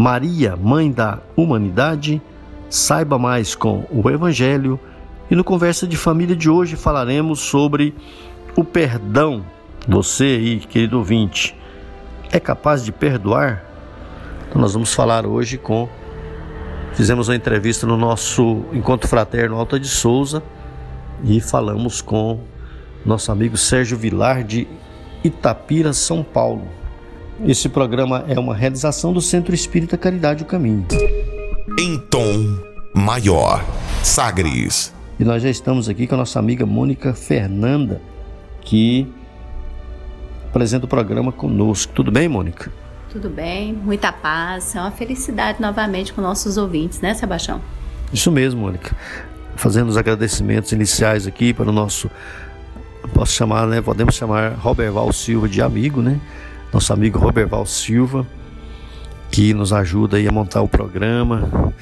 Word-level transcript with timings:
Maria, 0.00 0.56
Mãe 0.56 0.90
da 0.90 1.18
Humanidade, 1.36 2.22
saiba 2.70 3.18
mais 3.18 3.54
com 3.54 3.84
o 3.90 4.08
Evangelho 4.08 4.80
e 5.30 5.36
no 5.36 5.44
Conversa 5.44 5.86
de 5.86 5.94
Família 5.94 6.34
de 6.34 6.48
hoje 6.48 6.74
falaremos 6.74 7.40
sobre 7.40 7.94
o 8.56 8.64
perdão. 8.64 9.44
Você 9.86 10.24
aí, 10.24 10.58
querido 10.60 10.96
ouvinte, 10.96 11.54
é 12.32 12.40
capaz 12.40 12.82
de 12.82 12.90
perdoar? 12.90 13.62
Então 14.48 14.58
nós 14.62 14.72
vamos 14.72 14.94
falar 14.94 15.26
hoje 15.26 15.58
com. 15.58 15.86
Fizemos 16.94 17.28
uma 17.28 17.36
entrevista 17.36 17.86
no 17.86 17.98
nosso 17.98 18.64
Encontro 18.72 19.06
Fraterno 19.06 19.56
Alta 19.56 19.78
de 19.78 19.88
Souza 19.88 20.42
e 21.22 21.42
falamos 21.42 22.00
com 22.00 22.40
nosso 23.04 23.30
amigo 23.30 23.58
Sérgio 23.58 23.98
Vilar 23.98 24.44
de 24.44 24.66
Itapira, 25.22 25.92
São 25.92 26.22
Paulo. 26.22 26.79
Esse 27.46 27.70
programa 27.70 28.24
é 28.28 28.38
uma 28.38 28.54
realização 28.54 29.14
do 29.14 29.20
Centro 29.20 29.54
Espírita 29.54 29.96
Caridade 29.96 30.42
o 30.42 30.46
Caminho. 30.46 30.86
Em 31.78 31.98
tom 31.98 32.58
maior, 32.94 33.64
Sagres. 34.02 34.92
E 35.18 35.24
nós 35.24 35.42
já 35.42 35.48
estamos 35.48 35.88
aqui 35.88 36.06
com 36.06 36.16
a 36.16 36.18
nossa 36.18 36.38
amiga 36.38 36.66
Mônica 36.66 37.14
Fernanda, 37.14 38.00
que 38.60 39.10
apresenta 40.50 40.84
o 40.84 40.88
programa 40.88 41.32
conosco. 41.32 41.92
Tudo 41.94 42.12
bem, 42.12 42.28
Mônica? 42.28 42.70
Tudo 43.10 43.30
bem, 43.30 43.72
muita 43.72 44.12
paz, 44.12 44.76
é 44.76 44.80
uma 44.80 44.90
felicidade 44.90 45.62
novamente 45.62 46.12
com 46.12 46.20
nossos 46.20 46.58
ouvintes, 46.58 47.00
né, 47.00 47.14
Sebastião? 47.14 47.60
Isso 48.12 48.30
mesmo, 48.30 48.60
Mônica. 48.60 48.94
Fazendo 49.56 49.88
os 49.88 49.96
agradecimentos 49.96 50.72
iniciais 50.72 51.26
aqui 51.26 51.54
para 51.54 51.70
o 51.70 51.72
nosso, 51.72 52.10
posso 53.14 53.32
chamar, 53.32 53.66
né, 53.66 53.80
podemos 53.80 54.14
chamar 54.14 54.52
Roberval 54.52 55.10
Silva 55.12 55.48
de 55.48 55.62
amigo, 55.62 56.02
né? 56.02 56.20
Nosso 56.72 56.92
amigo 56.92 57.18
Roberval 57.18 57.66
Silva, 57.66 58.26
que 59.30 59.52
nos 59.52 59.72
ajuda 59.72 60.18
a 60.18 60.32
montar 60.32 60.62
o 60.62 60.68
programa. 60.68 61.72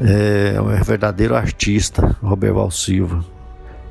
É 0.00 0.60
um 0.60 0.84
verdadeiro 0.84 1.34
artista, 1.34 2.16
Roberval 2.22 2.70
Silva, 2.70 3.24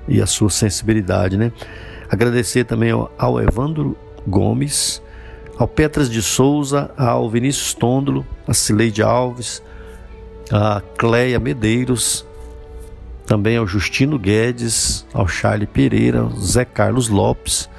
e 0.08 0.22
a 0.22 0.26
sua 0.26 0.50
sensibilidade, 0.50 1.36
né? 1.36 1.52
Agradecer 2.10 2.64
também 2.64 2.92
ao, 2.92 3.42
Evandro 3.42 3.98
Gomes, 4.26 5.02
ao 5.58 5.68
Petras 5.68 6.10
de 6.10 6.22
Souza, 6.22 6.90
ao 6.98 7.30
Vinícius 7.30 7.74
Tôndolo, 7.74 8.26
a 8.48 8.54
Cileide 8.54 9.04
Alves, 9.04 9.62
a 10.50 10.82
Cleia 10.98 11.40
Medeiros, 11.40 12.26
também 13.26 13.58
ao 13.58 13.68
Justino 13.68 14.18
Guedes, 14.18 15.06
ao 15.14 15.28
Charlie 15.28 15.68
Pereira, 15.68 16.22
ao 16.22 16.30
Zé 16.38 16.64
Carlos 16.64 17.10
Lopes 17.10 17.70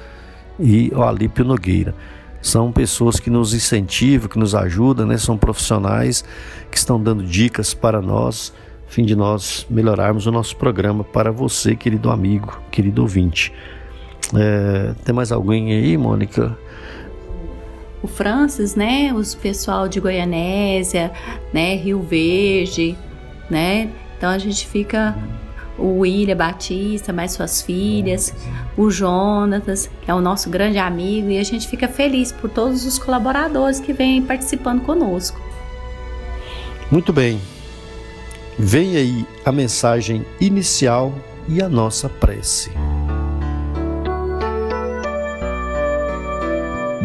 e 0.59 0.91
ao 0.93 1.07
Alípio 1.07 1.43
Nogueira 1.43 1.95
são 2.41 2.71
pessoas 2.71 3.19
que 3.19 3.29
nos 3.29 3.53
incentivam, 3.53 4.29
que 4.29 4.39
nos 4.39 4.55
ajudam, 4.55 5.05
né? 5.05 5.17
são 5.17 5.37
profissionais 5.37 6.23
que 6.71 6.77
estão 6.77 7.01
dando 7.01 7.23
dicas 7.23 7.73
para 7.73 8.01
nós, 8.01 8.53
a 8.87 8.91
fim 8.91 9.05
de 9.05 9.15
nós 9.15 9.65
melhorarmos 9.69 10.25
o 10.25 10.31
nosso 10.31 10.55
programa 10.55 11.03
para 11.03 11.31
você, 11.31 11.75
querido 11.75 12.09
amigo, 12.09 12.59
querido 12.71 13.01
ouvinte. 13.01 13.53
É, 14.35 14.93
tem 15.03 15.13
mais 15.13 15.31
alguém 15.31 15.73
aí, 15.73 15.97
Mônica? 15.97 16.57
O 18.01 18.07
Francis, 18.07 18.75
né? 18.75 19.13
Os 19.13 19.35
pessoal 19.35 19.87
de 19.87 19.99
Goianésia, 19.99 21.11
né? 21.53 21.75
Rio 21.75 22.01
Verde, 22.01 22.97
né? 23.49 23.89
Então 24.17 24.29
a 24.29 24.37
gente 24.37 24.67
fica 24.67 25.17
o 25.79 25.99
William 25.99 26.35
Batista, 26.35 27.13
mais 27.13 27.31
suas 27.31 27.61
filhas, 27.61 28.33
o 28.77 28.89
Jonatas, 28.91 29.89
que 30.01 30.11
é 30.11 30.13
o 30.13 30.21
nosso 30.21 30.49
grande 30.49 30.77
amigo, 30.77 31.29
e 31.29 31.39
a 31.39 31.43
gente 31.43 31.67
fica 31.67 31.87
feliz 31.87 32.31
por 32.31 32.49
todos 32.49 32.85
os 32.85 32.99
colaboradores 32.99 33.79
que 33.79 33.93
vêm 33.93 34.21
participando 34.21 34.81
conosco. 34.81 35.39
Muito 36.91 37.13
bem. 37.13 37.39
Vem 38.57 38.97
aí 38.97 39.25
a 39.45 39.51
mensagem 39.51 40.25
inicial 40.39 41.13
e 41.47 41.61
a 41.61 41.69
nossa 41.69 42.09
prece. 42.09 42.71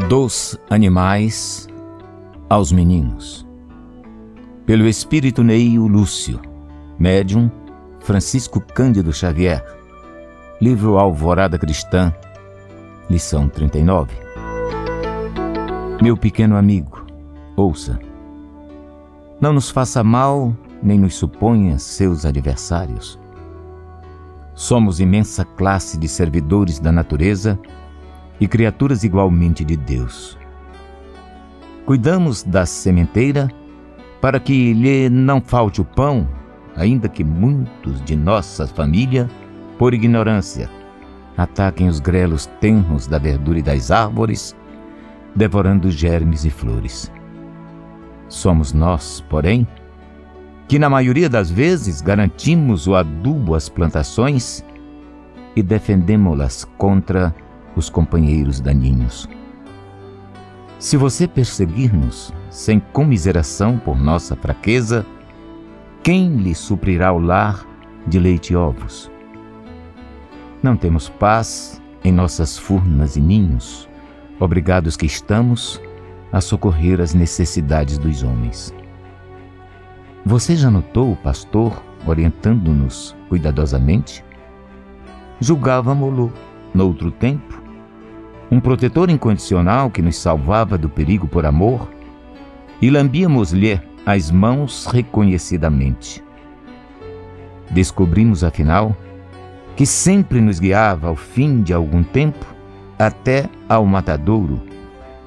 Dos 0.08 0.58
animais 0.68 1.68
aos 2.48 2.72
meninos. 2.72 3.46
Pelo 4.66 4.86
espírito 4.86 5.42
Neio 5.42 5.86
Lúcio, 5.86 6.41
médium 6.98 7.50
Francisco 8.04 8.60
Cândido 8.60 9.15
Xavier, 9.15 9.65
livro 10.60 10.98
Alvorada 10.98 11.59
Cristã, 11.59 12.12
lição 13.09 13.48
39. 13.48 14.12
Meu 16.03 16.15
pequeno 16.15 16.54
amigo, 16.54 17.06
ouça. 17.56 17.98
Não 19.41 19.54
nos 19.54 19.70
faça 19.70 20.04
mal, 20.04 20.54
nem 20.82 20.98
nos 20.98 21.15
suponha 21.15 21.78
seus 21.78 22.26
adversários. 22.26 23.19
Somos 24.54 25.00
imensa 25.00 25.42
classe 25.42 25.97
de 25.97 26.06
servidores 26.06 26.78
da 26.78 26.92
natureza 26.92 27.59
e 28.38 28.47
criaturas 28.47 29.03
igualmente 29.03 29.65
de 29.65 29.78
Deus. 29.78 30.36
Cuidamos 31.86 32.42
da 32.42 32.66
sementeira 32.66 33.48
para 34.21 34.38
que 34.38 34.75
lhe 34.75 35.09
não 35.09 35.41
falte 35.41 35.81
o 35.81 35.86
pão 35.86 36.44
ainda 36.76 37.08
que 37.08 37.24
muitos 37.24 38.02
de 38.02 38.16
nossa 38.16 38.66
família, 38.66 39.28
por 39.78 39.94
ignorância, 39.94 40.68
ataquem 41.36 41.88
os 41.88 42.00
grelos 42.00 42.46
tenros 42.60 43.06
da 43.06 43.18
verdura 43.18 43.58
e 43.58 43.62
das 43.62 43.90
árvores, 43.90 44.54
devorando 45.34 45.90
germes 45.90 46.44
e 46.44 46.50
flores. 46.50 47.10
Somos 48.28 48.72
nós, 48.72 49.24
porém, 49.28 49.66
que 50.66 50.78
na 50.78 50.88
maioria 50.88 51.28
das 51.28 51.50
vezes 51.50 52.00
garantimos 52.00 52.86
o 52.86 52.94
adubo 52.94 53.54
às 53.54 53.68
plantações 53.68 54.64
e 55.54 55.62
defendemos-las 55.62 56.64
contra 56.78 57.34
os 57.76 57.91
companheiros 57.91 58.60
daninhos. 58.60 59.28
Se 60.78 60.96
você 60.96 61.26
perseguir-nos 61.26 62.32
sem 62.50 62.78
comiseração 62.78 63.78
por 63.78 63.98
nossa 63.98 64.36
fraqueza, 64.36 65.04
quem 66.04 66.37
lhe 66.37 66.54
suprirá 66.54 67.15
o 67.15 67.19
lar 67.19 67.66
de 68.06 68.18
leite 68.18 68.53
e 68.53 68.56
ovos? 68.56 69.10
Não 70.62 70.77
temos 70.77 71.09
paz 71.09 71.80
em 72.04 72.12
nossas 72.12 72.59
furnas 72.59 73.16
e 73.16 73.22
ninhos, 73.22 73.89
obrigados 74.39 74.98
que 74.98 75.06
estamos 75.06 75.80
a 76.30 76.42
socorrer 76.42 77.01
as 77.01 77.15
necessidades 77.15 77.97
dos 77.97 78.22
homens. 78.22 78.74
Você 80.27 80.54
já 80.54 80.71
notou 80.71 81.12
o 81.12 81.16
pastor 81.16 81.83
orientando-nos 82.06 83.16
cuidadosamente? 83.30 84.22
Julgávamo-lo, 85.41 86.30
noutro 86.74 87.10
tempo, 87.10 87.62
um 88.51 88.60
protetor 88.60 89.09
incondicional 89.09 89.91
que 89.91 90.03
nos 90.03 90.18
salvava 90.18 90.77
do 90.77 90.91
perigo 90.91 91.27
por 91.27 91.47
amor, 91.47 91.89
e 92.83 92.91
lambíamos-lhe 92.91 93.80
as 94.06 94.30
mãos 94.30 94.86
reconhecidamente. 94.86 96.22
Descobrimos, 97.71 98.45
afinal, 98.45 98.97
que 99.77 99.86
sempre 99.86 100.41
nos 100.41 100.59
guiava 100.59 101.09
ao 101.09 101.16
fim 101.16 101.62
de 101.62 101.72
algum 101.72 102.03
tempo 102.03 102.47
até 102.98 103.48
ao 103.68 103.84
matadouro, 103.84 104.62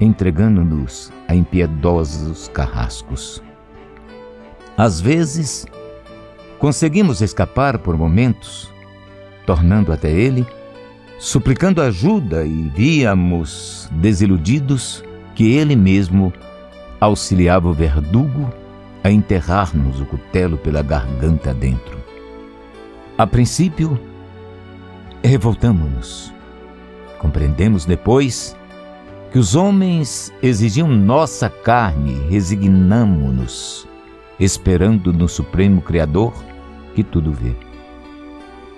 entregando-nos 0.00 1.12
a 1.26 1.34
impiedosos 1.34 2.48
carrascos. 2.48 3.42
Às 4.76 5.00
vezes, 5.00 5.66
Conseguimos 6.58 7.20
escapar 7.20 7.78
por 7.78 7.96
momentos, 7.96 8.68
tornando 9.46 9.92
até 9.92 10.10
ele, 10.10 10.44
suplicando 11.16 11.80
ajuda 11.80 12.44
e 12.44 12.68
víamos, 12.74 13.88
desiludidos, 13.92 15.04
que 15.36 15.52
ele 15.52 15.76
mesmo 15.76 16.32
auxiliava 17.00 17.68
o 17.68 17.72
verdugo 17.72 18.52
a 19.02 19.10
enterrar-nos 19.10 20.00
o 20.00 20.06
cutelo 20.06 20.58
pela 20.58 20.82
garganta 20.82 21.54
dentro. 21.54 21.98
A 23.16 23.26
princípio, 23.26 23.98
revoltamos-nos. 25.22 26.32
Compreendemos 27.18 27.84
depois 27.84 28.56
que 29.32 29.38
os 29.38 29.54
homens 29.54 30.32
exigiam 30.42 30.88
nossa 30.88 31.50
carne, 31.50 32.14
resignamo-nos, 32.28 33.86
esperando 34.38 35.12
no 35.12 35.28
Supremo 35.28 35.82
Criador 35.82 36.32
que 36.94 37.02
tudo 37.02 37.32
vê. 37.32 37.54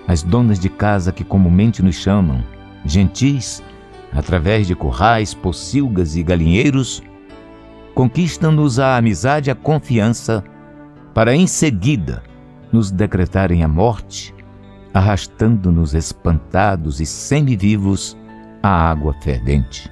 As 0.07 0.23
donas 0.23 0.59
de 0.59 0.69
casa 0.69 1.11
que 1.11 1.23
comumente 1.23 1.81
nos 1.81 1.95
chamam, 1.95 2.43
gentis, 2.83 3.63
através 4.11 4.67
de 4.67 4.75
currais, 4.75 5.33
pocilgas 5.33 6.15
e 6.15 6.23
galinheiros, 6.23 7.01
conquistam-nos 7.93 8.79
a 8.79 8.97
amizade 8.97 9.49
e 9.49 9.51
a 9.51 9.55
confiança 9.55 10.43
para 11.13 11.35
em 11.35 11.45
seguida 11.45 12.23
nos 12.71 12.89
decretarem 12.89 13.63
a 13.63 13.67
morte, 13.67 14.33
arrastando-nos 14.93 15.93
espantados 15.93 16.99
e 16.99 17.05
semi-vivos 17.05 18.17
à 18.63 18.89
água 18.89 19.13
fervente. 19.21 19.91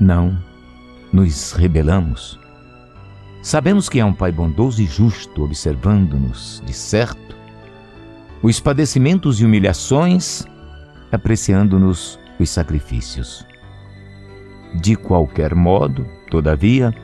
Não 0.00 0.36
nos 1.12 1.52
rebelamos. 1.52 2.38
Sabemos 3.42 3.88
que 3.88 4.00
é 4.00 4.04
um 4.04 4.12
Pai 4.12 4.32
bondoso 4.32 4.82
e 4.82 4.86
justo 4.86 5.44
observando-nos, 5.44 6.62
de 6.66 6.72
certo, 6.72 7.36
os 8.42 8.60
padecimentos 8.60 9.40
e 9.40 9.44
humilhações, 9.44 10.44
apreciando-nos 11.10 12.18
os 12.38 12.50
sacrifícios. 12.50 13.47
De 14.74 14.96
qualquer 14.96 15.54
modo, 15.54 16.06
todavia, 16.30 16.94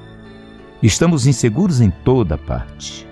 estamos 0.82 1.26
inseguros 1.26 1.80
em 1.80 1.90
toda 1.90 2.36
parte. 2.36 3.06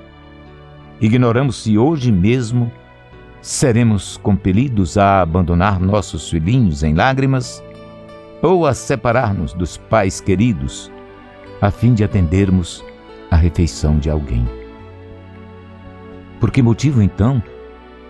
Ignoramos 1.00 1.62
se 1.62 1.76
hoje 1.76 2.12
mesmo 2.12 2.70
seremos 3.40 4.16
compelidos 4.18 4.96
a 4.96 5.20
abandonar 5.20 5.80
nossos 5.80 6.30
filhinhos 6.30 6.82
em 6.82 6.94
lágrimas 6.94 7.62
ou 8.40 8.66
a 8.66 8.74
separar-nos 8.74 9.52
dos 9.52 9.76
pais 9.76 10.20
queridos, 10.20 10.90
a 11.60 11.70
fim 11.70 11.94
de 11.94 12.04
atendermos 12.04 12.84
a 13.30 13.36
refeição 13.36 13.98
de 13.98 14.10
alguém. 14.10 14.46
Por 16.38 16.50
que 16.50 16.60
motivo, 16.60 17.00
então, 17.00 17.42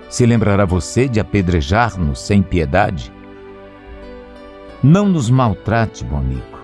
se 0.09 0.27
lembrará 0.27 0.65
você 0.65 1.09
de 1.09 1.21
apedrejar-nos 1.21 2.21
sem 2.21 2.43
piedade? 2.43 3.12
Não 4.82 5.08
nos 5.08 5.31
maltrate, 5.31 6.05
bom 6.05 6.17
amigo. 6.17 6.58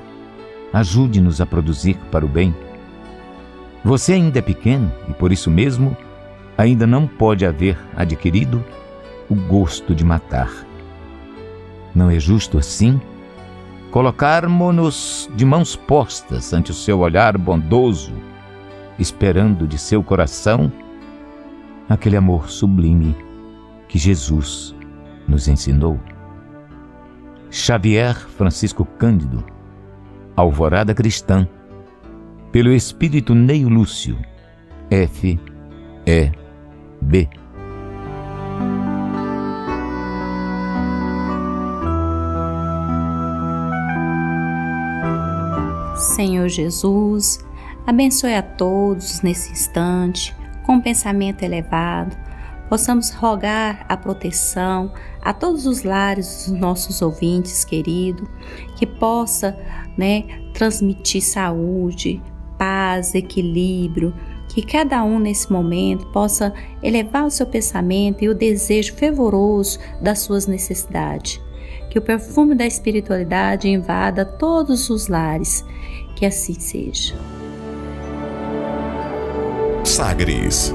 Ajude-nos 0.73 1.41
a 1.41 1.47
produzir 1.47 1.97
para 2.11 2.27
o 2.27 2.29
bem. 2.29 2.53
Você 3.85 4.13
ainda 4.15 4.41
é 4.41 4.43
pequeno 4.43 4.93
e, 5.09 5.15
por 5.15 5.31
isso 5.31 5.49
mesmo, 5.49 5.97
ainda 6.57 6.85
não 6.85 7.07
pode 7.07 7.47
haver 7.47 7.79
adquirido 7.97 8.65
o 9.31 9.37
gosto 9.37 9.95
de 9.95 10.05
matar. 10.05 10.51
Não 11.95 12.11
é 12.11 12.19
justo 12.19 12.59
assim 12.59 13.01
colocarmos-nos 13.91 15.31
de 15.35 15.45
mãos 15.45 15.75
postas 15.75 16.53
ante 16.53 16.73
o 16.73 16.75
seu 16.75 16.99
olhar 16.99 17.39
bondoso, 17.39 18.13
esperando 18.99 19.67
de 19.67 19.79
seu 19.79 20.03
coração 20.03 20.71
aquele 21.89 22.17
amor 22.17 22.51
sublime 22.51 23.17
que 23.89 23.97
Jesus 23.97 24.75
nos 25.27 25.49
ensinou. 25.49 25.99
Xavier 27.51 28.15
Francisco 28.15 28.85
Cândido, 28.85 29.45
Alvorada 30.37 30.95
Cristã, 30.95 31.49
pelo 32.53 32.73
Espírito 32.73 33.35
Neio 33.35 33.69
Lúcio, 33.69 34.19
F. 34.91 35.39
E. 36.07 36.33
B. 37.01 37.29
Senhor 45.97 46.49
Jesus, 46.49 47.39
abençoe 47.87 48.35
a 48.35 48.43
todos 48.43 49.23
nesse 49.23 49.53
instante, 49.53 50.35
com 50.65 50.81
pensamento 50.81 51.43
elevado, 51.43 52.17
possamos 52.69 53.11
rogar 53.11 53.85
a 53.89 53.97
proteção 53.97 54.93
a 55.23 55.33
todos 55.33 55.67
os 55.67 55.83
lares 55.83 56.47
dos 56.47 56.59
nossos 56.59 57.03
ouvintes 57.03 57.65
queridos, 57.65 58.29
que 58.77 58.87
possa, 58.87 59.59
né, 59.97 60.25
transmitir 60.53 61.23
saúde, 61.23 62.23
paz, 62.59 63.15
equilíbrio, 63.15 64.15
que 64.49 64.63
cada 64.63 65.03
um 65.05 65.19
nesse 65.19 65.53
momento 65.53 66.07
possa 66.07 66.53
elevar 66.83 67.25
o 67.27 67.31
seu 67.31 67.47
pensamento 67.47 68.25
e 68.25 68.29
o 68.29 68.35
desejo 68.35 68.95
fervoroso 68.95 69.79
das 70.01 70.21
suas 70.21 70.47
necessidades. 70.47 71.41
Que 71.91 71.99
o 71.99 72.03
perfume 72.03 72.55
da 72.55 72.67
espiritualidade 72.67 73.69
invada 73.69 74.25
todos 74.25 74.91
os 74.91 75.09
lares 75.09 75.65
que 76.17 76.27
assim 76.27 76.59
seja. 76.59 77.15
Sagres. 79.85 80.75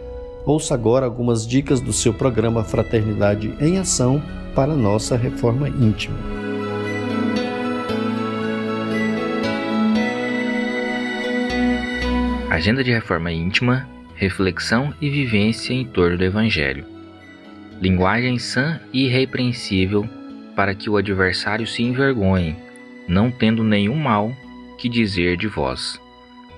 Ouça 0.45 0.73
agora 0.73 1.05
algumas 1.05 1.45
dicas 1.45 1.79
do 1.79 1.93
seu 1.93 2.13
programa 2.13 2.63
Fraternidade 2.63 3.53
em 3.59 3.77
Ação 3.77 4.21
para 4.55 4.75
nossa 4.75 5.15
reforma 5.15 5.69
íntima. 5.69 6.17
Agenda 12.49 12.83
de 12.83 12.91
reforma 12.91 13.31
íntima, 13.31 13.87
reflexão 14.15 14.93
e 14.99 15.09
vivência 15.09 15.73
em 15.73 15.85
torno 15.85 16.17
do 16.17 16.23
Evangelho. 16.23 16.85
Linguagem 17.79 18.39
sã 18.39 18.79
e 18.91 19.05
irrepreensível 19.05 20.07
para 20.55 20.73
que 20.73 20.89
o 20.89 20.97
adversário 20.97 21.67
se 21.67 21.83
envergonhe, 21.83 22.55
não 23.07 23.31
tendo 23.31 23.63
nenhum 23.63 23.95
mal 23.95 24.31
que 24.77 24.89
dizer 24.89 25.37
de 25.37 25.47
vós. 25.47 26.01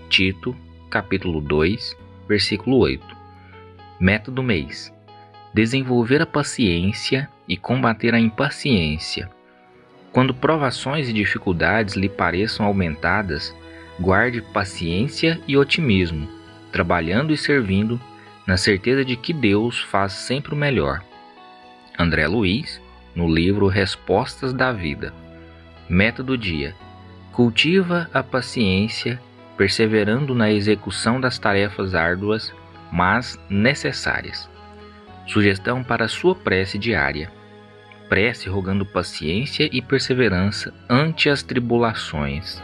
Tito, 0.09 0.55
capítulo 0.89 1.41
2, 1.41 1.95
versículo 2.27 2.77
8. 2.77 3.12
Meta 4.03 4.29
do 4.29 4.43
mês: 4.43 4.93
desenvolver 5.53 6.21
a 6.21 6.25
paciência 6.25 7.29
e 7.47 7.55
combater 7.55 8.13
a 8.13 8.19
impaciência. 8.19 9.29
Quando 10.11 10.33
provações 10.33 11.07
e 11.07 11.13
dificuldades 11.13 11.95
lhe 11.95 12.09
pareçam 12.09 12.65
aumentadas, 12.65 13.55
guarde 13.97 14.41
paciência 14.41 15.39
e 15.47 15.55
otimismo, 15.55 16.27
trabalhando 16.69 17.31
e 17.31 17.37
servindo, 17.37 17.97
na 18.45 18.57
certeza 18.57 19.05
de 19.05 19.15
que 19.15 19.31
Deus 19.31 19.79
faz 19.79 20.11
sempre 20.11 20.53
o 20.53 20.57
melhor. 20.57 21.01
André 21.97 22.27
Luiz, 22.27 22.81
no 23.15 23.33
livro 23.33 23.67
Respostas 23.67 24.51
da 24.51 24.73
Vida. 24.73 25.13
Meta 25.87 26.21
do 26.21 26.37
dia: 26.37 26.75
cultiva 27.31 28.09
a 28.13 28.21
paciência 28.21 29.17
perseverando 29.55 30.35
na 30.35 30.51
execução 30.51 31.21
das 31.21 31.39
tarefas 31.39 31.95
árduas, 31.95 32.51
mas 32.93 33.37
necessárias. 33.49 34.47
Sugestão 35.25 35.83
para 35.83 36.07
sua 36.07 36.35
prece 36.35 36.77
diária. 36.77 37.31
Prece 38.07 38.47
rogando 38.47 38.85
paciência 38.85 39.67
e 39.71 39.81
perseverança 39.81 40.71
ante 40.87 41.27
as 41.27 41.41
tribulações. 41.41 42.61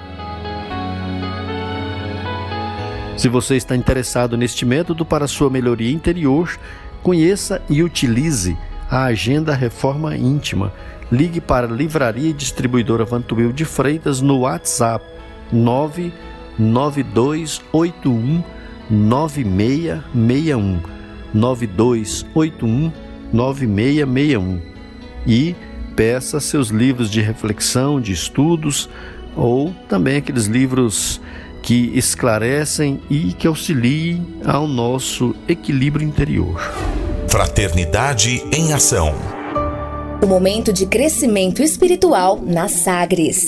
Se 3.18 3.28
você 3.28 3.56
está 3.56 3.76
interessado 3.76 4.38
neste 4.38 4.68
método 4.68 5.04
para 5.04 5.28
sua 5.28 5.50
melhoria 5.50 5.92
interior, 5.92 6.56
conheça 7.02 7.60
e 7.68 7.82
utilize 7.82 8.56
a 8.88 9.06
Agenda 9.06 9.56
Reforma 9.56 10.16
Íntima. 10.16 10.72
Ligue 11.12 11.42
para 11.42 11.66
a 11.66 11.72
Livraria 11.72 12.30
e 12.30 12.34
Distribuidora 12.34 13.04
Vantuil 13.04 13.52
de 13.52 13.66
Freitas 13.66 14.22
no 14.22 14.42
WhatsApp 14.42 15.04
9 15.52 16.14
9281 16.60 18.59
9661 18.90 20.82
9281 21.34 22.92
9661 23.32 24.60
e 25.28 25.56
peça 25.96 26.40
seus 26.40 26.70
livros 26.70 27.10
de 27.10 27.22
reflexão, 27.22 28.00
de 28.02 28.12
estudos 28.12 28.90
ou 29.36 29.74
também 29.88 30.18
aqueles 30.18 30.46
livros 30.46 31.22
que 31.62 31.92
esclarecem 31.94 33.02
e 33.10 33.34
que 33.34 33.48
auxiliem 33.48 34.26
ao 34.46 34.68
nosso 34.68 35.36
equilíbrio 35.48 36.08
interior. 36.08 36.60
Fraternidade 37.28 38.44
em 38.52 38.74
Ação. 38.74 39.14
O 40.24 40.26
momento 40.26 40.74
de 40.74 40.86
crescimento 40.86 41.62
espiritual 41.62 42.42
na 42.42 42.68
Sagres. 42.68 43.48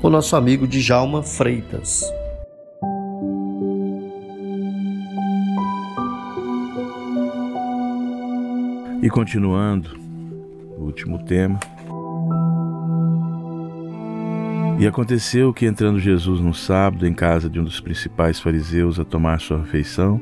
com 0.00 0.08
nosso 0.08 0.36
amigo 0.36 0.66
Djalma 0.66 1.22
Freitas. 1.22 2.04
E 9.02 9.10
continuando, 9.10 9.98
o 10.76 10.84
último 10.84 11.24
tema. 11.24 11.58
E 14.78 14.86
aconteceu 14.86 15.52
que, 15.52 15.66
entrando 15.66 15.98
Jesus 15.98 16.40
no 16.40 16.54
sábado 16.54 17.04
em 17.04 17.12
casa 17.12 17.50
de 17.50 17.58
um 17.58 17.64
dos 17.64 17.80
principais 17.80 18.38
fariseus 18.38 19.00
a 19.00 19.04
tomar 19.04 19.40
sua 19.40 19.58
refeição, 19.58 20.20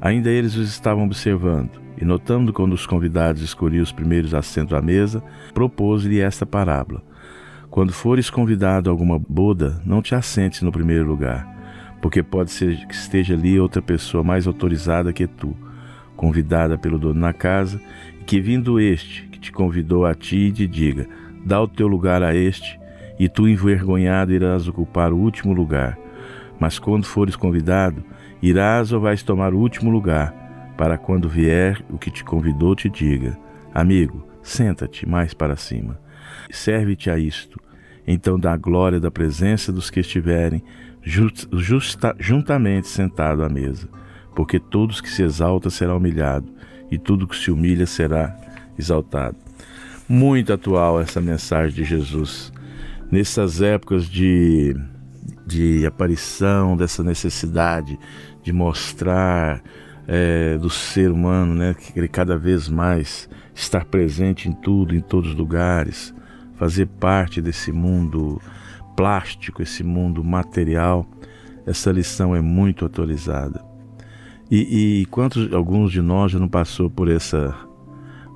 ainda 0.00 0.30
eles 0.30 0.56
os 0.56 0.70
estavam 0.70 1.04
observando. 1.04 1.82
E 2.00 2.04
notando 2.04 2.52
quando 2.52 2.72
os 2.72 2.86
convidados 2.86 3.42
escolhiam 3.42 3.82
os 3.82 3.92
primeiros 3.92 4.32
assentos 4.32 4.72
à 4.72 4.80
mesa, 4.80 5.22
propôs-lhe 5.52 6.20
esta 6.20 6.46
parábola: 6.46 7.02
Quando 7.72 7.90
fores 7.90 8.28
convidado 8.28 8.90
a 8.90 8.92
alguma 8.92 9.18
boda, 9.18 9.80
não 9.82 10.02
te 10.02 10.14
assentes 10.14 10.60
no 10.60 10.70
primeiro 10.70 11.06
lugar, 11.06 11.48
porque 12.02 12.22
pode 12.22 12.50
ser 12.50 12.86
que 12.86 12.94
esteja 12.94 13.32
ali 13.32 13.58
outra 13.58 13.80
pessoa 13.80 14.22
mais 14.22 14.46
autorizada 14.46 15.10
que 15.10 15.26
tu 15.26 15.56
convidada 16.14 16.76
pelo 16.76 16.98
dono 16.98 17.18
na 17.18 17.32
casa, 17.32 17.80
e 18.20 18.24
que 18.24 18.42
vindo 18.42 18.78
este, 18.78 19.22
que 19.28 19.40
te 19.40 19.50
convidou 19.50 20.04
a 20.04 20.14
ti, 20.14 20.52
te 20.52 20.66
diga: 20.66 21.08
dá 21.46 21.62
o 21.62 21.66
teu 21.66 21.88
lugar 21.88 22.22
a 22.22 22.34
este, 22.34 22.78
e 23.18 23.26
tu 23.26 23.48
envergonhado 23.48 24.34
irás 24.34 24.68
ocupar 24.68 25.10
o 25.10 25.16
último 25.16 25.54
lugar. 25.54 25.98
Mas 26.60 26.78
quando 26.78 27.06
fores 27.06 27.36
convidado, 27.36 28.04
irás 28.42 28.92
ou 28.92 29.00
vais 29.00 29.22
tomar 29.22 29.54
o 29.54 29.58
último 29.58 29.90
lugar, 29.90 30.74
para 30.76 30.98
quando 30.98 31.26
vier 31.26 31.82
o 31.88 31.96
que 31.96 32.10
te 32.10 32.22
convidou 32.22 32.76
te 32.76 32.90
diga: 32.90 33.38
Amigo, 33.72 34.28
senta-te 34.42 35.08
mais 35.08 35.32
para 35.32 35.56
cima. 35.56 35.98
Serve-te 36.50 37.10
a 37.10 37.18
isto. 37.18 37.60
Então 38.06 38.38
dá 38.38 38.52
a 38.52 38.56
glória 38.56 38.98
da 38.98 39.10
presença 39.10 39.72
dos 39.72 39.90
que 39.90 40.00
estiverem 40.00 40.62
justa, 41.02 42.14
juntamente 42.18 42.88
sentado 42.88 43.44
à 43.44 43.48
mesa 43.48 43.88
porque 44.34 44.58
todos 44.58 45.00
que 45.00 45.10
se 45.10 45.22
exalta 45.22 45.70
será 45.70 45.94
humilhado, 45.94 46.48
e 46.90 46.98
tudo 46.98 47.26
que 47.26 47.36
se 47.36 47.50
humilha 47.50 47.86
será 47.86 48.36
exaltado. 48.78 49.36
Muito 50.08 50.52
atual 50.52 51.00
essa 51.00 51.20
mensagem 51.20 51.74
de 51.74 51.84
Jesus. 51.84 52.52
Nessas 53.10 53.62
épocas 53.62 54.06
de, 54.06 54.76
de 55.46 55.86
aparição, 55.86 56.76
dessa 56.76 57.02
necessidade 57.02 57.98
de 58.42 58.52
mostrar 58.52 59.62
é, 60.06 60.58
do 60.58 60.68
ser 60.68 61.10
humano, 61.10 61.54
né, 61.54 61.74
que 61.74 61.98
ele 61.98 62.08
cada 62.08 62.36
vez 62.36 62.68
mais 62.68 63.28
estar 63.54 63.84
presente 63.84 64.48
em 64.48 64.52
tudo, 64.52 64.94
em 64.94 65.00
todos 65.00 65.30
os 65.30 65.36
lugares, 65.36 66.14
fazer 66.62 66.86
parte 66.86 67.42
desse 67.42 67.72
mundo 67.72 68.40
plástico, 68.94 69.62
esse 69.62 69.82
mundo 69.82 70.22
material, 70.22 71.04
essa 71.66 71.90
lição 71.90 72.36
é 72.36 72.40
muito 72.40 72.84
atualizada. 72.84 73.60
E, 74.48 75.00
e 75.00 75.06
quantos, 75.06 75.52
alguns 75.52 75.90
de 75.90 76.00
nós 76.00 76.30
já 76.30 76.38
não 76.38 76.48
passou 76.48 76.88
por 76.88 77.10
essa, 77.10 77.52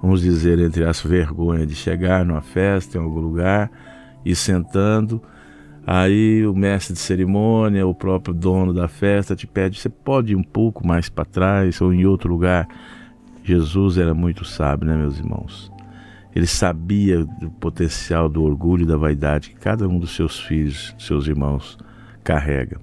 vamos 0.02 0.22
dizer, 0.22 0.58
entre 0.58 0.84
as 0.84 1.00
vergonha 1.00 1.64
de 1.64 1.76
chegar 1.76 2.24
numa 2.24 2.40
festa 2.40 2.98
em 2.98 3.00
algum 3.00 3.20
lugar 3.20 3.70
e 4.24 4.34
sentando, 4.34 5.22
aí 5.86 6.44
o 6.44 6.52
mestre 6.52 6.94
de 6.94 6.98
cerimônia, 6.98 7.86
o 7.86 7.94
próprio 7.94 8.34
dono 8.34 8.74
da 8.74 8.88
festa 8.88 9.36
te 9.36 9.46
pede, 9.46 9.78
você 9.78 9.88
pode 9.88 10.32
ir 10.32 10.36
um 10.36 10.42
pouco 10.42 10.84
mais 10.84 11.08
para 11.08 11.24
trás 11.24 11.80
ou 11.80 11.94
em 11.94 12.04
outro 12.04 12.28
lugar. 12.28 12.66
Jesus 13.44 13.98
era 13.98 14.12
muito 14.12 14.44
sábio, 14.44 14.88
né, 14.88 14.96
meus 14.96 15.16
irmãos? 15.16 15.75
Ele 16.36 16.46
sabia 16.46 17.24
do 17.24 17.50
potencial 17.50 18.28
do 18.28 18.42
orgulho 18.42 18.82
e 18.82 18.86
da 18.86 18.98
vaidade 18.98 19.48
que 19.48 19.56
cada 19.56 19.88
um 19.88 19.98
dos 19.98 20.14
seus 20.14 20.38
filhos, 20.38 20.94
seus 20.98 21.26
irmãos, 21.26 21.78
carrega. 22.22 22.78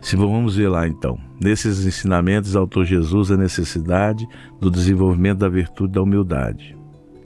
Se 0.00 0.16
vamos 0.16 0.56
ver 0.56 0.70
lá 0.70 0.88
então, 0.88 1.18
nesses 1.38 1.84
ensinamentos 1.84 2.56
autor 2.56 2.86
Jesus 2.86 3.30
a 3.30 3.36
necessidade 3.36 4.26
do 4.58 4.70
desenvolvimento 4.70 5.40
da 5.40 5.48
virtude 5.50 5.92
da 5.92 6.00
humildade. 6.00 6.74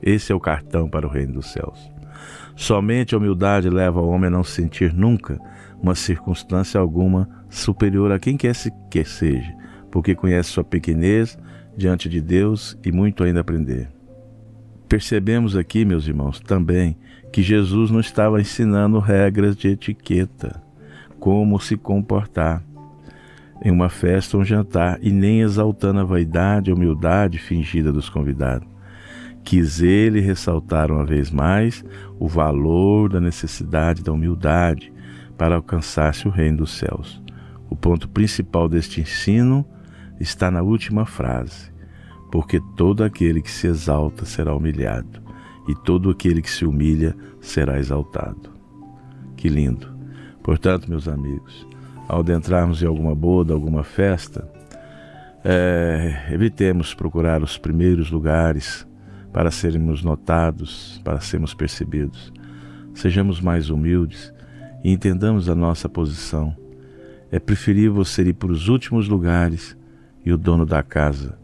Esse 0.03 0.33
é 0.33 0.35
o 0.35 0.41
cartão 0.41 0.89
para 0.89 1.07
o 1.07 1.11
reino 1.11 1.35
dos 1.35 1.53
céus. 1.53 1.79
Somente 2.57 3.15
a 3.15 3.19
humildade 3.19 3.71
leva 3.71 4.01
o 4.01 4.09
homem 4.09 4.27
a 4.27 4.33
não 4.33 4.43
sentir 4.43 4.93
nunca 4.93 5.39
uma 5.81 5.95
circunstância 5.95 6.81
alguma 6.81 7.29
superior 7.49 8.11
a 8.11 8.19
quem 8.19 8.37
quer 8.37 8.57
que 8.91 9.05
seja, 9.05 9.55
porque 9.93 10.17
conhece 10.17 10.51
sua 10.51 10.65
pequenez 10.65 11.39
diante 11.77 12.09
de 12.09 12.21
Deus 12.21 12.77
e 12.85 12.91
muito 12.91 13.23
ainda 13.23 13.39
aprender. 13.39 13.94
Percebemos 14.89 15.57
aqui, 15.57 15.85
meus 15.85 16.07
irmãos, 16.07 16.41
também 16.41 16.97
que 17.33 17.43
Jesus 17.43 17.91
não 17.91 18.01
estava 18.01 18.41
ensinando 18.41 18.99
regras 18.99 19.57
de 19.57 19.69
etiqueta 19.69 20.63
como 21.19 21.59
se 21.59 21.77
comportar 21.77 22.63
em 23.63 23.71
uma 23.71 23.89
festa 23.89 24.37
ou 24.37 24.43
um 24.43 24.47
jantar 24.47 24.99
e 25.01 25.11
nem 25.11 25.41
exaltando 25.41 26.01
a 26.01 26.05
vaidade 26.05 26.71
e 26.71 26.73
humildade 26.73 27.39
fingida 27.39 27.93
dos 27.93 28.09
convidados. 28.09 28.69
Quis 29.43 29.83
ele 29.83 30.21
ressaltar 30.21 30.91
uma 30.91 31.05
vez 31.05 31.31
mais 31.31 31.85
o 32.19 32.29
valor 32.29 33.11
da 33.11 33.21
necessidade 33.21 34.03
da 34.03 34.13
humildade 34.13 34.93
para 35.37 35.57
alcançar-se 35.57 36.29
o 36.29 36.31
reino 36.31 36.59
dos 36.59 36.73
céus. 36.73 37.23
O 37.69 37.77
ponto 37.77 38.09
principal 38.09 38.69
deste 38.69 39.01
ensino 39.01 39.67
está 40.21 40.51
na 40.51 40.63
última 40.63 41.05
frase: 41.05 41.73
porque 42.35 42.59
todo 42.59 43.05
aquele 43.05 43.41
que 43.41 43.51
se 43.51 43.69
exalta 43.69 44.25
será 44.25 44.53
humilhado, 44.57 45.23
e 45.69 45.75
todo 45.85 46.11
aquele 46.11 46.43
que 46.43 46.51
se 46.51 46.65
humilha 46.65 47.17
será 47.41 47.79
exaltado. 47.79 48.51
Que 49.37 49.49
lindo! 49.49 49.87
Portanto, 50.43 50.91
meus 50.91 51.07
amigos, 51.07 51.65
ao 52.09 52.19
adentrarmos 52.19 52.83
em 52.83 52.87
alguma 52.87 53.15
boda, 53.15 53.55
alguma 53.55 53.85
festa, 53.85 54.51
é, 55.45 56.27
evitemos 56.33 56.93
procurar 56.93 57.41
os 57.41 57.57
primeiros 57.57 58.11
lugares 58.11 58.85
para 59.33 59.53
sermos 59.53 60.03
notados, 60.03 61.01
para 61.05 61.21
sermos 61.21 61.55
percebidos. 61.55 62.33
Sejamos 62.95 63.41
mais 63.41 63.71
humildes 63.71 64.35
e 64.83 64.91
entendamos 64.91 65.49
a 65.49 65.55
nossa 65.55 65.89
posição. 65.89 66.53
É 67.31 67.39
preferível 67.39 67.95
você 67.95 68.25
ir 68.25 68.35
para 68.35 68.51
os 68.51 68.67
últimos 68.67 69.07
lugares 69.07 69.77
e 70.27 70.33
o 70.33 70.37
dono 70.37 70.67
da 70.67 70.83
casa 70.83 71.44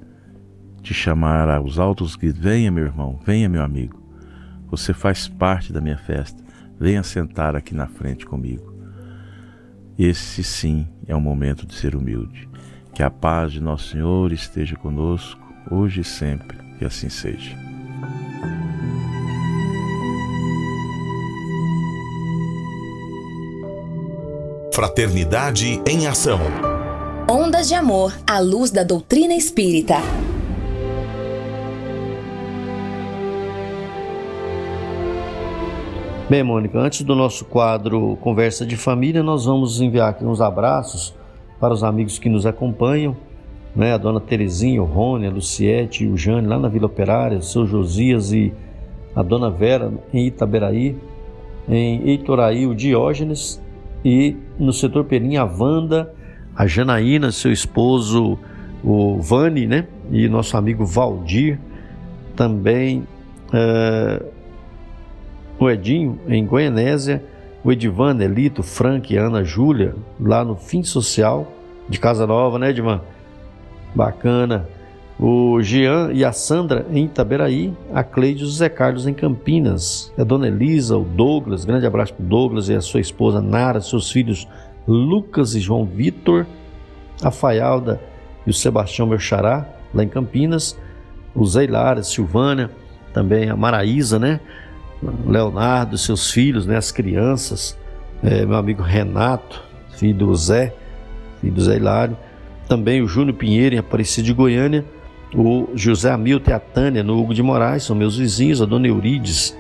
te 0.83 0.95
chamar 0.95 1.49
aos 1.49 1.79
altos 1.79 2.17
gritos: 2.17 2.41
Venha, 2.41 2.71
meu 2.71 2.85
irmão, 2.85 3.19
venha, 3.25 3.49
meu 3.49 3.63
amigo. 3.63 4.01
Você 4.71 4.93
faz 4.93 5.29
parte 5.29 5.73
da 5.73 5.81
minha 5.81 5.99
festa. 5.99 6.43
Venha 6.79 7.03
sentar 7.03 7.55
aqui 7.55 7.75
na 7.75 7.87
frente 7.87 8.25
comigo. 8.25 8.75
Esse 9.99 10.43
sim 10.43 10.89
é 11.07 11.15
o 11.15 11.21
momento 11.21 11.67
de 11.67 11.75
ser 11.75 11.95
humilde. 11.95 12.49
Que 12.95 13.03
a 13.03 13.11
paz 13.11 13.53
de 13.53 13.61
nosso 13.61 13.91
Senhor 13.91 14.33
esteja 14.33 14.77
conosco, 14.77 15.41
hoje 15.71 16.01
e 16.01 16.05
sempre, 16.05 16.57
que 16.79 16.85
assim 16.85 17.09
seja. 17.09 17.57
Fraternidade 24.73 25.83
em 25.87 26.07
Ação. 26.07 26.41
Ondas 27.29 27.69
de 27.69 27.75
Amor 27.75 28.17
à 28.27 28.39
luz 28.39 28.71
da 28.71 28.83
doutrina 28.83 29.35
espírita. 29.35 29.97
Bem, 36.31 36.45
Mônica, 36.45 36.79
antes 36.79 37.03
do 37.03 37.17
nosso 37.17 37.45
quadro 37.45 38.17
Conversa 38.21 38.65
de 38.65 38.77
Família, 38.77 39.21
nós 39.21 39.47
vamos 39.47 39.81
enviar 39.81 40.11
aqui 40.11 40.25
uns 40.25 40.41
abraços 40.41 41.13
para 41.59 41.75
os 41.75 41.83
amigos 41.83 42.21
que 42.21 42.29
nos 42.29 42.47
acompanham 42.47 43.17
né? 43.75 43.95
a 43.95 43.97
dona 43.97 44.21
Terezinha, 44.21 44.81
o 44.81 44.85
Rony, 44.85 45.27
a 45.27 45.31
Luciete 45.31 46.07
o 46.07 46.17
Jane 46.17 46.47
lá 46.47 46.57
na 46.57 46.69
Vila 46.69 46.87
Operária, 46.87 47.39
o 47.39 47.43
seu 47.43 47.67
Josias 47.67 48.33
e 48.33 48.55
a 49.13 49.25
dona 49.25 49.51
Vera 49.51 49.93
em 50.15 50.29
Itaberaí, 50.29 50.97
em 51.69 52.09
Eitoraí, 52.09 52.65
o 52.65 52.77
Diógenes 52.77 53.61
e 54.05 54.37
no 54.57 54.73
setor 54.73 55.07
Perim 55.07 55.35
a 55.37 55.45
Wanda, 55.45 56.15
a 56.55 56.65
Janaína, 56.65 57.33
seu 57.33 57.51
esposo 57.51 58.39
o 58.85 59.21
Vani, 59.21 59.67
né? 59.67 59.89
E 60.13 60.29
nosso 60.29 60.57
amigo 60.57 60.87
Valdir, 60.87 61.59
também 62.37 63.01
uh, 63.49 64.40
o 65.61 65.71
Edinho 65.71 66.19
em 66.27 66.45
Goianésia, 66.45 67.23
o 67.63 67.71
Edivan, 67.71 68.17
Elito, 68.19 68.63
Frank, 68.63 69.15
Ana, 69.15 69.45
Júlia, 69.45 69.95
lá 70.19 70.43
no 70.43 70.57
Fim 70.57 70.83
Social 70.83 71.53
de 71.87 72.01
Casa 72.01 72.27
Nova, 72.27 72.59
né, 72.59 72.71
Edivan? 72.71 73.03
Bacana. 73.95 74.67
O 75.19 75.61
Jean 75.61 76.13
e 76.15 76.25
a 76.25 76.33
Sandra 76.33 76.87
em 76.91 77.05
Itaberaí, 77.05 77.75
a 77.93 78.03
Cleide 78.03 78.41
e 78.41 78.45
o 78.45 78.47
José 78.47 78.71
Carlos 78.71 79.07
em 79.07 79.13
Campinas, 79.13 80.11
a 80.17 80.25
Dona 80.25 80.49
Elisa, 80.49 80.97
o 80.97 81.05
Douglas, 81.05 81.67
grande 81.67 81.85
abraço 81.85 82.15
para 82.15 82.25
o 82.25 82.27
Douglas 82.27 82.71
e 82.71 82.75
a 82.75 82.81
sua 82.81 83.01
esposa 83.01 83.43
Nara, 83.43 83.83
seus 83.83 84.11
filhos 84.11 84.49
Lucas 84.89 85.55
e 85.55 85.61
João 85.61 85.85
Vitor, 85.85 86.47
a 87.23 87.31
Faialda 87.31 88.01
e 88.47 88.51
o 88.51 88.55
Sebastião 88.55 89.07
Merchará, 89.07 89.69
lá 89.93 90.03
em 90.03 90.09
Campinas, 90.09 90.79
o 91.35 91.45
Zeilara, 91.45 92.03
Silvânia, 92.03 92.71
também 93.13 93.51
a 93.51 93.57
Maraísa, 93.57 94.19
né? 94.19 94.41
Leonardo, 95.27 95.97
seus 95.97 96.31
filhos, 96.31 96.67
né? 96.67 96.77
As 96.77 96.93
crianças, 96.93 97.79
é, 98.23 98.45
meu 98.45 98.57
amigo 98.57 98.83
Renato, 98.83 99.63
filho 99.97 100.19
do 100.19 100.35
Zé, 100.35 100.75
filho 101.41 101.55
do 101.55 101.63
Zé 101.63 101.77
Hilário, 101.77 102.17
também 102.69 103.03
o 103.03 103.09
Júnior 103.09 103.37
Pinheiro 103.37 103.75
em 103.75 103.79
Aparecida 103.79 104.27
de 104.27 104.33
Goiânia, 104.33 104.85
o 105.35 105.69
José 105.75 106.11
Hamilton 106.11 106.51
e 106.51 106.55
a 106.55 106.61
Tânia 106.61 107.03
no 107.03 107.19
Hugo 107.19 107.33
de 107.33 107.43
Moraes, 107.43 107.85
são 107.85 107.97
meus 107.97 108.17
vizinhos, 108.17 108.61
a 108.61 108.67
Dona 108.67 108.89
Eurides, 108.89 109.57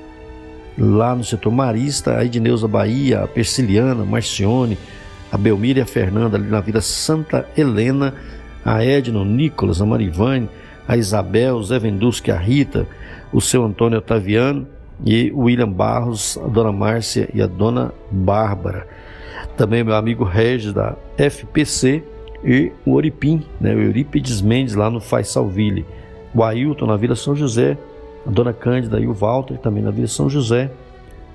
lá 0.77 1.15
no 1.15 1.25
setor 1.25 1.51
Marista, 1.51 2.17
a 2.17 2.25
Edneuza 2.25 2.69
Bahia, 2.69 3.21
a 3.21 3.29
Persiliana, 3.29 4.05
Marcione, 4.05 4.79
a 5.31 5.39
Belmira 5.39 5.79
e 5.79 5.83
a 5.83 5.87
Fernanda 5.87 6.37
ali 6.37 6.49
na 6.49 6.61
Vila 6.61 6.81
Santa 6.81 7.49
Helena, 7.57 8.15
a 8.65 8.85
Edna, 8.85 9.21
o 9.21 9.25
Nicolas, 9.25 9.81
a 9.81 9.87
Marivane, 9.87 10.49
a 10.87 10.97
Isabel, 10.97 11.57
o 11.57 11.65
Zé 11.65 11.79
Vendusque, 11.79 12.31
a 12.31 12.37
Rita, 12.37 12.87
o 13.33 13.41
seu 13.41 13.65
Antônio 13.65 13.99
Otaviano 13.99 14.67
e 15.04 15.33
William 15.35 15.71
Barros, 15.71 16.38
a 16.38 16.47
dona 16.47 16.73
Márcia 16.73 17.28
e 17.33 17.40
a 17.40 17.47
dona 17.47 17.92
Bárbara. 18.11 18.87
Também 19.57 19.85
meu 19.85 19.95
amigo 19.95 20.25
Regis 20.25 20.73
da 20.73 20.97
FPC 21.16 22.02
e 22.45 22.73
o 22.85 22.92
Oripim, 22.92 23.45
né, 23.61 23.75
o 23.75 23.80
Eurípides 23.80 24.40
Mendes 24.40 24.75
lá 24.75 24.90
no 24.90 25.00
Faisalville. 25.00 25.85
O 26.35 26.42
Ailton 26.42 26.87
na 26.87 26.97
Vila 26.97 27.16
São 27.16 27.35
José, 27.35 27.76
a 28.26 28.30
dona 28.30 28.52
Cândida 28.52 29.00
e 29.00 29.07
o 29.07 29.12
Walter 29.12 29.59
também 29.59 29.83
na 29.83 29.90
Vila 29.90 30.07
São 30.07 30.30
José, 30.30 30.71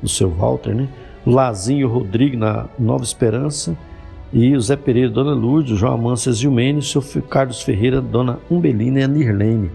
o 0.01 0.07
seu 0.07 0.29
Walter, 0.29 0.73
né? 0.73 0.87
O 1.25 1.31
Lazinho 1.31 1.87
Rodrigo 1.87 2.37
na 2.37 2.67
Nova 2.77 3.03
Esperança 3.03 3.75
e 4.31 4.55
o 4.55 4.61
Zé 4.61 4.75
Pereira, 4.75 5.09
Dona 5.09 5.33
Lourdes, 5.33 5.71
o 5.71 5.75
João 5.75 5.93
Amância 5.93 6.31
Zilmene, 6.31 6.79
o 6.79 6.81
seu 6.81 7.01
Carlos 7.23 7.61
Ferreira, 7.61 8.01
Dona 8.01 8.39
Umbelina 8.49 8.99
e 8.99 9.03
a 9.03 9.07
Nirlene. 9.07 9.71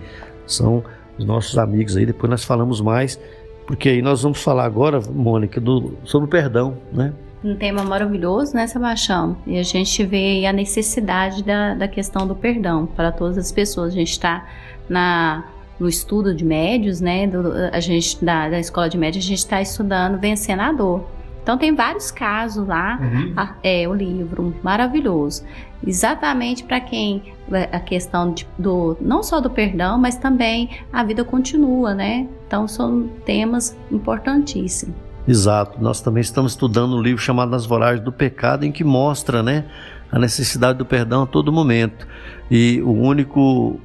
São 0.46 0.84
os 1.18 1.24
nossos 1.24 1.58
amigos 1.58 1.96
aí, 1.96 2.06
depois 2.06 2.30
nós 2.30 2.44
falamos 2.44 2.80
mais, 2.80 3.18
porque 3.66 3.88
aí 3.88 4.02
nós 4.02 4.22
vamos 4.22 4.42
falar 4.42 4.64
agora, 4.64 5.00
Mônica, 5.00 5.60
do, 5.60 5.96
sobre 6.04 6.26
o 6.26 6.30
perdão, 6.30 6.76
né? 6.92 7.12
Um 7.42 7.56
tema 7.56 7.82
maravilhoso, 7.82 8.54
né, 8.54 8.66
Sebastião? 8.66 9.36
E 9.46 9.58
a 9.58 9.62
gente 9.62 10.04
vê 10.04 10.44
a 10.44 10.52
necessidade 10.52 11.42
da, 11.42 11.74
da 11.74 11.88
questão 11.88 12.26
do 12.26 12.34
perdão 12.34 12.86
para 12.86 13.10
todas 13.10 13.38
as 13.38 13.50
pessoas. 13.50 13.92
A 13.92 13.96
gente 13.96 14.10
está 14.12 14.46
na 14.88 15.44
no 15.80 15.88
estudo 15.88 16.34
de 16.34 16.44
médios, 16.44 17.00
né? 17.00 17.26
Do, 17.26 17.54
a 17.72 17.80
gente 17.80 18.22
da, 18.22 18.50
da 18.50 18.60
escola 18.60 18.88
de 18.88 18.98
médios, 18.98 19.24
a 19.24 19.28
gente 19.28 19.38
está 19.38 19.62
estudando 19.62 20.20
vencendo 20.20 20.60
a 20.60 20.70
dor. 20.70 21.06
Então 21.42 21.56
tem 21.56 21.74
vários 21.74 22.10
casos 22.10 22.66
lá, 22.66 22.98
uhum. 23.00 23.34
é 23.62 23.88
o 23.88 23.94
livro 23.94 24.54
maravilhoso, 24.62 25.44
exatamente 25.86 26.62
para 26.64 26.80
quem 26.80 27.34
é, 27.52 27.68
a 27.72 27.80
questão 27.80 28.32
de, 28.32 28.46
do 28.58 28.96
não 29.00 29.22
só 29.22 29.40
do 29.40 29.50
perdão, 29.50 29.98
mas 29.98 30.16
também 30.16 30.70
a 30.92 31.02
vida 31.02 31.24
continua, 31.24 31.94
né? 31.94 32.28
Então 32.46 32.68
são 32.68 33.08
temas 33.24 33.76
importantíssimos. 33.90 34.94
Exato. 35.26 35.80
Nós 35.80 36.00
também 36.00 36.20
estamos 36.20 36.52
estudando 36.52 36.96
um 36.96 37.00
livro 37.00 37.22
chamado 37.22 37.50
Nas 37.50 37.66
Voragens 37.66 38.04
do 38.04 38.12
Pecado, 38.12 38.64
em 38.64 38.72
que 38.72 38.82
mostra, 38.82 39.42
né, 39.42 39.64
a 40.10 40.18
necessidade 40.18 40.78
do 40.78 40.84
perdão 40.84 41.22
a 41.22 41.26
todo 41.26 41.52
momento. 41.52 42.06
E 42.50 42.80
o 42.82 42.90
único 42.90 43.78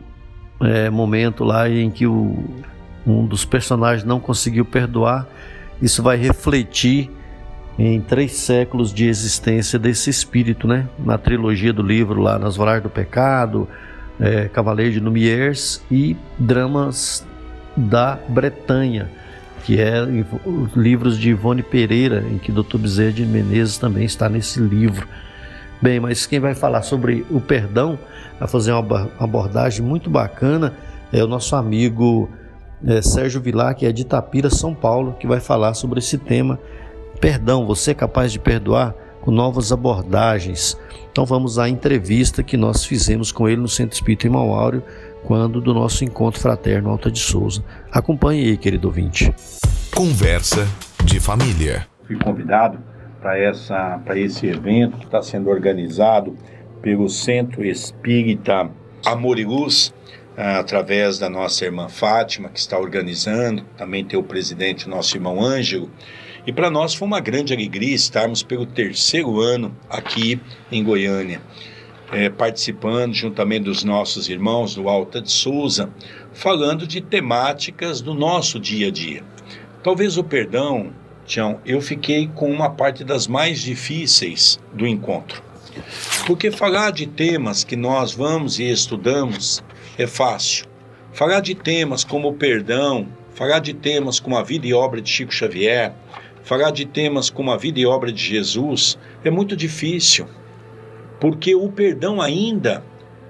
é, 0.61 0.89
momento 0.89 1.43
lá 1.43 1.69
em 1.69 1.91
que 1.91 2.07
o, 2.07 2.35
um 3.05 3.25
dos 3.25 3.45
personagens 3.45 4.03
não 4.03 4.19
conseguiu 4.19 4.65
perdoar, 4.65 5.27
isso 5.81 6.01
vai 6.01 6.17
refletir 6.17 7.11
em 7.77 7.99
três 7.99 8.33
séculos 8.33 8.93
de 8.93 9.07
existência 9.07 9.77
desse 9.77 10.09
espírito, 10.09 10.67
né? 10.67 10.87
Na 10.97 11.17
trilogia 11.17 11.73
do 11.73 11.81
livro 11.81 12.21
lá, 12.21 12.39
Nas 12.39 12.55
Voragens 12.55 12.83
do 12.83 12.89
Pecado, 12.89 13.67
é, 14.19 14.47
Cavaleiro 14.47 14.93
de 14.93 14.99
Lumières 14.99 15.83
e 15.91 16.15
Dramas 16.39 17.25
da 17.75 18.17
Bretanha, 18.29 19.09
que 19.65 19.79
é 19.81 20.01
os 20.45 20.73
livros 20.75 21.19
de 21.19 21.31
Ivone 21.31 21.63
Pereira, 21.63 22.23
em 22.31 22.37
que 22.37 22.51
Dr. 22.51 22.77
Bezerra 22.77 23.11
de 23.11 23.25
Menezes 23.25 23.77
também 23.77 24.05
está 24.05 24.29
nesse 24.29 24.59
livro. 24.59 25.07
Bem, 25.81 25.99
mas 25.99 26.25
quem 26.25 26.39
vai 26.39 26.55
falar 26.55 26.81
sobre 26.83 27.25
o 27.29 27.41
perdão, 27.41 27.99
vai 28.39 28.47
fazer 28.47 28.71
uma 28.71 29.09
abordagem 29.19 29.85
muito 29.85 30.09
bacana, 30.09 30.73
é 31.11 31.21
o 31.21 31.27
nosso 31.27 31.55
amigo 31.55 32.29
é, 32.85 33.01
Sérgio 33.01 33.41
Vilar, 33.41 33.75
que 33.75 33.85
é 33.85 33.91
de 33.91 34.03
Itapira, 34.03 34.49
São 34.49 34.73
Paulo, 34.73 35.17
que 35.19 35.27
vai 35.27 35.41
falar 35.41 35.73
sobre 35.73 35.99
esse 35.99 36.17
tema 36.17 36.57
Perdão, 37.19 37.65
você 37.65 37.91
é 37.91 37.93
capaz 37.93 38.31
de 38.31 38.39
perdoar 38.39 38.93
com 39.21 39.31
novas 39.31 39.71
abordagens. 39.71 40.77
Então 41.11 41.25
vamos 41.25 41.57
à 41.57 41.67
entrevista 41.67 42.43
que 42.43 42.57
nós 42.57 42.85
fizemos 42.85 43.31
com 43.31 43.49
ele 43.49 43.61
no 43.61 43.67
Centro 43.67 43.95
Espírita 43.95 44.27
em 44.27 44.29
Mauário, 44.29 44.83
quando 45.23 45.59
do 45.59 45.73
nosso 45.73 46.03
encontro 46.03 46.39
fraterno 46.39 46.89
Alta 46.89 47.09
de 47.09 47.19
Souza. 47.19 47.63
Acompanhe 47.91 48.49
aí, 48.49 48.57
querido 48.57 48.87
ouvinte. 48.87 49.33
Conversa 49.95 50.67
de 51.03 51.19
família. 51.19 51.87
Fui 52.05 52.17
convidado 52.17 52.77
para 53.19 53.39
essa 53.39 53.99
para 54.05 54.19
esse 54.19 54.45
evento 54.45 54.97
que 54.97 55.05
está 55.05 55.21
sendo 55.21 55.49
organizado 55.49 56.35
pelo 56.81 57.09
Centro 57.09 57.65
Espírita 57.65 58.69
Amor 59.03 59.39
e 59.39 59.45
Luz, 59.45 59.93
através 60.37 61.17
da 61.17 61.29
nossa 61.29 61.65
irmã 61.65 61.87
Fátima, 61.87 62.49
que 62.49 62.59
está 62.59 62.77
organizando, 62.77 63.63
também 63.77 64.03
tem 64.03 64.19
o 64.19 64.23
presidente, 64.23 64.87
nosso 64.87 65.15
irmão 65.17 65.41
Ângelo, 65.41 65.89
e 66.45 66.53
para 66.53 66.69
nós 66.69 66.93
foi 66.93 67.07
uma 67.07 67.19
grande 67.19 67.53
alegria 67.53 67.95
estarmos 67.95 68.43
pelo 68.43 68.65
terceiro 68.65 69.39
ano 69.39 69.75
aqui 69.89 70.39
em 70.71 70.83
Goiânia, 70.83 71.41
é, 72.11 72.29
participando 72.29 73.13
juntamente 73.13 73.63
dos 73.63 73.83
nossos 73.83 74.29
irmãos 74.29 74.75
do 74.75 74.87
Alta 74.87 75.21
de 75.21 75.31
Souza, 75.31 75.89
falando 76.33 76.85
de 76.85 77.01
temáticas 77.01 77.99
do 78.01 78.13
nosso 78.13 78.59
dia 78.59 78.89
a 78.89 78.91
dia. 78.91 79.23
Talvez 79.83 80.17
o 80.17 80.23
perdão, 80.23 80.91
Tião, 81.25 81.59
eu 81.65 81.81
fiquei 81.81 82.27
com 82.27 82.51
uma 82.51 82.69
parte 82.69 83.03
das 83.03 83.27
mais 83.27 83.61
difíceis 83.61 84.59
do 84.73 84.85
encontro. 84.85 85.43
Porque 86.25 86.51
falar 86.51 86.91
de 86.91 87.05
temas 87.05 87.63
que 87.63 87.75
nós 87.75 88.13
vamos 88.13 88.59
e 88.59 88.69
estudamos 88.69 89.63
é 89.97 90.07
fácil. 90.07 90.65
Falar 91.11 91.39
de 91.39 91.55
temas 91.55 92.03
como 92.03 92.29
o 92.29 92.33
perdão, 92.33 93.07
falar 93.33 93.59
de 93.59 93.73
temas 93.73 94.19
como 94.19 94.37
a 94.37 94.43
vida 94.43 94.67
e 94.67 94.73
obra 94.73 95.01
de 95.01 95.09
Chico 95.09 95.33
Xavier, 95.33 95.93
falar 96.45 96.71
de 96.71 96.85
temas 96.85 97.29
como 97.29 97.51
a 97.51 97.57
vida 97.57 97.79
e 97.79 97.85
obra 97.87 98.11
de 98.13 98.23
Jesus 98.23 98.97
é 99.23 99.31
muito 99.31 99.57
difícil, 99.57 100.27
porque 101.19 101.55
o 101.55 101.69
perdão 101.69 102.21
ainda 102.21 102.83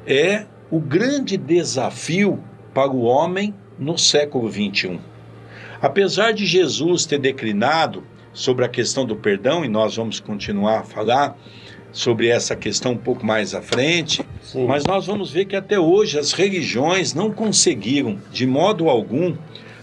é 0.05 0.45
o 0.69 0.79
grande 0.79 1.37
desafio 1.37 2.43
para 2.73 2.91
o 2.91 3.03
homem 3.03 3.55
no 3.79 3.97
século 3.97 4.49
21. 4.49 4.99
Apesar 5.81 6.33
de 6.33 6.45
Jesus 6.45 7.05
ter 7.05 7.17
declinado 7.17 8.03
sobre 8.33 8.65
a 8.65 8.69
questão 8.69 9.05
do 9.05 9.15
perdão, 9.15 9.63
e 9.63 9.69
nós 9.69 9.95
vamos 9.95 10.19
continuar 10.19 10.79
a 10.79 10.83
falar 10.83 11.37
sobre 11.93 12.27
essa 12.27 12.53
questão 12.53 12.91
um 12.91 12.97
pouco 12.97 13.25
mais 13.25 13.55
à 13.55 13.61
frente, 13.61 14.25
Sim. 14.41 14.65
mas 14.65 14.83
nós 14.83 15.05
vamos 15.05 15.31
ver 15.31 15.45
que 15.45 15.55
até 15.55 15.79
hoje 15.79 16.19
as 16.19 16.33
religiões 16.33 17.13
não 17.13 17.31
conseguiram, 17.31 18.19
de 18.29 18.45
modo 18.45 18.89
algum, 18.89 19.37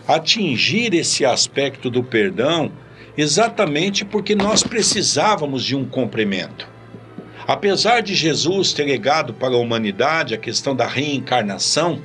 atingir 0.07 0.93
esse 0.93 1.25
aspecto 1.25 1.89
do 1.89 2.05
perdão 2.05 2.71
exatamente 3.17 4.05
porque 4.05 4.35
nós 4.35 4.63
precisávamos 4.63 5.65
de 5.65 5.77
um 5.77 5.85
complemento. 5.85 6.69
Apesar 7.47 8.01
de 8.01 8.15
Jesus 8.15 8.73
ter 8.73 8.85
legado 8.85 9.35
para 9.35 9.55
a 9.55 9.59
humanidade 9.59 10.35
a 10.35 10.39
questão 10.39 10.77
da 10.77 10.87
reencarnação, 10.87 12.01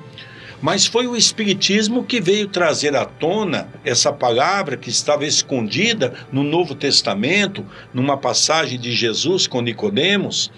mas 0.59 0.87
foi 0.87 1.05
o 1.05 1.15
Espiritismo 1.15 2.03
que 2.03 2.19
veio 2.19 2.47
trazer 2.47 2.95
à 2.95 3.05
tona 3.05 3.69
essa 3.85 4.11
palavra 4.11 4.75
que 4.75 4.89
estava 4.89 5.25
escondida 5.25 6.13
no 6.31 6.43
Novo 6.43 6.73
Testamento, 6.73 7.63
numa 7.93 8.17
passagem 8.17 8.79
de 8.79 8.91
Jesus 8.91 9.45
com 9.45 9.61
Nicodemos, 9.61 10.51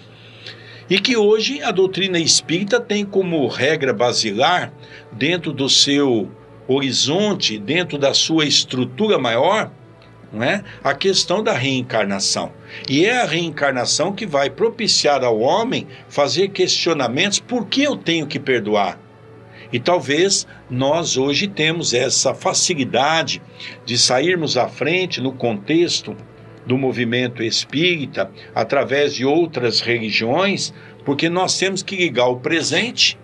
E 0.88 0.98
que 0.98 1.16
hoje 1.16 1.62
a 1.62 1.70
doutrina 1.70 2.18
espírita 2.18 2.80
tem 2.80 3.04
como 3.04 3.46
regra 3.46 3.92
basilar, 3.92 4.72
dentro 5.12 5.52
do 5.52 5.68
seu 5.68 6.28
horizonte, 6.66 7.58
dentro 7.58 7.96
da 7.96 8.12
sua 8.12 8.44
estrutura 8.44 9.16
maior, 9.16 9.70
não 10.32 10.42
é? 10.42 10.62
a 10.82 10.94
questão 10.94 11.42
da 11.42 11.52
reencarnação. 11.52 12.52
E 12.88 13.04
é 13.04 13.20
a 13.20 13.26
reencarnação 13.26 14.12
que 14.12 14.26
vai 14.26 14.48
propiciar 14.48 15.24
ao 15.24 15.40
homem 15.40 15.86
fazer 16.08 16.48
questionamentos: 16.48 17.40
por 17.40 17.66
que 17.66 17.82
eu 17.82 17.96
tenho 17.96 18.26
que 18.26 18.38
perdoar? 18.38 18.98
E 19.72 19.78
talvez 19.78 20.46
nós 20.68 21.16
hoje 21.16 21.46
temos 21.46 21.94
essa 21.94 22.34
facilidade 22.34 23.40
de 23.84 23.96
sairmos 23.96 24.56
à 24.56 24.68
frente 24.68 25.20
no 25.20 25.32
contexto 25.32 26.16
do 26.66 26.76
movimento 26.76 27.42
espírita 27.42 28.30
através 28.54 29.14
de 29.14 29.24
outras 29.24 29.80
religiões, 29.80 30.74
porque 31.04 31.28
nós 31.28 31.56
temos 31.56 31.82
que 31.82 31.96
ligar 31.96 32.26
o 32.26 32.40
presente, 32.40 33.18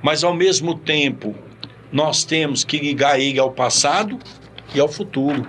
mas 0.00 0.22
ao 0.22 0.34
mesmo 0.34 0.76
tempo 0.76 1.34
nós 1.90 2.24
temos 2.24 2.64
que 2.64 2.78
ligar 2.78 3.18
ele 3.18 3.40
ao 3.40 3.50
passado 3.50 4.18
e 4.74 4.80
ao 4.80 4.88
futuro. 4.88 5.46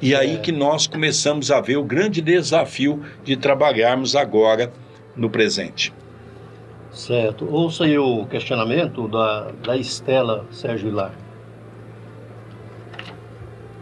E 0.00 0.14
aí 0.14 0.36
é. 0.36 0.38
que 0.38 0.52
nós 0.52 0.86
começamos 0.86 1.50
a 1.50 1.60
ver 1.60 1.76
o 1.76 1.84
grande 1.84 2.20
desafio 2.20 3.02
de 3.24 3.36
trabalharmos 3.36 4.14
agora 4.14 4.72
no 5.16 5.28
presente. 5.28 5.92
Certo. 6.92 7.48
Ouça 7.50 7.84
aí 7.84 7.98
o 7.98 8.26
questionamento 8.26 9.08
da, 9.08 9.50
da 9.64 9.76
Estela 9.76 10.46
Sérgio 10.50 10.88
Hilar. 10.88 11.12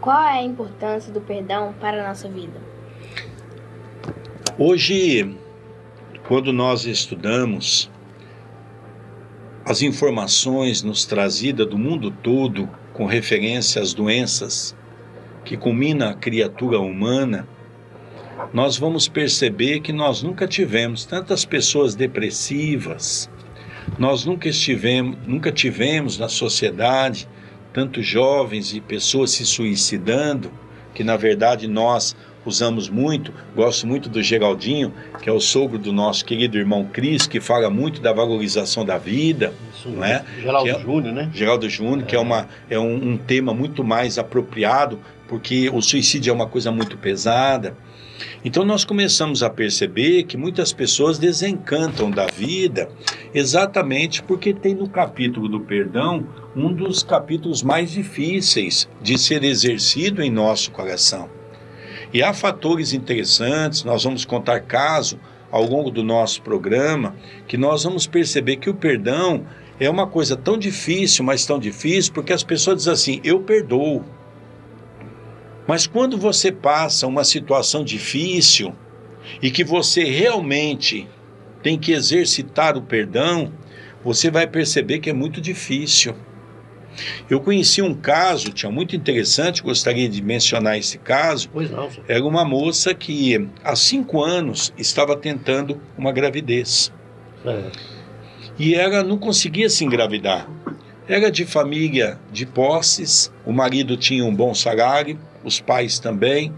Qual 0.01 0.21
é 0.21 0.39
a 0.39 0.43
importância 0.43 1.11
do 1.11 1.21
perdão 1.21 1.73
para 1.79 2.03
a 2.03 2.07
nossa 2.07 2.27
vida? 2.29 2.59
Hoje, 4.57 5.35
quando 6.27 6.51
nós 6.51 6.85
estudamos 6.85 7.91
as 9.65 9.81
informações 9.81 10.81
nos 10.81 11.05
trazidas 11.05 11.67
do 11.67 11.77
mundo 11.77 12.09
todo 12.09 12.69
com 12.93 13.05
referência 13.05 13.81
às 13.81 13.93
doenças 13.93 14.75
que 15.47 15.55
culmina 15.55 16.09
a 16.09 16.13
criatura 16.13 16.77
humana, 16.77 17.47
nós 18.51 18.77
vamos 18.77 19.07
perceber 19.07 19.79
que 19.79 19.93
nós 19.93 20.21
nunca 20.21 20.45
tivemos 20.45 21.05
tantas 21.05 21.45
pessoas 21.45 21.95
depressivas, 21.95 23.29
nós 23.97 24.25
nunca 24.25 24.49
estivemos, 24.49 25.17
nunca 25.25 25.49
tivemos 25.49 26.17
na 26.17 26.27
sociedade 26.27 27.29
tantos 27.71 28.05
jovens 28.05 28.73
e 28.73 28.81
pessoas 28.81 29.31
se 29.31 29.45
suicidando, 29.45 30.51
que 30.93 31.01
na 31.01 31.15
verdade 31.15 31.65
nós 31.65 32.13
usamos 32.45 32.89
muito. 32.89 33.33
Gosto 33.55 33.87
muito 33.87 34.09
do 34.09 34.21
Geraldinho, 34.21 34.93
que 35.21 35.29
é 35.29 35.31
o 35.31 35.39
sogro 35.39 35.77
do 35.77 35.93
nosso 35.93 36.25
querido 36.25 36.57
irmão 36.57 36.85
Cris, 36.85 37.27
que 37.27 37.39
fala 37.39 37.69
muito 37.69 38.01
da 38.01 38.11
valorização 38.11 38.83
da 38.83 38.97
vida. 38.97 39.53
Isso, 39.73 39.89
não 39.89 40.03
é? 40.03 40.23
Geraldo 40.41 40.69
é, 40.69 40.79
Júnior, 40.79 41.13
né? 41.13 41.29
Geraldo 41.33 41.69
Júnior, 41.69 42.03
é. 42.03 42.05
que 42.05 42.15
é, 42.15 42.19
uma, 42.19 42.47
é 42.69 42.79
um, 42.79 43.11
um 43.11 43.17
tema 43.17 43.53
muito 43.53 43.83
mais 43.83 44.17
apropriado, 44.17 44.99
porque 45.27 45.69
o 45.69 45.81
suicídio 45.81 46.31
é 46.31 46.33
uma 46.33 46.47
coisa 46.47 46.71
muito 46.71 46.97
pesada. 46.97 47.75
Então 48.43 48.65
nós 48.65 48.83
começamos 48.83 49.43
a 49.43 49.49
perceber 49.49 50.23
que 50.23 50.37
muitas 50.37 50.73
pessoas 50.73 51.19
desencantam 51.19 52.09
da 52.09 52.25
vida 52.25 52.89
exatamente 53.33 54.23
porque 54.23 54.53
tem 54.53 54.73
no 54.73 54.89
capítulo 54.89 55.47
do 55.47 55.59
perdão 55.59 56.25
um 56.55 56.73
dos 56.73 57.03
capítulos 57.03 57.61
mais 57.61 57.91
difíceis 57.91 58.89
de 59.01 59.17
ser 59.17 59.43
exercido 59.43 60.23
em 60.23 60.31
nosso 60.31 60.71
coração. 60.71 61.29
E 62.13 62.23
há 62.23 62.33
fatores 62.33 62.93
interessantes, 62.93 63.83
nós 63.83 64.03
vamos 64.03 64.25
contar 64.25 64.61
caso 64.61 65.19
ao 65.51 65.65
longo 65.65 65.91
do 65.91 66.03
nosso 66.03 66.41
programa, 66.41 67.15
que 67.47 67.57
nós 67.57 67.83
vamos 67.83 68.07
perceber 68.07 68.57
que 68.57 68.69
o 68.69 68.73
perdão 68.73 69.45
é 69.79 69.89
uma 69.89 70.07
coisa 70.07 70.35
tão 70.35 70.57
difícil, 70.57 71.23
mas 71.23 71.45
tão 71.45 71.59
difícil, 71.59 72.13
porque 72.13 72.33
as 72.33 72.43
pessoas 72.43 72.77
dizem 72.77 72.93
assim: 72.93 73.21
eu 73.23 73.39
perdoo. 73.41 74.03
Mas 75.67 75.85
quando 75.85 76.17
você 76.17 76.51
passa 76.51 77.05
uma 77.05 77.23
situação 77.23 77.83
difícil 77.83 78.73
e 79.41 79.51
que 79.51 79.63
você 79.63 80.03
realmente 80.05 81.07
tem 81.61 81.77
que 81.77 81.91
exercitar 81.91 82.77
o 82.77 82.81
perdão, 82.81 83.51
você 84.03 84.31
vai 84.31 84.47
perceber 84.47 84.99
que 84.99 85.09
é 85.09 85.13
muito 85.13 85.41
difícil. 85.41 86.15
Eu 87.29 87.39
conheci 87.39 87.81
um 87.81 87.93
caso, 87.93 88.51
tinha 88.51 88.71
muito 88.71 88.95
interessante, 88.95 89.61
gostaria 89.61 90.09
de 90.09 90.21
mencionar 90.21 90.77
esse 90.77 90.97
caso. 90.97 91.49
Pois 91.51 91.69
não. 91.69 91.91
Senhor. 91.91 92.05
Era 92.07 92.25
uma 92.25 92.45
moça 92.45 92.93
que 92.93 93.47
há 93.63 93.75
cinco 93.75 94.23
anos 94.23 94.73
estava 94.77 95.15
tentando 95.15 95.79
uma 95.97 96.11
gravidez. 96.11 96.91
É. 97.45 97.71
E 98.57 98.73
ela 98.73 99.03
não 99.03 99.17
conseguia 99.17 99.69
se 99.69 99.85
engravidar. 99.85 100.49
Era 101.07 101.29
de 101.29 101.45
família 101.45 102.19
de 102.31 102.45
posses, 102.45 103.31
o 103.45 103.53
marido 103.53 103.95
tinha 103.95 104.25
um 104.25 104.35
bom 104.35 104.53
salário, 104.53 105.19
os 105.47 105.59
pais 105.59 105.99
também, 105.99 106.53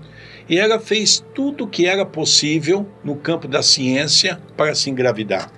e 0.50 0.58
ela 0.58 0.80
fez 0.80 1.24
tudo 1.34 1.66
o 1.66 1.68
que 1.68 1.86
era 1.86 2.06
possível 2.06 2.88
no 3.04 3.16
campo 3.16 3.48
da 3.48 3.62
ciência 3.62 4.42
para 4.58 4.74
se 4.74 4.90
engravidar. 4.90 5.52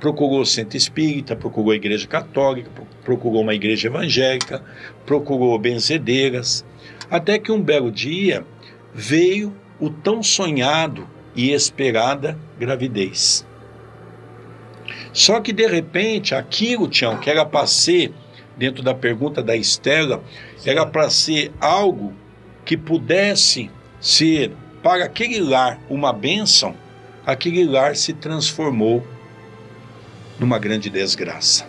Procurou 0.00 0.40
o 0.40 0.46
centro 0.46 0.76
espírita, 0.76 1.36
procurou 1.36 1.72
a 1.72 1.76
igreja 1.76 2.06
católica, 2.06 2.70
procurou 3.04 3.42
uma 3.42 3.54
igreja 3.54 3.88
evangélica, 3.88 4.62
procurou 5.04 5.58
benzedeiras, 5.58 6.64
até 7.10 7.38
que 7.38 7.52
um 7.52 7.60
belo 7.60 7.90
dia 7.90 8.44
veio 8.94 9.54
o 9.78 9.90
tão 9.90 10.22
sonhado 10.22 11.06
e 11.34 11.52
esperada 11.52 12.38
gravidez. 12.58 13.46
Só 15.12 15.40
que 15.40 15.52
de 15.52 15.66
repente 15.66 16.34
aquilo, 16.34 16.88
Tião, 16.88 17.18
que 17.18 17.28
era 17.28 17.44
para 17.44 17.66
ser 17.66 18.12
dentro 18.56 18.82
da 18.82 18.94
pergunta 18.94 19.42
da 19.42 19.56
Estela, 19.56 20.22
era 20.64 20.84
para 20.84 21.08
ser 21.10 21.52
algo 21.60 22.12
que 22.68 22.76
pudesse 22.76 23.70
ser 23.98 24.52
para 24.82 25.06
aquele 25.06 25.40
lar 25.40 25.80
uma 25.88 26.12
bênção, 26.12 26.74
aquele 27.24 27.64
lar 27.64 27.96
se 27.96 28.12
transformou 28.12 29.02
numa 30.38 30.58
grande 30.58 30.90
desgraça. 30.90 31.66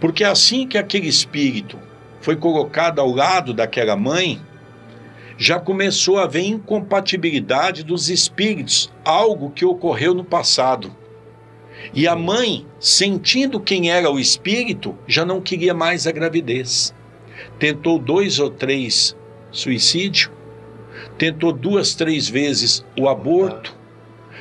Porque 0.00 0.24
assim 0.24 0.66
que 0.66 0.78
aquele 0.78 1.08
espírito 1.08 1.78
foi 2.22 2.36
colocado 2.36 3.00
ao 3.00 3.10
lado 3.10 3.52
daquela 3.52 3.94
mãe, 3.94 4.40
já 5.36 5.60
começou 5.60 6.18
a 6.18 6.22
haver 6.22 6.46
incompatibilidade 6.46 7.84
dos 7.84 8.08
espíritos, 8.08 8.90
algo 9.04 9.50
que 9.50 9.66
ocorreu 9.66 10.14
no 10.14 10.24
passado. 10.24 10.90
E 11.92 12.08
a 12.08 12.16
mãe, 12.16 12.64
sentindo 12.80 13.60
quem 13.60 13.90
era 13.90 14.10
o 14.10 14.18
espírito, 14.18 14.96
já 15.06 15.22
não 15.22 15.38
queria 15.38 15.74
mais 15.74 16.06
a 16.06 16.12
gravidez. 16.12 16.94
Tentou 17.58 17.98
dois 17.98 18.38
ou 18.38 18.48
três 18.48 19.14
suicídio, 19.54 20.30
tentou 21.16 21.52
duas, 21.52 21.94
três 21.94 22.28
vezes 22.28 22.84
o 22.98 23.08
aborto, 23.08 23.74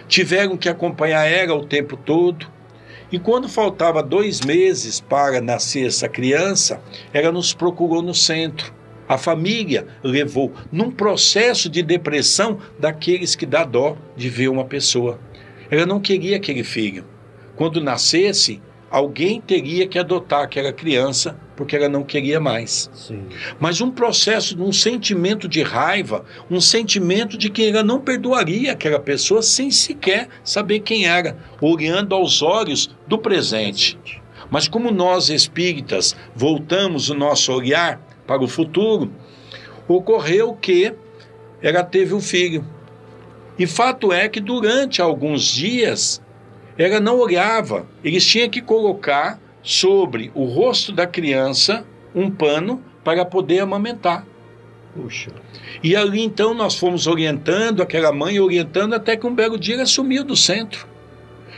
tiveram 0.07 0.57
que 0.57 0.67
acompanhar 0.67 1.25
ela 1.25 1.55
o 1.55 1.65
tempo 1.65 1.95
todo. 1.95 2.51
E 3.11 3.19
quando 3.19 3.47
faltava 3.47 4.03
dois 4.03 4.41
meses 4.41 4.99
para 4.99 5.39
nascer 5.39 5.87
essa 5.87 6.09
criança, 6.09 6.81
ela 7.13 7.31
nos 7.31 7.53
procurou 7.53 8.01
no 8.01 8.13
centro. 8.13 8.73
A 9.07 9.17
família 9.17 9.87
levou 10.03 10.51
num 10.71 10.89
processo 10.89 11.69
de 11.69 11.83
depressão 11.83 12.57
daqueles 12.79 13.35
que 13.35 13.45
dá 13.45 13.63
dó 13.63 13.95
de 14.17 14.29
ver 14.29 14.49
uma 14.49 14.65
pessoa. 14.65 15.19
Ela 15.69 15.85
não 15.85 15.99
queria 15.99 16.37
aquele 16.37 16.63
filho 16.63 17.05
quando 17.55 17.81
nascesse, 17.81 18.61
alguém 18.93 19.41
teria 19.41 19.87
que 19.87 19.97
adotar 19.97 20.43
aquela 20.43 20.71
criança 20.71 21.35
porque 21.55 21.75
ela 21.75 21.89
não 21.89 22.03
queria 22.03 22.39
mais. 22.39 22.91
Sim. 22.93 23.23
Mas 23.59 23.81
um 23.81 23.89
processo, 23.89 24.55
um 24.63 24.71
sentimento 24.71 25.47
de 25.47 25.63
raiva, 25.63 26.23
um 26.49 26.61
sentimento 26.61 27.35
de 27.35 27.49
que 27.49 27.67
ela 27.67 27.83
não 27.83 27.99
perdoaria 27.99 28.71
aquela 28.71 28.99
pessoa 28.99 29.41
sem 29.41 29.71
sequer 29.71 30.29
saber 30.43 30.81
quem 30.81 31.07
era, 31.07 31.35
olhando 31.59 32.13
aos 32.13 32.43
olhos 32.43 32.95
do 33.07 33.17
presente. 33.17 33.97
Mas 34.51 34.67
como 34.67 34.91
nós 34.91 35.29
espíritas 35.29 36.15
voltamos 36.35 37.09
o 37.09 37.15
nosso 37.15 37.51
olhar 37.51 37.99
para 38.27 38.43
o 38.43 38.47
futuro, 38.47 39.11
ocorreu 39.87 40.53
que 40.53 40.93
ela 41.63 41.83
teve 41.83 42.13
um 42.13 42.21
filho. 42.21 42.63
E 43.57 43.65
fato 43.65 44.13
é 44.13 44.29
que 44.29 44.39
durante 44.39 45.01
alguns 45.01 45.45
dias 45.45 46.21
ela 46.77 46.99
não 46.99 47.17
olhava, 47.17 47.85
eles 48.03 48.25
tinham 48.25 48.49
que 48.49 48.61
colocar 48.61 49.39
sobre 49.61 50.31
o 50.33 50.45
rosto 50.45 50.91
da 50.91 51.07
criança 51.07 51.85
um 52.13 52.29
pano 52.29 52.81
para 53.03 53.25
poder 53.25 53.59
amamentar. 53.59 54.25
Puxa. 54.93 55.31
E 55.81 55.95
ali 55.95 56.21
então 56.21 56.53
nós 56.53 56.75
fomos 56.75 57.07
orientando 57.07 57.81
aquela 57.81 58.11
mãe, 58.11 58.39
orientando 58.39 58.93
até 58.93 59.15
que 59.15 59.25
um 59.25 59.33
belo 59.33 59.57
dia 59.57 59.75
ela 59.75 59.85
sumiu 59.85 60.23
do 60.23 60.35
centro. 60.35 60.87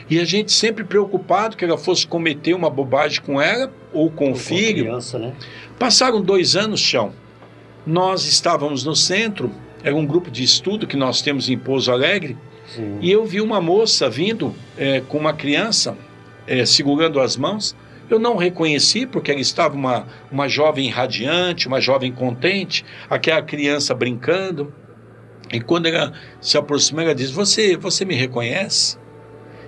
E 0.10 0.20
a 0.20 0.26
gente 0.26 0.52
sempre 0.52 0.84
preocupado 0.84 1.58
que 1.58 1.66
ela 1.66 1.78
fosse 1.78 2.06
cometer 2.06 2.54
uma 2.54 2.70
bobagem 2.70 3.22
com 3.22 3.42
ela 3.42 3.74
ou 3.92 4.10
com 4.10 4.28
ou 4.28 4.32
o 4.34 4.36
filho. 4.36 4.86
Criança, 4.86 5.18
né? 5.18 5.34
Passaram 5.80 6.22
dois 6.22 6.56
anos, 6.56 6.80
chão. 6.80 7.12
Nós 7.86 8.26
estávamos 8.26 8.84
no 8.84 8.96
centro, 8.96 9.52
era 9.84 9.96
um 9.96 10.06
grupo 10.06 10.32
de 10.32 10.44
estudo 10.44 10.88
que 10.88 10.96
nós 10.96 11.22
temos 11.22 11.50
em 11.50 11.58
Pouso 11.58 11.92
Alegre, 11.92 12.38
Sim. 12.76 12.98
E 13.02 13.12
eu 13.12 13.26
vi 13.26 13.42
uma 13.42 13.62
moça 13.62 14.10
vindo 14.10 14.54
é, 14.78 15.02
com 15.02 15.18
uma 15.18 15.34
criança 15.34 15.98
é, 16.48 16.66
segurando 16.66 17.20
as 17.20 17.38
mãos. 17.38 17.76
Eu 18.10 18.20
não 18.20 18.36
reconheci 18.36 19.06
porque 19.08 19.32
ela 19.32 19.40
estava 19.40 19.76
uma, 19.76 20.06
uma 20.32 20.48
jovem 20.48 20.90
radiante, 20.90 21.68
uma 21.68 21.82
jovem 21.82 22.12
contente, 22.12 22.86
aquela 23.10 23.42
criança 23.42 23.96
brincando. 23.96 24.74
E 25.52 25.60
quando 25.60 25.88
ela 25.88 26.14
se 26.40 26.58
aproximou, 26.58 27.04
ela 27.04 27.16
disse: 27.16 27.34
Você, 27.34 27.78
você 27.78 28.06
me 28.06 28.14
reconhece? 28.14 28.98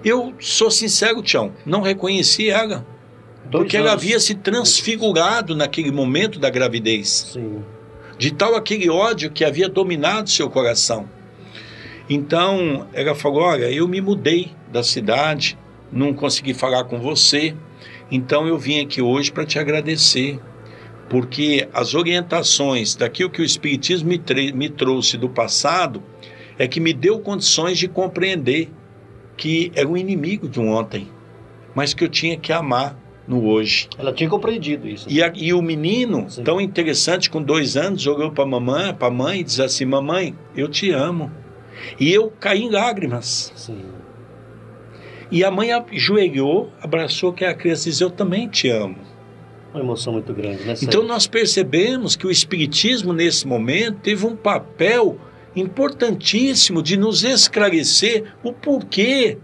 Eu 0.04 0.34
sou 0.40 0.70
sincero, 0.70 1.22
Tião, 1.22 1.52
não 1.66 1.82
reconheci 1.82 2.50
ela. 2.50 2.86
Dois 3.46 3.64
porque 3.64 3.78
anos. 3.78 3.88
ela 3.88 3.94
havia 3.94 4.20
se 4.20 4.36
transfigurado 4.36 5.56
naquele 5.56 5.92
momento 5.92 6.38
da 6.38 6.50
gravidez. 6.50 7.32
Sim. 7.34 7.64
De 8.18 8.32
tal 8.32 8.56
aquele 8.56 8.90
ódio 8.90 9.32
que 9.32 9.46
havia 9.46 9.70
dominado 9.70 10.30
seu 10.30 10.50
coração. 10.50 11.08
Então, 12.10 12.88
ela 12.94 13.14
falou: 13.16 13.42
Olha, 13.42 13.72
eu 13.72 13.88
me 13.88 14.02
mudei 14.02 14.52
da 14.72 14.84
cidade, 14.84 15.58
não 15.92 16.14
consegui 16.14 16.54
falar 16.54 16.84
com 16.86 17.00
você, 17.00 17.56
então 18.12 18.48
eu 18.48 18.58
vim 18.58 18.80
aqui 18.80 19.02
hoje 19.02 19.32
para 19.32 19.46
te 19.46 19.60
agradecer, 19.60 20.40
porque 21.10 21.68
as 21.74 21.94
orientações 21.94 22.96
daquilo 22.96 23.30
que 23.30 23.42
o 23.42 23.46
Espiritismo 23.46 24.10
me, 24.10 24.52
me 24.54 24.70
trouxe 24.70 25.18
do 25.18 25.30
passado 25.30 26.02
é 26.58 26.68
que 26.68 26.80
me 26.80 26.94
deu 26.94 27.20
condições 27.20 27.78
de 27.78 27.88
compreender 27.88 28.70
que 29.36 29.72
era 29.76 29.88
um 29.88 29.96
inimigo 29.96 30.50
de 30.50 30.60
um 30.60 30.70
ontem, 30.70 31.08
mas 31.76 31.94
que 31.94 32.04
eu 32.04 32.10
tinha 32.10 32.38
que 32.38 32.52
amar 32.52 32.98
no 33.28 33.46
hoje. 33.46 33.88
Ela 33.98 34.14
tinha 34.14 34.30
compreendido 34.30 34.88
isso. 34.88 35.06
E, 35.10 35.22
a, 35.22 35.32
e 35.36 35.54
o 35.54 35.62
menino, 35.62 36.26
Sim. 36.30 36.44
tão 36.44 36.60
interessante, 36.60 37.30
com 37.30 37.42
dois 37.42 37.78
anos, 37.78 38.08
olhou 38.08 38.32
para 38.32 38.46
a 38.46 38.48
mamãe, 38.48 38.94
para 38.94 39.10
a 39.10 39.12
mãe 39.12 39.42
e 39.42 39.44
disse 39.44 39.62
assim: 39.62 39.86
Mamãe, 39.86 40.34
eu 40.56 40.68
te 40.68 40.90
amo. 40.92 41.32
E 42.00 42.12
eu 42.12 42.32
caí 42.40 42.64
em 42.64 42.70
lágrimas. 42.70 43.52
Sim. 43.56 43.86
E 45.32 45.44
a 45.44 45.52
mãe 45.52 45.72
ajoelhou, 45.72 46.72
abraçou 46.82 47.34
que 47.34 47.44
a 47.44 47.54
criança 47.54 47.88
e 47.88 47.92
disse: 47.92 48.04
Eu 48.04 48.10
também 48.10 48.48
te 48.48 48.70
amo. 48.70 48.98
Uma 49.74 49.84
emoção 49.84 50.14
muito 50.14 50.34
grande, 50.34 50.64
né? 50.64 50.76
Então 50.82 51.04
nós 51.04 51.28
percebemos 51.28 52.16
que 52.16 52.26
o 52.26 52.32
Espiritismo, 52.32 53.14
nesse 53.14 53.46
momento, 53.46 54.00
teve 54.00 54.26
um 54.26 54.36
papel 54.36 55.20
importantíssimo 55.56 56.82
de 56.82 56.98
nos 56.98 57.24
esclarecer 57.24 58.34
o 58.44 58.54
porquê 58.54 59.38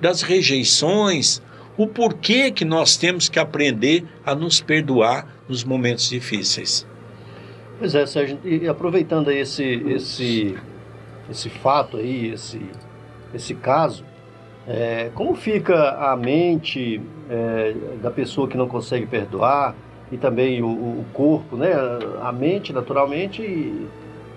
das 0.00 0.22
rejeições, 0.22 1.42
o 1.76 1.86
porquê 1.86 2.50
que 2.50 2.64
nós 2.64 2.96
temos 2.96 3.28
que 3.28 3.38
aprender 3.38 4.04
a 4.24 4.34
nos 4.34 4.60
perdoar 4.60 5.42
nos 5.48 5.64
momentos 5.64 6.08
difíceis. 6.08 6.86
Pois 7.78 7.94
é, 7.94 8.06
Sérgio, 8.06 8.38
e 8.44 8.66
aproveitando 8.66 9.30
esse, 9.30 9.64
esse, 9.64 10.56
esse 11.30 11.48
fato 11.48 11.96
aí, 11.96 12.32
esse, 12.32 12.60
esse 13.34 13.54
caso, 13.54 14.04
é, 14.66 15.10
como 15.14 15.34
fica 15.34 15.92
a 15.92 16.16
mente 16.16 17.00
é, 17.30 17.74
da 18.02 18.10
pessoa 18.10 18.46
que 18.48 18.56
não 18.56 18.68
consegue 18.68 19.06
perdoar 19.06 19.74
e 20.10 20.16
também 20.16 20.62
o, 20.62 20.68
o 20.68 21.04
corpo, 21.12 21.56
né? 21.56 21.72
A 22.22 22.32
mente, 22.32 22.72
naturalmente, 22.72 23.86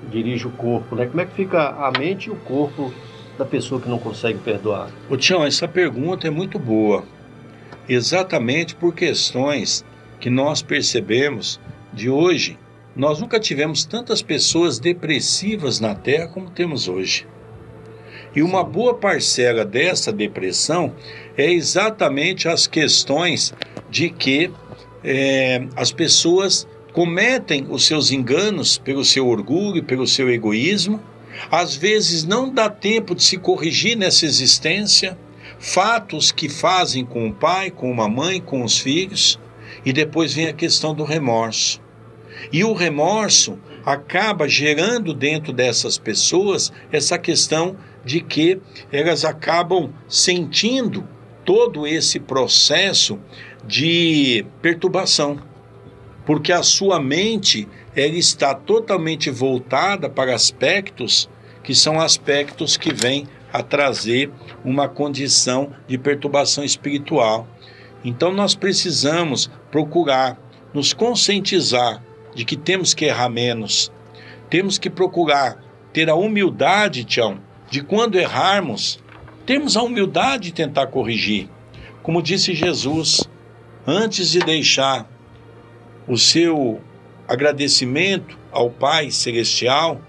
dirige 0.10 0.48
o 0.48 0.52
corpo, 0.52 0.96
né? 0.96 1.06
Como 1.06 1.22
é 1.22 1.26
que 1.26 1.34
fica 1.34 1.70
a 1.70 1.92
mente 1.98 2.28
e 2.28 2.32
o 2.32 2.36
corpo 2.36 2.94
da 3.38 3.46
pessoa 3.46 3.80
que 3.80 3.90
não 3.90 4.00
consegue 4.00 4.40
perdoar? 4.40 4.90
Ô 5.10 5.18
Tião, 5.18 5.44
essa 5.44 5.68
pergunta 5.68 6.28
é 6.28 6.30
muito 6.30 6.60
boa. 6.60 7.04
Exatamente 7.88 8.76
por 8.76 8.94
questões 8.94 9.86
que 10.20 10.30
nós 10.30 10.62
percebemos 10.62 11.60
de 11.92 12.10
hoje. 12.10 12.58
Nós 12.96 13.20
nunca 13.20 13.40
tivemos 13.40 13.86
tantas 13.86 14.22
pessoas 14.22 14.78
depressivas 14.78 15.80
na 15.80 15.96
Terra 15.96 16.28
como 16.28 16.50
temos 16.50 16.90
hoje. 16.90 17.26
E 18.36 18.42
uma 18.42 18.64
boa 18.64 18.94
parcela 18.94 19.64
dessa 19.64 20.12
depressão 20.12 20.94
é 21.38 21.52
exatamente 21.52 22.50
as 22.50 22.68
questões 22.68 23.54
de 23.90 24.10
que 24.10 24.52
é, 25.04 25.68
as 25.76 25.92
pessoas 25.92 26.68
cometem 26.92 27.66
os 27.70 27.86
seus 27.86 28.12
enganos 28.12 28.78
pelo 28.78 29.06
seu 29.06 29.28
orgulho, 29.28 29.84
pelo 29.84 30.06
seu 30.06 30.30
egoísmo. 30.30 31.02
Às 31.50 31.76
vezes 31.76 32.26
não 32.26 32.54
dá 32.54 32.70
tempo 32.70 33.16
de 33.16 33.24
se 33.24 33.38
corrigir 33.38 33.98
nessa 33.98 34.26
existência, 34.26 35.18
fatos 35.58 36.30
que 36.32 36.50
fazem 36.50 37.06
com 37.06 37.30
o 37.30 37.34
pai, 37.34 37.72
com 37.72 37.90
uma 37.90 38.10
mãe, 38.10 38.42
com 38.42 38.64
os 38.64 38.78
filhos, 38.78 39.40
e 39.86 39.94
depois 39.94 40.34
vem 40.34 40.48
a 40.48 40.54
questão 40.54 40.94
do 40.94 41.06
remorso. 41.06 41.82
E 42.52 42.64
o 42.64 42.74
remorso 42.74 43.60
acaba 43.86 44.48
gerando 44.48 45.14
dentro 45.14 45.52
dessas 45.52 45.98
pessoas 45.98 46.72
essa 46.92 47.18
questão 47.18 47.76
de 48.06 48.22
que 48.22 48.60
elas 48.92 49.26
acabam 49.26 49.92
sentindo 50.08 51.08
todo 51.44 51.86
esse 51.86 52.20
processo 52.20 53.20
de 53.66 54.46
perturbação 54.62 55.52
porque 56.26 56.52
a 56.52 56.64
sua 56.64 57.00
mente 57.00 57.68
ela 57.96 58.16
está 58.16 58.54
totalmente 58.54 59.30
voltada 59.30 60.10
para 60.10 60.34
aspectos 60.34 61.30
que 61.64 61.76
são 61.76 62.00
aspectos 62.00 62.78
que 62.78 62.94
vêm 62.94 63.28
a 63.52 63.62
trazer 63.62 64.32
uma 64.64 64.88
condição 64.88 65.72
de 65.88 65.98
perturbação 65.98 66.64
espiritual. 66.64 67.48
Então 68.04 68.32
nós 68.32 68.56
precisamos 68.56 69.50
procurar 69.70 70.40
nos 70.74 70.94
conscientizar 70.94 72.02
de 72.34 72.46
que 72.46 72.56
temos 72.56 72.94
que 72.94 73.06
errar 73.06 73.30
menos. 73.30 73.92
Temos 74.50 74.78
que 74.78 74.90
procurar 74.90 75.64
ter 75.94 76.10
a 76.10 76.16
humildade, 76.16 77.04
Tião, 77.04 77.40
de 77.70 77.82
quando 77.82 78.18
errarmos, 78.18 79.00
temos 79.46 79.76
a 79.76 79.82
humildade 79.82 80.46
de 80.46 80.54
tentar 80.54 80.88
corrigir. 80.88 81.50
Como 82.04 82.22
disse 82.22 82.54
Jesus, 82.54 83.30
antes 83.86 84.30
de 84.30 84.40
deixar 84.40 85.10
o 86.08 86.18
seu 86.18 86.82
agradecimento 87.28 88.38
ao 88.52 88.70
Pai 88.70 89.12
Celestial, 89.12 90.02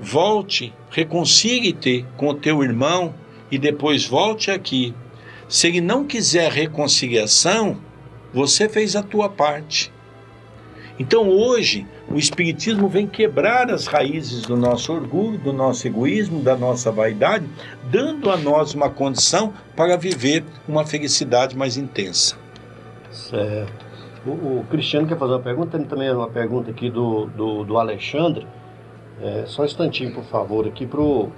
volte, 0.00 0.72
reconcilie-te 0.90 2.04
com 2.16 2.28
o 2.28 2.34
teu 2.34 2.62
irmão 2.62 3.14
e 3.50 3.58
depois 3.58 4.06
volte 4.06 4.50
aqui. 4.50 4.94
Se 5.48 5.68
ele 5.68 5.80
não 5.80 6.06
quiser 6.06 6.50
reconciliação, 6.50 7.78
você 8.32 8.68
fez 8.68 8.96
a 8.96 9.02
tua 9.02 9.28
parte. 9.28 9.92
Então 10.98 11.28
hoje 11.28 11.86
o 12.10 12.18
Espiritismo 12.18 12.88
vem 12.88 13.06
quebrar 13.06 13.70
as 13.70 13.86
raízes 13.86 14.42
do 14.42 14.56
nosso 14.56 14.92
orgulho, 14.92 15.38
do 15.38 15.52
nosso 15.52 15.86
egoísmo, 15.86 16.42
da 16.42 16.56
nossa 16.56 16.92
vaidade, 16.92 17.46
dando 17.90 18.30
a 18.30 18.36
nós 18.36 18.74
uma 18.74 18.90
condição 18.90 19.52
para 19.74 19.96
viver 19.96 20.44
uma 20.68 20.84
felicidade 20.84 21.56
mais 21.56 21.76
intensa. 21.76 22.36
Certo. 23.10 23.92
O, 24.24 24.30
o, 24.30 24.66
Cristiano 24.70 25.06
quer 25.06 25.18
fazer 25.18 25.32
uma 25.32 25.40
pergunta, 25.40 25.76
tem 25.78 25.86
também 25.86 26.10
uma 26.12 26.28
pergunta 26.28 26.70
aqui 26.70 26.88
do, 26.88 27.26
do, 27.26 27.64
do 27.64 27.76
Alexandre. 27.76 28.46
É, 29.20 29.44
só 29.46 29.62
um 29.62 29.64
instantinho, 29.64 30.12
por 30.14 30.24
favor, 30.24 30.66
aqui 30.66 30.86
para 30.86 31.00
o 31.00 31.30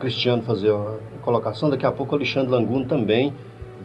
Cristiano 0.00 0.42
fazer 0.42 0.72
uma 0.72 0.98
colocação. 1.22 1.70
Daqui 1.70 1.86
a 1.86 1.92
pouco 1.92 2.14
o 2.14 2.16
Alexandre 2.16 2.50
Languno 2.50 2.84
também 2.86 3.32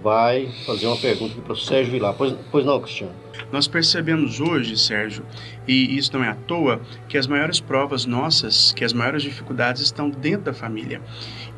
vai 0.07 0.47
fazer 0.65 0.87
uma 0.87 0.95
pergunta 0.95 1.35
para 1.41 1.51
o 1.51 1.57
Sérgio 1.57 1.91
Vilar. 1.91 2.13
Pois, 2.13 2.33
pois 2.49 2.65
não, 2.65 2.79
Cristiano? 2.79 3.11
Nós 3.51 3.67
percebemos 3.67 4.39
hoje, 4.39 4.77
Sérgio, 4.77 5.25
e 5.67 5.97
isso 5.97 6.13
não 6.13 6.23
é 6.23 6.29
à 6.29 6.33
toa, 6.33 6.79
que 7.09 7.17
as 7.17 7.27
maiores 7.27 7.59
provas 7.59 8.05
nossas, 8.05 8.71
que 8.71 8.85
as 8.85 8.93
maiores 8.93 9.21
dificuldades 9.21 9.81
estão 9.81 10.09
dentro 10.09 10.43
da 10.43 10.53
família. 10.53 11.01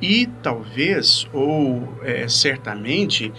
E 0.02 0.28
talvez, 0.42 1.28
ou 1.32 1.96
é, 2.02 2.28
certamente, 2.28 3.32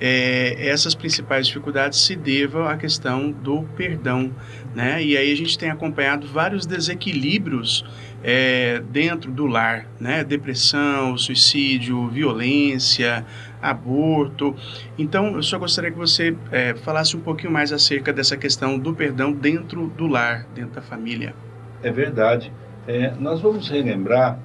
é, 0.00 0.68
essas 0.68 0.96
principais 0.96 1.46
dificuldades 1.46 2.00
se 2.00 2.16
devam 2.16 2.66
à 2.66 2.76
questão 2.76 3.30
do 3.30 3.62
perdão, 3.76 4.34
né? 4.74 5.00
E 5.02 5.16
aí 5.16 5.32
a 5.32 5.36
gente 5.36 5.56
tem 5.56 5.70
acompanhado 5.70 6.26
vários 6.26 6.66
desequilíbrios 6.66 7.84
é, 8.22 8.82
dentro 8.90 9.30
do 9.30 9.46
lar, 9.46 9.86
né? 10.00 10.24
Depressão, 10.24 11.16
suicídio, 11.16 12.08
violência, 12.08 13.24
aborto. 13.60 14.54
Então, 14.98 15.34
eu 15.36 15.42
só 15.42 15.58
gostaria 15.58 15.90
que 15.90 15.98
você 15.98 16.36
é, 16.50 16.74
falasse 16.74 17.16
um 17.16 17.20
pouquinho 17.20 17.52
mais 17.52 17.72
acerca 17.72 18.12
dessa 18.12 18.36
questão 18.36 18.78
do 18.78 18.94
perdão 18.94 19.32
dentro 19.32 19.88
do 19.88 20.06
lar, 20.06 20.46
dentro 20.54 20.72
da 20.72 20.82
família. 20.82 21.34
É 21.82 21.90
verdade. 21.90 22.52
É, 22.86 23.12
nós 23.18 23.40
vamos 23.40 23.68
relembrar 23.68 24.38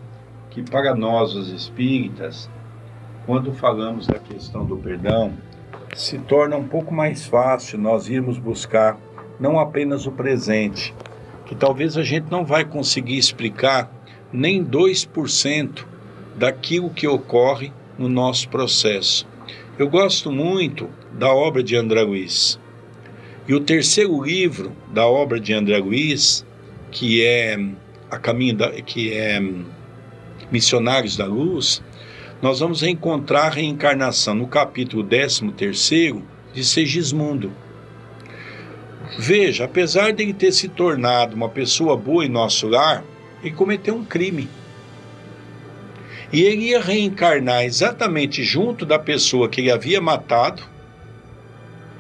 que 0.50 0.62
para 0.62 0.94
nós, 0.96 1.36
os 1.36 1.50
espíritas, 1.50 2.50
quando 3.26 3.54
falamos 3.54 4.08
da 4.08 4.20
questão 4.20 4.66
do 4.66 4.76
perdão, 4.78 5.34
se 5.96 6.18
torna 6.20 6.56
um 6.56 6.68
pouco 6.68 6.94
mais 6.94 7.26
fácil 7.26 7.78
nós 7.78 8.10
irmos 8.10 8.38
buscar 8.38 8.98
não 9.40 9.60
apenas 9.60 10.06
o 10.06 10.12
presente, 10.12 10.94
que 11.46 11.56
talvez 11.56 11.98
a 11.98 12.04
gente 12.04 12.30
não 12.30 12.46
vai 12.46 12.64
conseguir 12.64 13.18
explicar 13.18 13.92
nem 14.32 14.64
2% 14.64 15.86
daquilo 16.36 16.90
que 16.90 17.08
ocorre 17.08 17.74
no 17.98 18.10
nosso 18.10 18.50
processo. 18.50 19.28
Eu 19.78 19.90
gosto 19.90 20.32
muito 20.32 20.90
da 21.14 21.34
obra 21.34 21.64
de 21.64 21.76
André 21.76 22.02
Luiz. 22.02 22.60
E 23.48 23.54
o 23.54 23.60
terceiro 23.60 24.24
livro 24.24 24.72
da 24.94 25.08
obra 25.08 25.40
de 25.40 25.54
André 25.54 25.78
Luiz, 25.78 26.46
que 26.92 27.24
é 27.24 27.60
a 28.10 28.18
caminho 28.18 28.56
da, 28.56 28.70
que 28.82 29.14
é 29.14 29.42
Missionários 30.52 31.18
da 31.18 31.26
Luz, 31.26 31.82
nós 32.42 32.60
vamos 32.60 32.84
encontrar 32.84 33.48
a 33.48 33.50
reencarnação 33.50 34.36
no 34.36 34.48
capítulo 34.48 35.04
13 35.04 35.52
de 36.54 36.64
Segismundo. 36.64 37.52
Veja, 39.18 39.66
apesar 39.66 40.12
de 40.12 40.24
ele 40.24 40.34
ter 40.34 40.52
se 40.52 40.68
tornado 40.68 41.36
uma 41.36 41.50
pessoa 41.50 41.96
boa 41.98 42.26
em 42.26 42.30
nosso 42.30 42.68
lar, 42.68 43.04
ele 43.44 43.54
cometeu 43.54 43.96
um 43.96 44.06
crime. 44.06 44.50
E 46.32 46.42
ele 46.44 46.70
ia 46.70 46.82
reencarnar 46.82 47.64
exatamente 47.64 48.44
junto 48.44 48.86
da 48.86 48.98
pessoa 48.98 49.50
que 49.50 49.60
ele 49.60 49.72
havia 49.72 50.00
matado, 50.00 50.64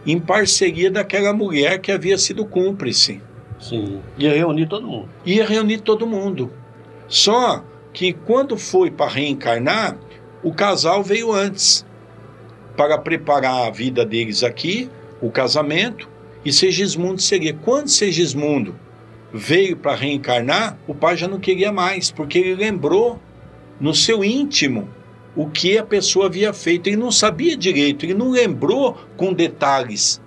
em 0.06 0.20
parceria 0.20 0.89
daquela 0.89 1.34
mulher 1.34 1.80
que 1.80 1.91
havia 1.91 2.17
sido 2.17 2.46
cúmplice. 2.46 3.22
Sim. 3.60 4.02
Ia 4.17 4.34
reunir 4.34 4.67
todo 4.67 4.88
mundo. 4.88 5.10
Ia 5.26 5.46
reunir 5.46 5.82
todo 5.82 6.08
mundo. 6.08 6.52
Só 7.08 7.63
que 7.94 8.13
quando 8.13 8.58
foi 8.58 8.89
para 8.89 9.12
reencarnar, 9.12 9.98
o 10.41 10.54
casal 10.54 11.04
veio 11.04 11.32
antes 11.32 11.86
para 12.76 12.98
preparar 12.98 13.67
a 13.67 13.70
vida 13.70 14.06
deles 14.06 14.44
aqui, 14.44 14.89
o 15.22 15.30
casamento, 15.30 16.10
e 16.44 16.52
Segismundo 16.52 17.22
seria. 17.22 17.54
Quando 17.54 17.89
Segismundo 17.89 18.76
veio 19.32 19.78
para 19.78 19.94
reencarnar, 19.96 20.78
o 20.88 20.96
pai 20.96 21.15
já 21.15 21.28
não 21.28 21.39
queria 21.39 21.72
mais, 21.72 22.10
porque 22.10 22.39
ele 22.39 22.56
lembrou 22.56 23.20
no 23.82 23.96
seu 23.96 24.24
íntimo 24.24 24.88
o 25.36 25.50
que 25.50 25.78
a 25.78 25.84
pessoa 25.84 26.28
havia 26.28 26.54
feito. 26.54 26.88
Ele 26.88 26.96
não 26.96 27.12
sabia 27.12 27.58
direito, 27.58 28.06
ele 28.06 28.13
não 28.13 28.30
lembrou 28.30 28.98
com 29.17 29.34
detalhes. 29.34 30.22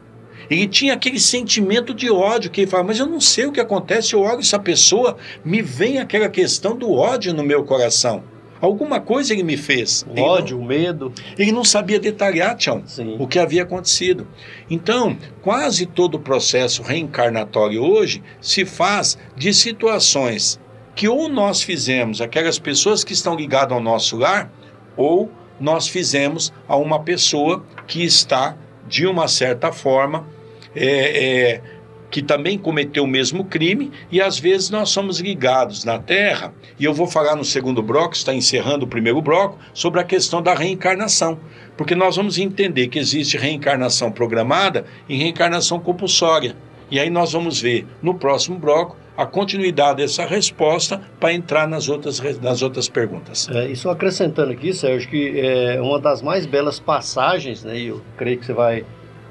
Ele 0.50 0.66
tinha 0.66 0.92
aquele 0.92 1.18
sentimento 1.18 1.94
de 1.94 2.10
ódio 2.10 2.50
que 2.50 2.62
ele 2.62 2.70
fala, 2.70 2.84
mas 2.84 2.98
eu 2.98 3.06
não 3.06 3.20
sei 3.20 3.46
o 3.46 3.52
que 3.52 3.60
acontece, 3.60 4.12
eu 4.12 4.20
olho 4.20 4.40
essa 4.40 4.58
pessoa, 4.58 5.16
me 5.42 5.62
vem 5.62 5.98
aquela 5.98 6.28
questão 6.28 6.76
do 6.76 6.92
ódio 6.92 7.32
no 7.32 7.42
meu 7.42 7.64
coração. 7.64 8.22
Alguma 8.60 9.00
coisa 9.00 9.32
ele 9.32 9.42
me 9.42 9.56
fez. 9.56 10.06
O 10.08 10.20
ódio, 10.20 10.58
o 10.58 10.64
medo. 10.64 11.12
Ele 11.38 11.52
não 11.52 11.64
sabia 11.64 12.00
detalhar, 12.00 12.56
Tião, 12.56 12.82
o 13.18 13.26
que 13.26 13.38
havia 13.38 13.62
acontecido. 13.62 14.26
Então, 14.70 15.18
quase 15.42 15.84
todo 15.84 16.14
o 16.14 16.20
processo 16.20 16.82
reencarnatório 16.82 17.82
hoje 17.82 18.22
se 18.40 18.64
faz 18.64 19.18
de 19.36 19.52
situações 19.52 20.58
que 20.94 21.08
ou 21.08 21.28
nós 21.28 21.62
fizemos 21.62 22.20
aquelas 22.20 22.58
pessoas 22.58 23.02
que 23.02 23.12
estão 23.12 23.34
ligadas 23.34 23.72
ao 23.72 23.80
nosso 23.80 24.16
lar, 24.16 24.50
ou 24.96 25.30
nós 25.58 25.88
fizemos 25.88 26.52
a 26.68 26.76
uma 26.76 27.00
pessoa 27.00 27.64
que 27.86 28.04
está, 28.04 28.56
de 28.86 29.06
uma 29.06 29.28
certa 29.28 29.72
forma, 29.72 30.26
é, 30.74 31.54
é, 31.54 31.62
que 32.10 32.22
também 32.22 32.56
cometeu 32.56 33.04
o 33.04 33.08
mesmo 33.08 33.44
crime, 33.44 33.90
e 34.10 34.20
às 34.20 34.38
vezes 34.38 34.70
nós 34.70 34.90
somos 34.90 35.18
ligados 35.18 35.84
na 35.84 35.98
Terra, 35.98 36.54
e 36.78 36.84
eu 36.84 36.94
vou 36.94 37.08
falar 37.08 37.34
no 37.34 37.44
segundo 37.44 37.82
bloco, 37.82 38.14
está 38.14 38.32
encerrando 38.32 38.84
o 38.84 38.88
primeiro 38.88 39.20
bloco, 39.20 39.58
sobre 39.72 40.00
a 40.00 40.04
questão 40.04 40.40
da 40.40 40.54
reencarnação. 40.54 41.38
Porque 41.76 41.94
nós 41.94 42.14
vamos 42.14 42.38
entender 42.38 42.86
que 42.86 43.00
existe 43.00 43.36
reencarnação 43.36 44.12
programada 44.12 44.84
e 45.08 45.16
reencarnação 45.16 45.80
compulsória. 45.80 46.56
E 46.88 47.00
aí 47.00 47.10
nós 47.10 47.32
vamos 47.32 47.60
ver 47.60 47.84
no 48.00 48.14
próximo 48.14 48.58
bloco 48.58 48.96
a 49.16 49.24
continuidade 49.24 50.02
dessa 50.02 50.26
resposta 50.26 51.00
para 51.20 51.32
entrar 51.32 51.68
nas 51.68 51.88
outras, 51.88 52.20
nas 52.40 52.62
outras 52.62 52.88
perguntas. 52.88 53.48
É, 53.48 53.68
e 53.68 53.76
só 53.76 53.90
acrescentando 53.90 54.50
aqui, 54.50 54.72
Sérgio, 54.72 55.08
que 55.08 55.40
é 55.40 55.80
uma 55.80 56.00
das 56.00 56.20
mais 56.20 56.46
belas 56.46 56.80
passagens, 56.80 57.62
né, 57.62 57.78
e 57.78 57.86
eu 57.88 58.02
creio 58.16 58.38
que 58.38 58.46
você 58.46 58.52
vai 58.52 58.84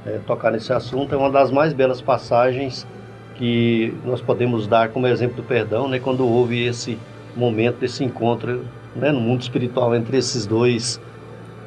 é, 0.05 0.19
tocar 0.25 0.51
nesse 0.51 0.71
assunto, 0.71 1.13
é 1.13 1.17
uma 1.17 1.29
das 1.29 1.51
mais 1.51 1.73
belas 1.73 2.01
passagens 2.01 2.87
que 3.35 3.93
nós 4.05 4.21
podemos 4.21 4.67
dar 4.67 4.89
como 4.89 5.07
exemplo 5.07 5.37
do 5.37 5.43
perdão, 5.43 5.87
né, 5.87 5.99
quando 5.99 6.25
houve 6.25 6.63
esse 6.65 6.97
momento, 7.35 7.83
esse 7.83 8.03
encontro 8.03 8.65
né, 8.95 9.11
no 9.11 9.19
mundo 9.19 9.41
espiritual 9.41 9.93
entre 9.95 10.17
esses 10.17 10.45
dois, 10.45 10.99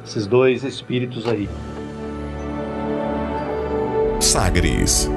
esses 0.03 0.25
dois 0.25 0.63
espíritos 0.63 1.27
aí. 1.27 1.47
Sagres. 4.19 5.09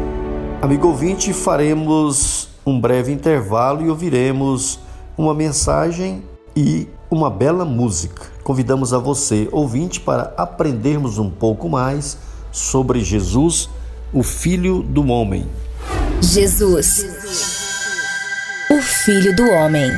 Amigo 0.61 0.89
ouvinte, 0.89 1.33
faremos 1.33 2.50
um 2.71 2.81
breve 2.81 3.13
intervalo 3.13 3.85
e 3.85 3.91
ouviremos 3.91 4.79
uma 5.19 5.35
mensagem 5.35 6.23
e 6.57 6.89
uma 7.11 7.29
bela 7.29 7.65
música. 7.65 8.23
Convidamos 8.45 8.95
a 8.95 8.99
você, 8.99 9.49
ouvinte, 9.51 10.01
para 10.01 10.33
aprendermos 10.37 11.19
um 11.19 11.29
pouco 11.29 11.69
mais 11.69 12.17
sobre 12.53 13.01
Jesus, 13.01 13.69
o 14.13 14.23
Filho 14.23 14.83
do 14.83 15.07
Homem. 15.09 15.47
Jesus, 16.21 17.07
o 18.71 18.81
Filho 18.81 19.35
do 19.35 19.45
Homem. 19.51 19.91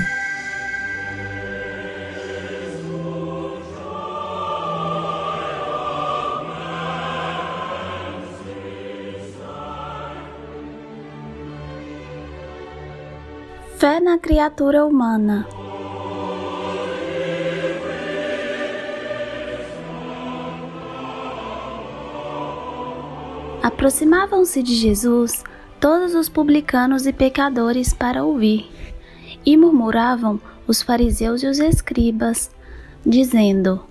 Criatura 14.23 14.87
humana. 14.87 15.45
Aproximavam-se 23.61 24.63
de 24.63 24.77
Jesus 24.77 25.43
todos 25.81 26.15
os 26.15 26.29
publicanos 26.29 27.05
e 27.05 27.13
pecadores 27.13 27.93
para 27.93 28.23
ouvir, 28.23 28.71
e 29.45 29.57
murmuravam 29.57 30.41
os 30.69 30.81
fariseus 30.81 31.43
e 31.43 31.49
os 31.49 31.59
escribas, 31.59 32.49
dizendo: 33.05 33.85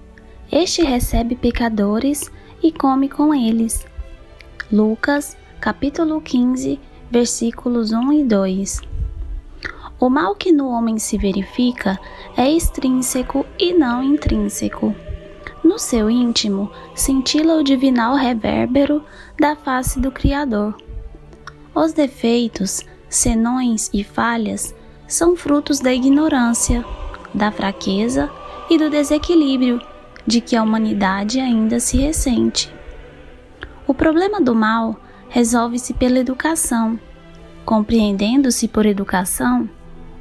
Este 0.49 0.81
recebe 0.81 1.35
pecadores 1.35 2.31
e 2.63 2.71
come 2.71 3.09
com 3.09 3.35
eles. 3.35 3.85
Lucas, 4.71 5.35
capítulo 5.59 6.21
15, 6.21 6.79
versículos 7.11 7.91
1 7.91 8.13
e 8.13 8.23
2. 8.23 8.90
O 10.01 10.09
mal 10.09 10.33
que 10.33 10.51
no 10.51 10.67
homem 10.67 10.97
se 10.97 11.15
verifica 11.15 11.99
é 12.35 12.51
extrínseco 12.51 13.45
e 13.59 13.71
não 13.71 14.01
intrínseco. 14.01 14.95
No 15.63 15.77
seu 15.77 16.09
íntimo, 16.09 16.71
cintila 16.95 17.57
o 17.57 17.63
divinal 17.63 18.15
revérbero 18.15 19.03
da 19.39 19.55
face 19.55 19.99
do 19.99 20.11
Criador. 20.11 20.75
Os 21.75 21.93
defeitos, 21.93 22.83
senões 23.07 23.91
e 23.93 24.03
falhas 24.03 24.73
são 25.07 25.35
frutos 25.35 25.79
da 25.79 25.93
ignorância, 25.93 26.83
da 27.31 27.51
fraqueza 27.51 28.27
e 28.71 28.79
do 28.79 28.89
desequilíbrio 28.89 29.79
de 30.25 30.41
que 30.41 30.55
a 30.55 30.63
humanidade 30.63 31.39
ainda 31.39 31.79
se 31.79 31.97
ressente. 31.97 32.73
O 33.85 33.93
problema 33.93 34.41
do 34.41 34.55
mal 34.55 34.99
resolve-se 35.29 35.93
pela 35.93 36.17
educação. 36.17 36.99
Compreendendo-se 37.63 38.67
por 38.67 38.87
educação, 38.87 39.69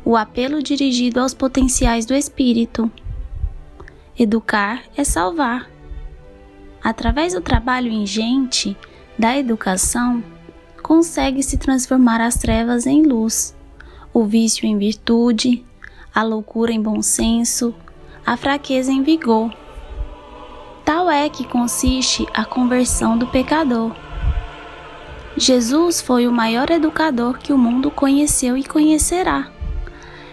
o 0.05 0.17
apelo 0.17 0.63
dirigido 0.63 1.21
aos 1.21 1.35
potenciais 1.35 2.07
do 2.07 2.15
espírito. 2.15 2.91
Educar 4.19 4.83
é 4.97 5.05
salvar. 5.05 5.71
Através 6.83 7.35
do 7.35 7.41
trabalho 7.41 7.91
ingente 7.91 8.77
da 9.19 9.37
educação, 9.37 10.23
consegue-se 10.83 11.59
transformar 11.59 12.21
as 12.21 12.37
trevas 12.37 12.87
em 12.87 13.03
luz, 13.03 13.55
o 14.13 14.25
vício 14.25 14.67
em 14.67 14.79
virtude, 14.79 15.65
a 16.15 16.23
loucura 16.23 16.73
em 16.73 16.81
bom 16.81 17.03
senso, 17.03 17.75
a 18.27 18.37
fraqueza 18.37 18.91
em 18.91 19.03
vigor. 19.03 19.55
Tal 20.85 21.11
é 21.11 21.29
que 21.29 21.45
consiste 21.45 22.27
a 22.35 22.45
conversão 22.45 23.17
do 23.17 23.27
pecador. 23.27 23.95
Jesus 25.37 26.01
foi 26.01 26.27
o 26.27 26.33
maior 26.33 26.71
educador 26.71 27.39
que 27.39 27.53
o 27.53 27.59
mundo 27.59 27.91
conheceu 27.91 28.57
e 28.57 28.65
conhecerá. 28.65 29.51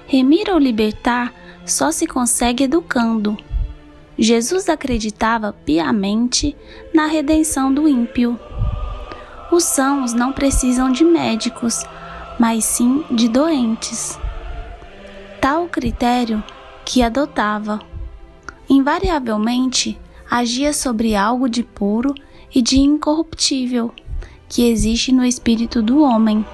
Remir 0.07 0.49
ou 0.49 0.57
libertar 0.57 1.33
só 1.65 1.91
se 1.91 2.07
consegue 2.07 2.63
educando. 2.63 3.37
Jesus 4.17 4.69
acreditava 4.69 5.51
piamente 5.51 6.55
na 6.93 7.05
redenção 7.05 7.73
do 7.73 7.89
ímpio. 7.89 8.39
Os 9.51 9.65
sãos 9.65 10.13
não 10.13 10.31
precisam 10.31 10.89
de 10.89 11.03
médicos, 11.03 11.85
mas 12.39 12.63
sim 12.63 13.03
de 13.11 13.27
doentes. 13.27 14.17
Tal 15.41 15.67
critério 15.67 16.41
que 16.85 17.03
adotava. 17.03 17.81
Invariavelmente 18.69 19.99
agia 20.29 20.71
sobre 20.71 21.15
algo 21.15 21.49
de 21.49 21.63
puro 21.63 22.15
e 22.53 22.61
de 22.61 22.79
incorruptível 22.79 23.93
que 24.47 24.69
existe 24.69 25.11
no 25.11 25.25
espírito 25.25 25.81
do 25.81 26.01
homem. 26.01 26.45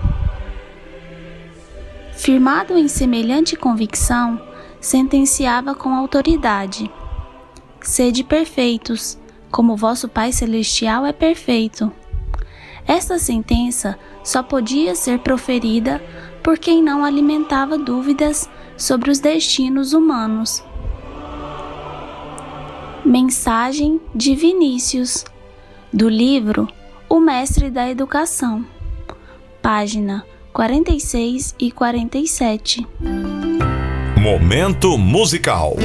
Firmado 2.23 2.77
em 2.77 2.87
semelhante 2.87 3.53
convicção, 3.57 4.41
sentenciava 4.79 5.75
com 5.75 5.93
autoridade: 5.93 6.89
Sede 7.81 8.23
perfeitos, 8.23 9.19
como 9.51 9.75
vosso 9.75 10.07
Pai 10.07 10.31
Celestial 10.31 11.05
é 11.05 11.11
perfeito. 11.11 11.91
Esta 12.87 13.19
sentença 13.19 13.99
só 14.23 14.41
podia 14.41 14.95
ser 14.95 15.19
proferida 15.19 16.01
por 16.41 16.57
quem 16.57 16.81
não 16.81 17.03
alimentava 17.03 17.77
dúvidas 17.77 18.49
sobre 18.77 19.11
os 19.11 19.19
destinos 19.19 19.91
humanos. 19.91 20.63
Mensagem 23.03 23.99
de 24.15 24.33
Vinícius, 24.33 25.25
do 25.91 26.07
livro 26.07 26.69
O 27.09 27.19
Mestre 27.19 27.69
da 27.69 27.89
Educação, 27.89 28.65
página 29.61 30.25
46 30.53 31.55
e 31.59 31.71
47. 31.71 32.87
Momento 34.21 34.97
musical. 34.99 35.75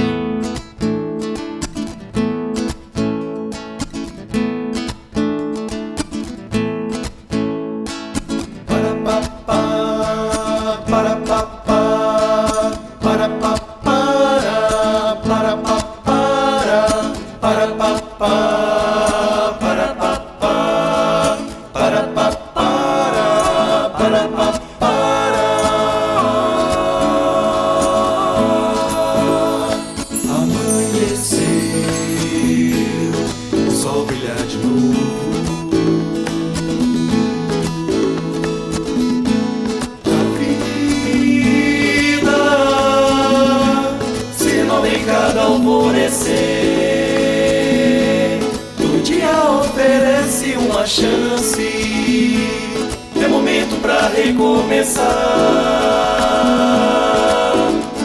É 51.61 53.27
momento 53.27 53.81
pra 53.83 54.09
recomeçar. 54.09 55.05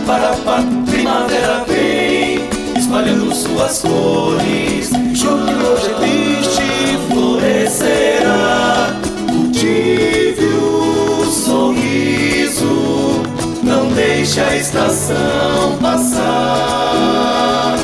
Para 0.08 0.32
a 0.32 0.64
primavera 0.90 1.64
vem, 1.68 2.40
espalhando 2.76 3.32
suas 3.32 3.80
cores. 3.80 4.90
Choro 5.14 5.46
que 5.46 5.54
hoje 5.54 5.86
é 5.86 5.94
triste, 6.00 6.98
florescerá. 7.10 8.96
Cultive 9.30 10.46
o 10.46 11.26
sorriso, 11.26 13.22
não 13.62 13.88
deixe 13.90 14.42
a 14.42 14.56
estação 14.56 15.78
passar. 15.80 17.76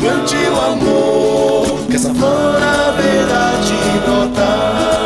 Plante 0.00 0.34
o 0.34 0.60
amor, 0.60 1.78
que 1.88 1.94
essa 1.94 2.12
flor 2.12 2.60
verá 2.96 3.52
de 3.62 4.10
notar. 4.10 5.01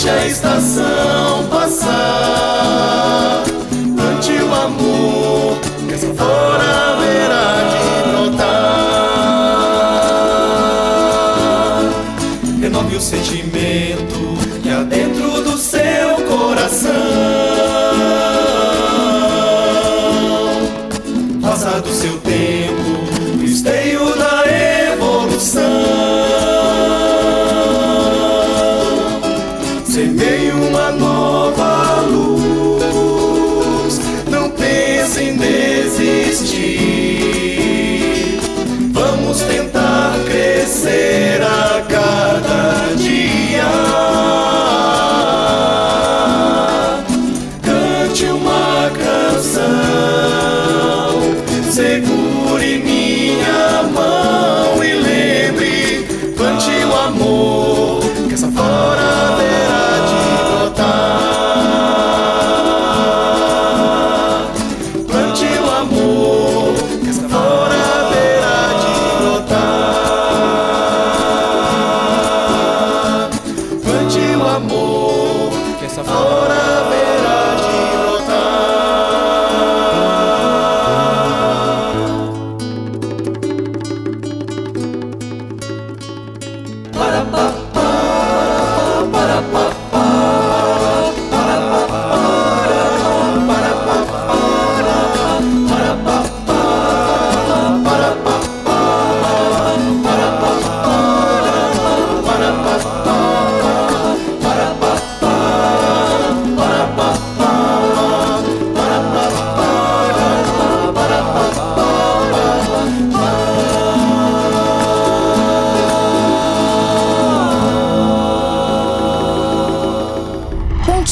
deixa 0.00 0.12
a 0.12 0.26
estação 0.26 1.46
passar. 1.50 3.42
Ante 3.98 4.32
o 4.32 4.54
amor, 4.54 5.58
essa 5.92 6.06
voz. 6.14 6.49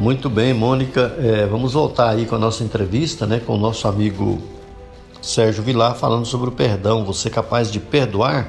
Muito 0.00 0.30
bem, 0.30 0.54
Mônica. 0.54 1.16
É, 1.18 1.44
vamos 1.46 1.72
voltar 1.72 2.10
aí 2.10 2.24
com 2.24 2.36
a 2.36 2.38
nossa 2.38 2.62
entrevista, 2.62 3.26
né, 3.26 3.40
com 3.44 3.54
o 3.54 3.58
nosso 3.58 3.88
amigo 3.88 4.40
Sérgio 5.20 5.62
Vilar, 5.62 5.96
falando 5.96 6.24
sobre 6.24 6.48
o 6.48 6.52
perdão. 6.52 7.04
Você 7.04 7.26
é 7.26 7.30
capaz 7.30 7.70
de 7.70 7.80
perdoar? 7.80 8.48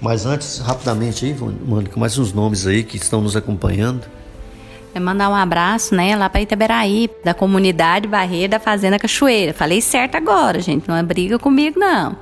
Mas 0.00 0.24
antes, 0.24 0.58
rapidamente 0.58 1.26
aí, 1.26 1.34
Mônica, 1.34 2.00
mais 2.00 2.18
uns 2.18 2.32
nomes 2.32 2.66
aí 2.66 2.82
que 2.82 2.96
estão 2.96 3.20
nos 3.20 3.36
acompanhando. 3.36 4.06
É 4.94 5.00
mandar 5.00 5.28
um 5.28 5.34
abraço, 5.34 5.94
né, 5.94 6.16
lá 6.16 6.30
para 6.30 6.40
Itaberaí, 6.40 7.10
da 7.22 7.34
comunidade 7.34 8.08
Barreira 8.08 8.48
da 8.48 8.60
Fazenda 8.60 8.98
Cachoeira. 8.98 9.52
Falei 9.52 9.80
certo 9.80 10.16
agora, 10.16 10.60
gente, 10.60 10.88
não 10.88 10.96
é 10.96 11.02
briga 11.02 11.38
comigo, 11.38 11.78
não. 11.78 12.16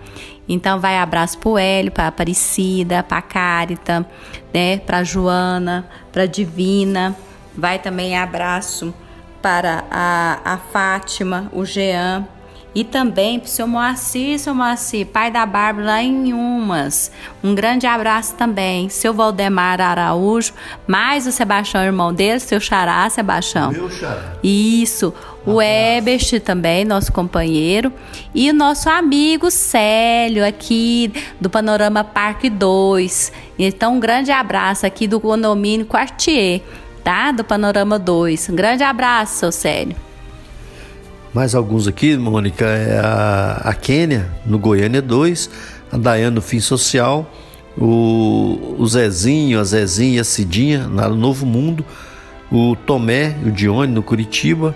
Então 0.49 0.81
vai 0.81 0.99
abraço 0.99 1.39
pro 1.39 1.57
Hélio, 1.57 1.93
pra 1.93 2.09
Aparecida, 2.09 3.03
pra 3.03 3.23
Cárita, 3.23 4.05
né, 4.53 4.79
pra 4.79 5.05
Joana, 5.05 5.87
pra 6.11 6.27
Divina. 6.27 7.17
Vai 7.57 7.79
também 7.79 8.17
abraço 8.17 8.95
para 9.41 9.85
a, 9.91 10.41
a 10.45 10.57
Fátima, 10.57 11.51
o 11.53 11.65
Jean, 11.65 12.27
e 12.75 12.85
também 12.85 13.39
para 13.39 13.47
o 13.47 13.51
seu 13.51 13.67
Moacir, 13.67 14.39
seu 14.39 14.55
Moacir, 14.55 15.07
pai 15.07 15.31
da 15.31 15.45
Bárbara 15.45 15.87
lá 15.87 16.03
em 16.03 16.33
Umas. 16.33 17.13
Um 17.45 17.55
grande 17.55 17.87
abraço 17.87 18.35
também. 18.35 18.89
Seu 18.89 19.13
Valdemar 19.13 19.81
Araújo, 19.81 20.55
mais 20.87 21.27
o 21.27 21.33
Sebastião, 21.33 21.85
irmão 21.85 22.15
dele, 22.15 22.41
seu 22.41 22.59
xará, 22.59 23.09
Sebastião. 23.11 23.73
Meu 23.73 23.91
xará. 23.91 24.37
Isso. 24.43 25.13
O 25.45 25.61
Ebert 25.61 26.41
também, 26.41 26.85
nosso 26.85 27.13
companheiro. 27.13 27.93
E 28.35 28.49
o 28.49 28.55
nosso 28.55 28.89
amigo 28.89 29.51
Célio, 29.51 30.47
aqui 30.47 31.13
do 31.41 31.51
Panorama 31.51 32.03
Parque 32.03 32.49
2. 32.49 33.33
Então, 33.59 33.97
um 33.97 34.01
grande 34.01 34.31
abraço 34.31 34.87
aqui 34.87 35.07
do 35.07 35.21
condomínio 35.21 35.85
Quartier 35.85 36.63
tá? 37.03 37.33
Do 37.33 37.45
Panorama 37.45 37.99
2. 37.99 38.51
Um 38.51 38.55
grande 38.55 38.83
abraço, 38.83 39.39
seu 39.39 39.53
Célio. 39.53 39.97
Mais 41.33 41.55
alguns 41.55 41.89
aqui, 41.89 42.17
Mônica, 42.17 42.65
é 42.67 42.99
a, 42.99 43.63
a 43.65 43.75
Quênia, 43.75 44.29
no 44.45 44.59
Goiânia 44.59 45.01
2, 45.01 45.49
a 45.91 45.97
Dayane 45.97 46.35
no 46.35 46.43
Fim 46.43 46.61
Social, 46.61 47.31
o, 47.77 48.77
o 48.79 48.87
Zezinho, 48.87 49.59
a 49.59 49.65
Zezinha 49.65 50.17
e 50.17 50.21
a 50.21 50.25
Cidinha, 50.25 50.87
no 50.87 51.17
Novo 51.17 51.47
Mundo, 51.47 51.85
o 52.51 52.77
Tomé 52.77 53.35
e 53.43 53.49
o 53.49 53.51
Dione, 53.51 53.91
no 53.91 54.03
Curitiba, 54.03 54.75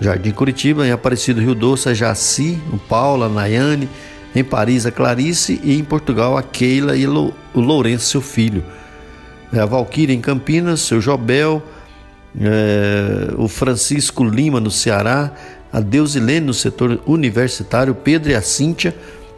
Jardim 0.00 0.32
Curitiba, 0.32 0.84
em 0.84 0.90
Aparecido 0.90 1.40
Rio 1.40 1.54
Doce, 1.54 1.88
a 1.88 1.94
Jaci, 1.94 2.60
o 2.72 2.76
Paulo, 2.76 3.22
a 3.22 3.28
Nayane, 3.28 3.88
em 4.34 4.42
Paris, 4.42 4.84
a 4.86 4.90
Clarice, 4.90 5.60
e 5.62 5.78
em 5.78 5.84
Portugal, 5.84 6.36
a 6.36 6.42
Keila 6.42 6.96
e 6.96 7.06
o 7.06 7.32
Lourenço, 7.54 8.06
seu 8.06 8.20
filho 8.20 8.64
a 9.60 9.66
Valquíria 9.66 10.14
em 10.14 10.20
Campinas, 10.20 10.80
seu 10.80 11.00
Jobel, 11.00 11.62
é, 12.40 13.32
o 13.36 13.48
Francisco 13.48 14.24
Lima 14.24 14.60
no 14.60 14.70
Ceará, 14.70 15.32
a 15.72 15.80
Deusilene 15.80 16.46
no 16.46 16.54
setor 16.54 17.00
universitário, 17.06 17.94
Pedro 17.94 18.30
e 18.30 18.34
a 18.34 18.42
Cíntia 18.42 18.94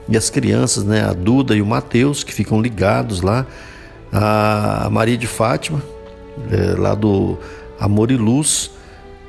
e 0.09 0.17
as 0.17 0.31
crianças, 0.31 0.85
né, 0.85 1.03
a 1.03 1.13
Duda 1.13 1.55
e 1.55 1.63
o 1.63 1.67
Mateus, 1.67 2.23
que 2.23 2.33
ficam 2.33 2.61
ligados 2.61 3.21
lá, 3.23 3.47
a 4.13 4.89
Maria 4.91 5.17
de 5.17 5.27
Fátima, 5.27 5.83
é, 6.51 6.79
lá 6.79 6.95
do 6.95 7.39
Amor 7.79 8.11
e 8.11 8.17
Luz, 8.17 8.71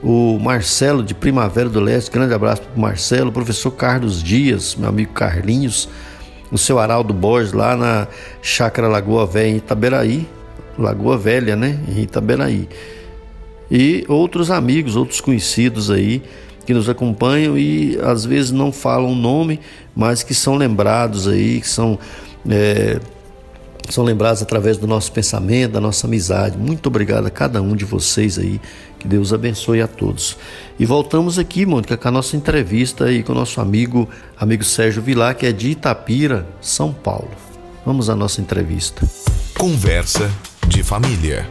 o 0.04 0.38
Marcelo 0.40 1.04
de 1.04 1.14
Primavera 1.14 1.70
do 1.70 1.80
Leste, 1.80 2.12
grande 2.12 2.34
abraço 2.34 2.62
para 2.62 2.76
o 2.76 2.80
Marcelo, 2.80 3.30
o 3.30 3.34
professor 3.34 3.72
Carlos 3.72 4.22
Dias, 4.22 4.76
meu 4.76 4.90
amigo 4.90 5.12
Carlinhos, 5.14 5.90
o 6.52 6.58
seu 6.58 6.80
Araldo 6.80 7.14
Borges 7.14 7.52
lá 7.52 7.76
na 7.76 8.08
Chácara 8.42 8.88
Lagoa 8.88 9.26
Velha 9.26 9.50
em 9.50 9.58
Itaberaí, 9.58 10.28
Lagoa 10.78 11.18
Velha, 11.18 11.56
né, 11.56 11.80
em 11.90 12.02
Itaberaí. 12.02 12.68
E 13.70 14.06
outros 14.08 14.50
amigos, 14.50 14.96
outros 14.96 15.20
conhecidos 15.20 15.92
aí 15.92 16.22
que 16.66 16.74
nos 16.74 16.90
acompanham 16.90 17.58
e 17.58 17.98
às 18.02 18.26
vezes 18.26 18.52
não 18.52 18.72
falam 18.72 19.14
o 19.14 19.16
nome, 19.16 19.60
mas 19.96 20.22
que 20.22 20.34
são 20.34 20.56
lembrados 20.56 21.28
aí, 21.28 21.62
que 21.62 21.68
são 21.68 21.98
é, 22.50 23.00
são 23.90 24.04
lembrados 24.04 24.42
através 24.42 24.78
do 24.78 24.86
nosso 24.86 25.12
pensamento, 25.12 25.74
da 25.74 25.82
nossa 25.82 26.08
amizade. 26.08 26.58
Muito 26.58 26.88
obrigado 26.88 27.26
a 27.26 27.30
cada 27.30 27.62
um 27.62 27.76
de 27.76 27.86
vocês 27.86 28.38
aí. 28.38 28.60
Que 29.00 29.08
Deus 29.08 29.32
abençoe 29.32 29.82
a 29.82 29.88
todos. 29.88 30.38
E 30.78 30.86
voltamos 30.86 31.40
aqui, 31.40 31.66
Mônica, 31.66 31.96
com 31.96 32.08
a 32.08 32.12
nossa 32.12 32.36
entrevista 32.36 33.06
aí 33.06 33.24
com 33.24 33.32
o 33.32 33.36
nosso 33.36 33.62
amigo, 33.62 34.10
amigo 34.38 34.64
Sérgio 34.64 35.02
Vilar, 35.02 35.36
que 35.36 35.46
é 35.46 35.52
de 35.52 35.70
Itapira, 35.70 36.46
São 36.60 36.92
Paulo. 36.92 37.32
Vamos 37.86 38.10
à 38.10 38.16
nossa 38.16 38.42
entrevista. 38.42 39.08
Conversa 39.58 40.30
de 40.68 40.84
família. 40.84 41.48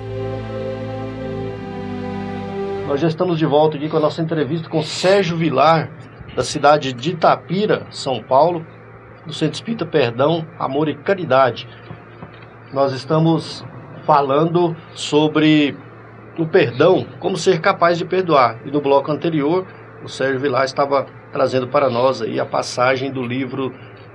Nós 2.86 3.00
já 3.00 3.08
estamos 3.08 3.38
de 3.38 3.46
volta 3.46 3.76
aqui 3.76 3.88
com 3.88 3.96
a 3.96 4.00
nossa 4.00 4.22
entrevista 4.22 4.68
com 4.68 4.82
Sérgio 4.82 5.36
Vilar, 5.36 5.90
da 6.36 6.44
cidade 6.44 6.92
de 6.92 7.10
Itapira, 7.10 7.86
São 7.90 8.22
Paulo, 8.22 8.64
do 9.26 9.32
Centro 9.32 9.54
Espírita 9.54 9.86
Perdão, 9.86 10.46
Amor 10.58 10.88
e 10.88 10.94
Caridade. 10.94 11.66
Nós 12.72 12.92
estamos 12.92 13.64
falando 14.04 14.76
sobre 14.94 15.76
o 16.38 16.46
perdão, 16.46 17.06
como 17.18 17.36
ser 17.36 17.60
capaz 17.60 17.98
de 17.98 18.04
perdoar. 18.04 18.60
E 18.64 18.70
no 18.70 18.80
bloco 18.80 19.10
anterior, 19.10 19.66
o 20.04 20.08
Sérgio 20.08 20.38
Vilar 20.38 20.64
estava 20.64 21.06
trazendo 21.32 21.66
para 21.66 21.88
nós 21.88 22.20
aí 22.20 22.38
a 22.38 22.46
passagem 22.46 23.10
do 23.10 23.22
livro 23.22 23.74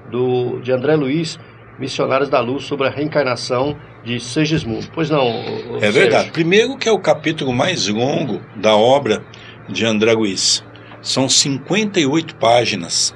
do, 0.10 0.60
de 0.60 0.72
André 0.72 0.96
Luiz, 0.96 1.40
Missionários 1.82 2.30
da 2.30 2.40
Luz, 2.40 2.66
sobre 2.66 2.88
a 2.88 2.92
reencarnação 2.92 3.76
de 4.04 4.20
Segismundo. 4.20 4.88
Pois 4.94 5.10
não, 5.10 5.26
o, 5.26 5.74
o 5.74 5.84
É 5.84 5.90
verdade. 5.90 6.30
Primeiro 6.30 6.78
que 6.78 6.88
é 6.88 6.92
o 6.92 7.00
capítulo 7.00 7.52
mais 7.52 7.88
longo 7.88 8.40
da 8.56 8.76
obra 8.76 9.24
de 9.68 9.84
André 9.84 10.14
Luiz. 10.14 10.64
São 11.02 11.28
58 11.28 12.36
páginas. 12.36 13.16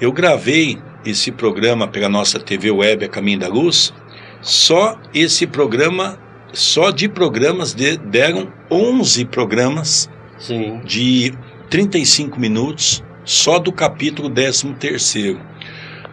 Eu 0.00 0.10
gravei 0.12 0.78
esse 1.04 1.30
programa 1.30 1.86
pela 1.86 2.08
nossa 2.08 2.40
TV 2.40 2.70
web 2.70 3.04
A 3.04 3.08
Caminho 3.08 3.40
da 3.40 3.48
Luz. 3.48 3.92
Só 4.40 4.98
esse 5.12 5.46
programa, 5.46 6.18
só 6.54 6.90
de 6.90 7.06
programas 7.06 7.74
de, 7.74 7.98
deram 7.98 8.50
11 8.70 9.26
programas 9.26 10.08
Sim. 10.38 10.80
de 10.82 11.34
35 11.68 12.40
minutos, 12.40 13.04
só 13.26 13.58
do 13.58 13.70
capítulo 13.70 14.30
13 14.30 14.72
terceiro. 14.74 15.49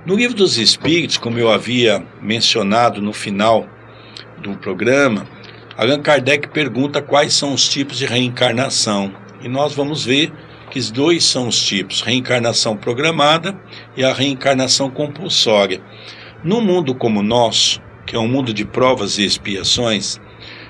No 0.08 0.16
livro 0.16 0.38
dos 0.38 0.58
Espíritos, 0.58 1.18
como 1.18 1.38
eu 1.38 1.51
havia 1.51 2.01
mencionado 2.22 3.01
no 3.01 3.12
final 3.12 3.68
do 4.38 4.55
programa, 4.55 5.28
Allan 5.76 6.01
Kardec 6.01 6.47
pergunta 6.47 7.01
quais 7.01 7.34
são 7.34 7.51
os 7.51 7.68
tipos 7.68 7.97
de 7.97 8.05
reencarnação. 8.05 9.14
E 9.41 9.49
nós 9.49 9.74
vamos 9.74 10.05
ver 10.05 10.32
que 10.72 10.80
os 10.80 10.89
dois 10.89 11.26
são 11.26 11.49
os 11.49 11.62
tipos: 11.62 11.99
reencarnação 11.99 12.78
programada 12.78 13.60
e 13.97 14.05
a 14.05 14.14
reencarnação 14.14 14.89
compulsória. 14.89 15.82
Num 16.41 16.62
mundo 16.62 16.95
como 16.95 17.20
o 17.20 17.24
nosso, 17.24 17.82
que 18.05 18.16
é 18.16 18.20
um 18.20 18.30
mundo 18.30 18.53
de 18.53 18.64
provas 18.64 19.18
e 19.18 19.26
expiações, 19.26 20.22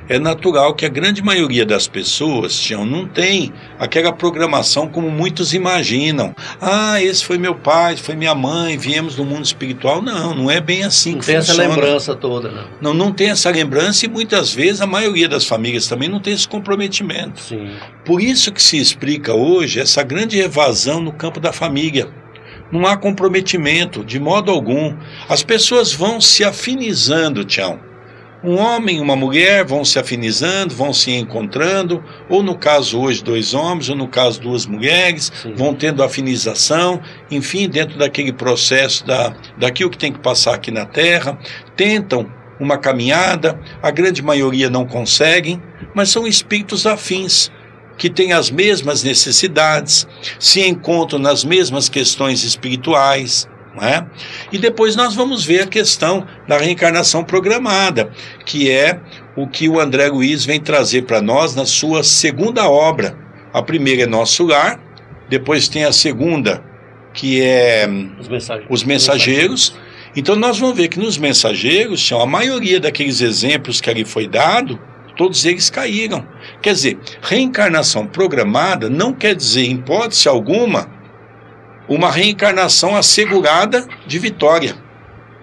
é 0.10 0.18
natural 0.20 0.74
que 0.74 0.86
a 0.86 0.90
grande 0.90 1.22
maioria 1.22 1.66
das 1.66 1.88
pessoas, 1.88 2.58
Tião, 2.58 2.86
não 2.86 3.06
tem 3.06 3.52
aquela 3.80 4.12
programação 4.12 4.88
como 4.88 5.10
muitos 5.10 5.54
imaginam. 5.54 6.34
Ah, 6.62 7.02
esse 7.02 7.24
foi 7.24 7.38
meu 7.38 7.56
pai, 7.56 7.98
foi 7.98 8.16
minha 8.16 8.34
mãe, 8.34 8.78
viemos 8.78 9.16
do 9.16 9.26
mundo 9.26 9.46
espiritual. 9.46 10.02
Não, 10.02 10.34
não 10.34 10.52
é 10.52 10.62
bem 10.62 10.84
assim 10.84 11.14
não 11.14 11.20
que 11.20 11.26
tem 11.26 11.36
funciona. 11.38 11.64
essa 11.64 11.76
lembrança 11.76 12.16
toda, 12.16 12.52
não. 12.52 12.68
Não, 12.82 12.94
não 12.94 13.12
tem 13.12 13.30
essa 13.30 13.50
lembrança 13.50 14.06
e 14.06 14.10
muitas 14.10 14.54
vezes 14.54 14.82
a 14.82 14.88
maioria 14.88 15.28
das 15.28 15.46
famílias 15.46 15.88
também 15.88 16.10
não 16.10 16.20
tem 16.20 16.34
esse 16.34 16.48
comprometimento. 16.48 17.42
Sim. 17.42 17.70
Por 18.06 18.22
isso 18.22 18.52
que 18.52 18.62
se 18.62 18.78
explica 18.78 19.34
hoje 19.34 19.80
essa 19.80 20.04
grande 20.04 20.40
evasão 20.40 21.02
no 21.02 21.12
campo 21.12 21.40
da 21.40 21.52
família. 21.52 22.08
Não 22.72 22.86
há 22.86 22.98
comprometimento, 22.98 24.04
de 24.04 24.20
modo 24.20 24.52
algum. 24.52 24.94
As 25.30 25.42
pessoas 25.42 25.94
vão 25.94 26.20
se 26.20 26.44
afinizando, 26.44 27.46
Tião. 27.46 27.80
Um 28.44 28.56
homem 28.58 28.98
e 28.98 29.02
uma 29.02 29.16
mulher 29.16 29.66
vão 29.66 29.84
se 29.84 29.98
afinizando, 29.98 30.76
vão 30.76 30.94
se 30.94 31.12
encontrando, 31.12 32.04
ou 32.30 32.44
no 32.44 32.56
caso 32.56 33.00
hoje 33.00 33.24
dois 33.24 33.54
homens, 33.54 33.90
ou 33.90 33.96
no 33.96 34.08
caso 34.08 34.40
duas 34.40 34.66
mulheres, 34.68 35.32
Sim. 35.42 35.54
vão 35.56 35.74
tendo 35.74 36.04
afinização, 36.04 37.02
enfim, 37.32 37.68
dentro 37.68 37.98
daquele 37.98 38.32
processo 38.32 39.06
da, 39.06 39.34
daquilo 39.58 39.90
que 39.90 39.98
tem 39.98 40.14
que 40.14 40.20
passar 40.20 40.54
aqui 40.54 40.70
na 40.70 40.86
Terra, 40.86 41.38
tentam 41.76 42.32
uma 42.60 42.78
caminhada, 42.78 43.60
a 43.82 43.90
grande 43.90 44.22
maioria 44.22 44.70
não 44.70 44.86
conseguem, 44.86 45.62
mas 45.96 46.10
são 46.10 46.28
espíritos 46.28 46.86
afins, 46.86 47.52
que 47.98 48.10
têm 48.10 48.32
as 48.32 48.52
mesmas 48.52 49.04
necessidades, 49.04 50.08
se 50.40 50.62
encontram 50.62 51.18
nas 51.18 51.44
mesmas 51.44 51.90
questões 51.90 52.44
espirituais, 52.44 53.48
é? 53.82 54.06
E 54.52 54.58
depois 54.58 54.96
nós 54.96 55.16
vamos 55.16 55.44
ver 55.44 55.62
a 55.62 55.68
questão 55.68 56.26
da 56.48 56.58
reencarnação 56.58 57.24
programada, 57.24 58.12
que 58.46 58.70
é 58.72 59.00
o 59.36 59.48
que 59.48 59.70
o 59.70 59.80
André 59.80 60.08
Luiz 60.08 60.46
vem 60.46 60.60
trazer 60.60 61.04
para 61.04 61.22
nós 61.22 61.56
na 61.56 61.66
sua 61.66 62.04
segunda 62.04 62.70
obra. 62.70 63.18
A 63.54 63.62
primeira 63.62 64.04
é 64.04 64.08
Nosso 64.08 64.46
Lar, 64.46 64.80
depois 65.30 65.68
tem 65.68 65.84
a 65.84 65.92
segunda, 65.92 66.64
que 67.14 67.42
é 67.42 67.88
Os 68.20 68.28
mensageiros. 68.28 68.68
Os 68.70 68.84
Mensageiros. 68.84 69.76
Então 70.16 70.36
nós 70.36 70.58
vamos 70.58 70.76
ver 70.76 70.88
que 70.88 71.00
nos 71.00 71.18
Mensageiros, 71.18 72.12
a 72.12 72.26
maioria 72.26 72.80
daqueles 72.80 73.22
exemplos 73.22 73.80
que 73.80 73.90
ali 73.90 74.04
foi 74.04 74.28
dado, 74.28 74.80
todos 75.16 75.46
eles 75.46 75.70
caíram. 75.70 76.26
Quer 76.62 76.74
dizer, 76.74 76.98
reencarnação 77.22 78.06
programada 78.06 78.90
não 78.90 79.12
quer 79.12 79.36
dizer, 79.36 79.66
em 79.66 79.74
hipótese 79.74 80.30
alguma, 80.30 80.97
uma 81.88 82.12
reencarnação 82.12 82.96
assegurada 82.96 83.88
de 84.06 84.20
vitória. 84.20 84.76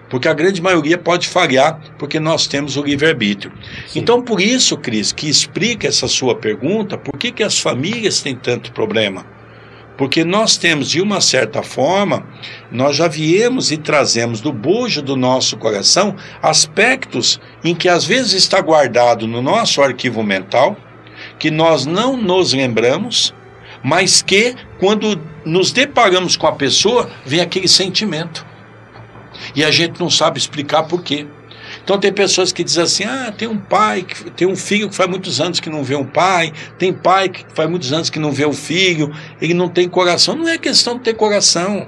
Porque 0.09 0.27
a 0.27 0.33
grande 0.33 0.61
maioria 0.61 0.97
pode 0.97 1.27
falhar, 1.27 1.79
porque 1.97 2.19
nós 2.19 2.45
temos 2.45 2.77
o 2.77 2.83
livre-arbítrio. 2.83 3.51
Então, 3.95 4.21
por 4.21 4.39
isso, 4.39 4.77
Cris, 4.77 5.11
que 5.11 5.27
explica 5.27 5.87
essa 5.87 6.07
sua 6.07 6.35
pergunta, 6.35 6.97
por 6.97 7.17
que, 7.17 7.31
que 7.31 7.43
as 7.43 7.59
famílias 7.59 8.21
têm 8.21 8.35
tanto 8.35 8.71
problema? 8.71 9.25
Porque 9.97 10.23
nós 10.23 10.57
temos, 10.57 10.89
de 10.89 11.01
uma 11.01 11.21
certa 11.21 11.63
forma, 11.63 12.25
nós 12.71 12.97
já 12.97 13.07
viemos 13.07 13.71
e 13.71 13.77
trazemos 13.77 14.41
do 14.41 14.51
bojo 14.51 15.01
do 15.01 15.15
nosso 15.15 15.57
coração 15.57 16.15
aspectos 16.41 17.39
em 17.63 17.73
que 17.73 17.87
às 17.87 18.05
vezes 18.05 18.33
está 18.33 18.61
guardado 18.61 19.25
no 19.25 19.41
nosso 19.41 19.81
arquivo 19.81 20.21
mental, 20.21 20.77
que 21.39 21.49
nós 21.49 21.85
não 21.85 22.17
nos 22.17 22.53
lembramos, 22.53 23.33
mas 23.85 24.23
que, 24.23 24.55
quando 24.79 25.21
nos 25.45 25.71
deparamos 25.71 26.35
com 26.35 26.47
a 26.47 26.53
pessoa, 26.53 27.07
vem 27.23 27.39
aquele 27.39 27.67
sentimento. 27.67 28.43
E 29.55 29.63
a 29.63 29.69
gente 29.69 29.99
não 29.99 30.09
sabe 30.09 30.39
explicar 30.39 30.83
por 30.87 31.03
quê. 31.03 31.27
Então 31.83 31.99
tem 31.99 32.11
pessoas 32.11 32.51
que 32.51 32.63
dizem 32.63 32.83
assim: 32.83 33.03
ah, 33.03 33.31
tem 33.31 33.47
um 33.47 33.59
pai, 33.59 34.01
que, 34.01 34.31
tem 34.31 34.47
um 34.47 34.55
filho 34.55 34.89
que 34.89 34.95
faz 34.95 35.07
muitos 35.07 35.39
anos 35.39 35.59
que 35.59 35.69
não 35.69 35.83
vê 35.83 35.95
um 35.95 36.03
pai, 36.03 36.51
tem 36.79 36.91
pai 36.91 37.29
que 37.29 37.45
faz 37.53 37.69
muitos 37.69 37.93
anos 37.93 38.09
que 38.09 38.17
não 38.17 38.31
vê 38.31 38.45
o 38.45 38.53
filho, 38.53 39.13
ele 39.39 39.53
não 39.53 39.69
tem 39.69 39.87
coração. 39.87 40.35
Não 40.35 40.47
é 40.47 40.57
questão 40.57 40.95
de 40.95 41.01
ter 41.01 41.13
coração. 41.13 41.87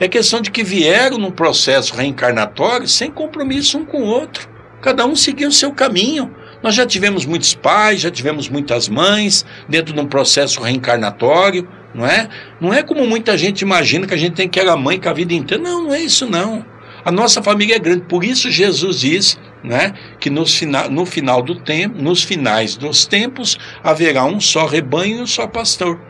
É 0.00 0.08
questão 0.08 0.40
de 0.40 0.50
que 0.50 0.64
vieram 0.64 1.16
num 1.16 1.30
processo 1.30 1.94
reencarnatório 1.94 2.88
sem 2.88 3.08
compromisso 3.08 3.78
um 3.78 3.86
com 3.86 4.02
o 4.02 4.06
outro. 4.06 4.48
Cada 4.82 5.06
um 5.06 5.14
seguiu 5.14 5.48
o 5.48 5.52
seu 5.52 5.72
caminho. 5.72 6.34
Nós 6.66 6.74
já 6.74 6.84
tivemos 6.84 7.24
muitos 7.24 7.54
pais, 7.54 8.00
já 8.00 8.10
tivemos 8.10 8.48
muitas 8.48 8.88
mães 8.88 9.46
dentro 9.68 9.94
de 9.94 10.00
um 10.00 10.06
processo 10.06 10.60
reencarnatório, 10.60 11.68
não 11.94 12.04
é? 12.04 12.28
Não 12.60 12.74
é 12.74 12.82
como 12.82 13.06
muita 13.06 13.38
gente 13.38 13.60
imagina 13.60 14.04
que 14.04 14.12
a 14.12 14.16
gente 14.16 14.34
tem 14.34 14.48
que 14.48 14.58
era 14.58 14.76
mãe 14.76 14.98
com 14.98 15.08
a 15.08 15.12
vida 15.12 15.32
inteira. 15.32 15.62
Não, 15.62 15.84
não 15.84 15.94
é 15.94 16.00
isso 16.00 16.28
não. 16.28 16.66
A 17.04 17.12
nossa 17.12 17.40
família 17.40 17.76
é 17.76 17.78
grande, 17.78 18.06
por 18.06 18.24
isso 18.24 18.50
Jesus 18.50 18.98
diz, 18.98 19.38
né, 19.62 19.94
que 20.18 20.28
nos 20.28 20.56
fina, 20.56 20.88
no 20.88 21.06
final 21.06 21.40
do 21.40 21.54
tempo, 21.54 22.02
nos 22.02 22.24
finais 22.24 22.74
dos 22.76 23.06
tempos, 23.06 23.56
haverá 23.80 24.24
um 24.24 24.40
só 24.40 24.66
rebanho 24.66 25.18
e 25.18 25.22
um 25.22 25.26
só 25.26 25.46
pastor. 25.46 26.00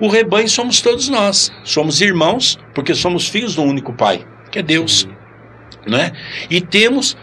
O 0.00 0.08
rebanho 0.08 0.48
somos 0.48 0.80
todos 0.80 1.10
nós, 1.10 1.52
somos 1.62 2.00
irmãos, 2.00 2.58
porque 2.74 2.94
somos 2.94 3.28
filhos 3.28 3.54
do 3.54 3.62
único 3.62 3.92
Pai, 3.92 4.26
que 4.50 4.60
é 4.60 4.62
Deus, 4.62 5.06
né? 5.86 6.12
E 6.48 6.58
temos 6.62 7.18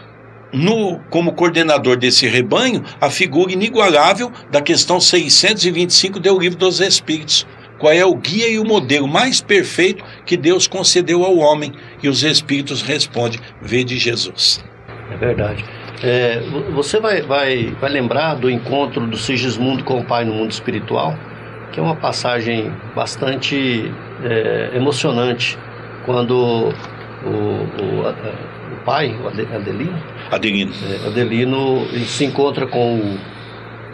no, 0.54 1.00
como 1.10 1.32
coordenador 1.32 1.96
desse 1.96 2.26
rebanho 2.28 2.82
a 3.00 3.10
figura 3.10 3.52
inigualável 3.52 4.30
da 4.50 4.62
questão 4.62 5.00
625 5.00 6.20
do 6.20 6.38
Livro 6.38 6.58
dos 6.58 6.80
Espíritos. 6.80 7.46
Qual 7.78 7.92
é 7.92 8.04
o 8.04 8.14
guia 8.14 8.48
e 8.48 8.58
o 8.58 8.64
modelo 8.64 9.08
mais 9.08 9.40
perfeito 9.40 10.04
que 10.24 10.36
Deus 10.36 10.68
concedeu 10.68 11.24
ao 11.24 11.36
homem? 11.36 11.72
E 12.02 12.08
os 12.08 12.22
Espíritos 12.22 12.80
respondem: 12.82 13.40
Vede 13.60 13.98
Jesus. 13.98 14.64
É 15.10 15.16
verdade. 15.16 15.64
É, 16.02 16.40
você 16.74 17.00
vai, 17.00 17.22
vai, 17.22 17.74
vai 17.80 17.90
lembrar 17.90 18.34
do 18.34 18.50
encontro 18.50 19.06
do 19.06 19.16
Sigismundo 19.16 19.82
com 19.84 20.00
o 20.00 20.04
Pai 20.04 20.24
no 20.24 20.34
mundo 20.34 20.50
espiritual, 20.50 21.18
que 21.72 21.80
é 21.80 21.82
uma 21.82 21.96
passagem 21.96 22.72
bastante 22.94 23.90
é, 24.22 24.70
emocionante, 24.76 25.58
quando 26.04 26.32
o, 26.32 27.32
o, 27.82 28.06
o 28.74 28.84
pai, 28.84 29.16
o 29.22 29.28
Adelino, 29.28 30.02
Adelino, 30.30 30.72
é, 30.84 31.06
Adelino 31.06 31.86
ele 31.92 32.04
se 32.04 32.24
encontra 32.24 32.66
com 32.66 32.98
o, 32.98 33.18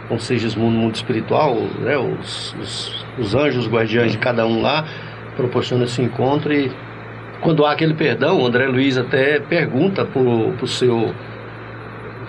com 0.07 0.19
Sigismundo 0.19 0.71
no 0.71 0.81
mundo 0.81 0.95
espiritual, 0.95 1.55
né, 1.79 1.97
os, 1.97 2.55
os, 2.59 3.05
os 3.17 3.35
anjos 3.35 3.67
guardiães 3.67 4.11
de 4.11 4.17
cada 4.17 4.45
um 4.45 4.61
lá 4.61 4.85
proporcionam 5.35 5.85
esse 5.85 6.01
encontro 6.01 6.53
e 6.53 6.71
quando 7.41 7.65
há 7.65 7.71
aquele 7.71 7.93
perdão, 7.93 8.41
o 8.41 8.45
André 8.45 8.67
Luiz 8.67 8.97
até 8.97 9.39
pergunta 9.39 10.05
para 10.05 10.21
o 10.21 10.67
seu 10.67 11.13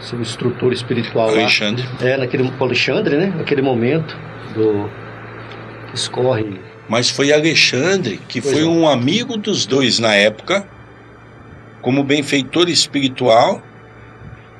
seu 0.02 0.20
instrutor 0.20 0.72
espiritual 0.72 1.28
Alexandre. 1.28 1.84
lá. 2.00 2.08
É, 2.08 2.16
naquele 2.16 2.52
Alexandre, 2.58 3.16
né? 3.16 3.32
Naquele 3.36 3.62
momento 3.62 4.16
do 4.54 4.90
que 5.88 5.94
escorre. 5.96 6.60
Mas 6.88 7.08
foi 7.08 7.32
Alexandre, 7.32 8.20
que 8.28 8.40
Pois 8.40 8.54
foi 8.54 8.62
é. 8.62 8.66
um 8.66 8.88
amigo 8.88 9.36
dos 9.36 9.64
dois 9.64 9.98
na 9.98 10.14
época, 10.14 10.66
como 11.82 12.04
benfeitor 12.04 12.70
espiritual, 12.70 13.60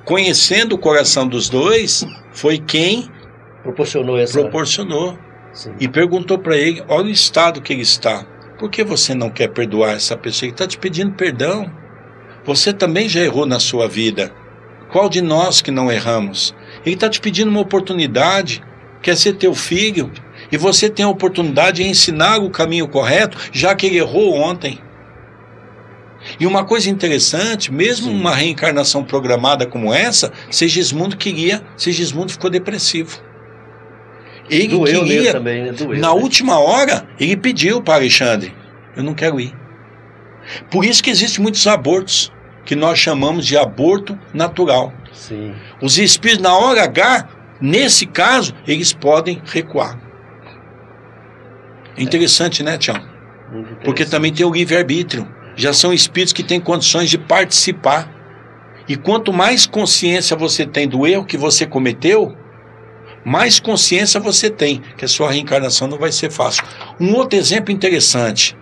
conhecendo 0.05 0.75
o 0.75 0.79
coração 0.79 1.27
dos 1.27 1.49
dois, 1.49 2.05
foi 2.33 2.59
quem 2.59 3.09
proporcionou 3.63 4.19
essa 4.19 4.41
proporcionou 4.41 5.17
e 5.79 5.89
perguntou 5.89 6.39
para 6.39 6.57
ele: 6.57 6.83
olha 6.89 7.07
o 7.07 7.11
estado 7.11 7.63
que 7.63 7.73
ele 7.73 7.83
está. 7.83 8.27
Por 8.59 8.69
que 8.71 8.85
você 8.85 9.15
não 9.15 9.31
quer 9.31 9.49
perdoar 9.49 9.95
essa 9.95 10.17
pessoa? 10.17 10.47
Ele 10.47 10.55
está 10.55 10.67
te 10.67 10.79
pedindo 10.79 11.13
perdão. 11.15 11.71
Você 12.45 12.73
também 12.73 13.09
já 13.09 13.21
errou 13.21 13.47
na 13.47 13.59
sua 13.59 13.89
vida. 13.89 14.33
Qual 14.91 15.09
de 15.09 15.23
nós 15.23 15.63
que 15.63 15.71
não 15.71 15.91
erramos? 15.91 16.55
Ele 16.85 16.95
está 16.95 17.09
te 17.09 17.21
pedindo 17.21 17.51
uma 17.51 17.61
oportunidade, 17.61 18.63
quer 19.01 19.17
ser 19.17 19.35
teu 19.35 19.55
filho, 19.55 20.13
e 20.51 20.57
você 20.57 20.91
tem 20.91 21.05
a 21.05 21.09
oportunidade 21.09 21.83
de 21.83 21.89
ensinar 21.89 22.39
o 22.39 22.51
caminho 22.51 22.87
correto, 22.87 23.39
já 23.53 23.75
que 23.75 23.87
ele 23.87 23.99
errou 23.99 24.35
ontem. 24.35 24.79
E 26.39 26.47
uma 26.47 26.65
coisa 26.65 26.89
interessante, 26.89 27.73
mesmo 27.73 28.11
uma 28.11 28.35
reencarnação 28.35 29.05
programada 29.05 29.67
como 29.67 29.93
essa, 29.93 30.33
Segismundo 30.51 31.17
queria, 31.17 31.63
Segismundo 31.77 32.33
ficou 32.33 32.51
depressivo. 32.51 33.21
Ele 34.49 34.69
Doeu 34.69 35.05
queria, 35.05 35.33
também, 35.33 35.65
né? 35.65 35.73
Doeu, 35.73 35.99
na 35.99 36.15
né? 36.15 36.21
última 36.21 36.59
hora, 36.59 37.07
ele 37.19 37.37
pediu 37.37 37.81
para 37.81 37.95
Alexandre: 37.95 38.55
Eu 38.97 39.03
não 39.03 39.15
quero 39.15 39.41
ir. 39.41 39.55
Por 40.71 40.85
isso 40.85 41.03
que 41.03 41.11
existem 41.11 41.43
muitos 41.43 41.67
abortos, 41.67 42.33
que 42.65 42.75
nós 42.75 42.99
chamamos 42.99 43.47
de 43.47 43.57
aborto 43.57 44.19
natural. 44.35 44.93
Sim. 45.13 45.55
Os 45.81 45.99
espíritos, 45.99 46.43
na 46.43 46.57
hora 46.57 46.85
H, 46.85 47.29
nesse 47.61 48.07
caso, 48.07 48.55
eles 48.67 48.93
podem 48.93 49.41
recuar. 49.45 49.99
É 51.97 52.03
interessante, 52.03 52.63
né, 52.63 52.79
Tião? 52.79 52.97
Porque 53.85 54.05
também 54.05 54.33
tem 54.33 54.47
o 54.47 54.53
livre-arbítrio. 54.53 55.29
Já 55.55 55.73
são 55.73 55.93
espíritos 55.93 56.33
que 56.33 56.43
têm 56.43 56.61
condições 56.61 57.11
de 57.11 57.19
participar. 57.19 58.11
E 58.89 58.97
quanto 58.97 59.33
mais 59.33 59.67
consciência 59.67 60.37
você 60.37 60.67
tem 60.67 60.89
do 60.89 61.07
erro 61.07 61.25
que 61.25 61.37
você 61.37 61.65
cometeu, 61.65 62.37
mais 63.25 63.61
consciência 63.61 64.19
você 64.19 64.51
tem 64.51 64.83
que 64.97 65.05
a 65.05 65.09
sua 65.09 65.31
reencarnação 65.31 65.87
não 65.87 65.99
vai 65.99 66.11
ser 66.11 66.31
fácil. 66.31 66.65
Um 66.99 67.15
outro 67.15 67.39
exemplo 67.39 67.73
interessante. 67.73 68.57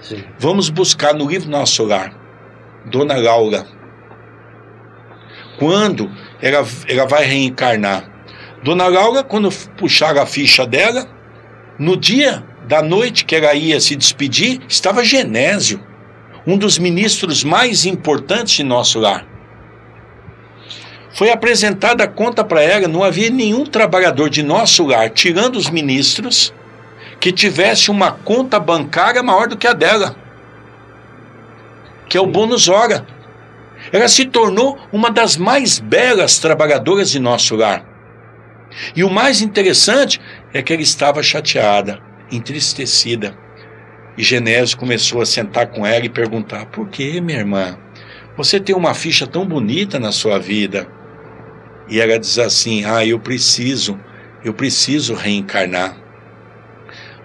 Sim. 0.00 0.24
Vamos 0.38 0.68
buscar 0.68 1.14
no 1.14 1.28
livro 1.28 1.48
Nosso 1.48 1.84
Lar, 1.84 2.12
Dona 2.86 3.16
Laura. 3.16 3.66
Quando 5.58 6.10
ela, 6.40 6.66
ela 6.88 7.06
vai 7.06 7.24
reencarnar 7.24 8.10
Dona 8.62 8.88
Laura, 8.88 9.22
quando 9.22 9.50
puxaram 9.78 10.20
a 10.20 10.26
ficha 10.26 10.66
dela, 10.66 11.08
no 11.78 11.96
dia 11.96 12.44
da 12.66 12.82
noite 12.82 13.24
que 13.24 13.34
ela 13.34 13.54
ia 13.54 13.80
se 13.80 13.96
despedir, 13.96 14.60
estava 14.68 15.02
Genésio, 15.02 15.80
um 16.46 16.56
dos 16.56 16.78
ministros 16.78 17.44
mais 17.44 17.84
importantes 17.84 18.54
de 18.54 18.64
nosso 18.64 18.98
lar. 18.98 19.26
Foi 21.12 21.30
apresentada 21.30 22.04
a 22.04 22.08
conta 22.08 22.44
para 22.44 22.62
ela, 22.62 22.86
não 22.86 23.02
havia 23.02 23.30
nenhum 23.30 23.64
trabalhador 23.64 24.30
de 24.30 24.42
nosso 24.42 24.86
lar, 24.86 25.10
tirando 25.10 25.56
os 25.56 25.68
ministros, 25.68 26.54
que 27.18 27.32
tivesse 27.32 27.90
uma 27.90 28.12
conta 28.12 28.58
bancária 28.58 29.22
maior 29.22 29.48
do 29.48 29.56
que 29.56 29.66
a 29.66 29.72
dela, 29.72 30.16
que 32.08 32.16
é 32.16 32.20
o 32.20 32.26
bônus 32.26 32.68
hora. 32.68 33.06
Ela 33.92 34.08
se 34.08 34.24
tornou 34.24 34.78
uma 34.92 35.10
das 35.10 35.36
mais 35.36 35.78
belas 35.78 36.38
trabalhadoras 36.38 37.10
de 37.10 37.18
nosso 37.18 37.56
lar. 37.56 37.84
E 38.94 39.02
o 39.02 39.10
mais 39.10 39.40
interessante 39.40 40.20
é 40.52 40.62
que 40.62 40.72
ela 40.72 40.82
estava 40.82 41.22
chateada, 41.22 42.00
entristecida. 42.30 43.36
E 44.16 44.22
Genésio 44.22 44.76
começou 44.76 45.20
a 45.20 45.26
sentar 45.26 45.68
com 45.68 45.86
ela 45.86 46.04
e 46.04 46.08
perguntar: 46.08 46.66
Por 46.66 46.88
que, 46.88 47.20
minha 47.20 47.38
irmã? 47.38 47.78
Você 48.36 48.58
tem 48.58 48.74
uma 48.74 48.94
ficha 48.94 49.26
tão 49.26 49.46
bonita 49.46 49.98
na 49.98 50.12
sua 50.12 50.38
vida. 50.38 50.88
E 51.88 52.00
ela 52.00 52.18
diz 52.18 52.38
assim: 52.38 52.84
Ah, 52.84 53.04
eu 53.04 53.18
preciso, 53.18 53.98
eu 54.44 54.54
preciso 54.54 55.14
reencarnar. 55.14 55.96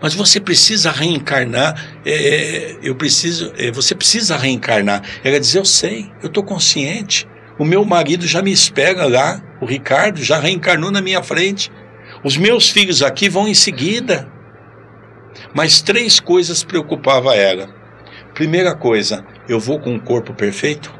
Mas 0.01 0.13
você 0.13 0.39
precisa 0.39 0.91
reencarnar, 0.91 1.99
é, 2.05 2.11
é 2.11 2.77
eu 2.83 2.95
preciso, 2.95 3.53
é, 3.57 3.71
você 3.71 3.95
precisa 3.95 4.37
reencarnar. 4.37 5.01
Ela 5.23 5.39
diz: 5.39 5.55
Eu 5.55 5.65
sei, 5.65 6.11
eu 6.21 6.27
estou 6.27 6.43
consciente. 6.43 7.27
O 7.57 7.63
meu 7.63 7.85
marido 7.85 8.27
já 8.27 8.41
me 8.41 8.51
espera 8.51 9.05
lá, 9.05 9.41
o 9.61 9.65
Ricardo 9.65 10.21
já 10.21 10.39
reencarnou 10.39 10.91
na 10.91 11.01
minha 11.01 11.23
frente. 11.23 11.71
Os 12.23 12.35
meus 12.35 12.69
filhos 12.69 13.01
aqui 13.01 13.29
vão 13.29 13.47
em 13.47 13.53
seguida. 13.53 14.34
Mas 15.53 15.81
três 15.81 16.19
coisas 16.19 16.63
preocupavam 16.63 17.31
ela. 17.31 17.69
Primeira 18.33 18.75
coisa, 18.75 19.25
eu 19.47 19.59
vou 19.59 19.79
com 19.79 19.91
um 19.91 19.99
corpo 19.99 20.33
perfeito? 20.33 20.93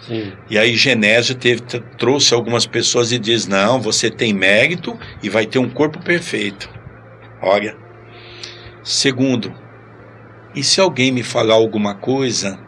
Sim. 0.00 0.32
E 0.48 0.58
aí 0.58 0.76
Genésio 0.76 1.34
teve, 1.34 1.62
trouxe 1.98 2.34
algumas 2.34 2.66
pessoas 2.66 3.12
e 3.12 3.18
diz: 3.18 3.46
não, 3.46 3.80
você 3.80 4.10
tem 4.10 4.32
mérito 4.32 4.98
e 5.22 5.28
vai 5.28 5.46
ter 5.46 5.58
um 5.58 5.68
corpo 5.68 6.02
perfeito. 6.02 6.70
Olha. 7.42 7.76
Segundo, 8.82 9.54
e 10.54 10.62
se 10.62 10.80
alguém 10.80 11.12
me 11.12 11.22
falar 11.22 11.54
alguma 11.54 11.94
coisa 11.94 12.58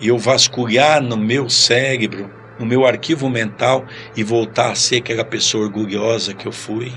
e 0.00 0.08
eu 0.08 0.18
vasculhar 0.18 1.00
no 1.00 1.16
meu 1.16 1.48
cérebro, 1.48 2.30
no 2.58 2.66
meu 2.66 2.84
arquivo 2.84 3.30
mental 3.30 3.86
e 4.16 4.22
voltar 4.22 4.72
a 4.72 4.74
ser 4.74 4.96
aquela 4.96 5.24
pessoa 5.24 5.64
orgulhosa 5.64 6.34
que 6.34 6.46
eu 6.46 6.52
fui, 6.52 6.92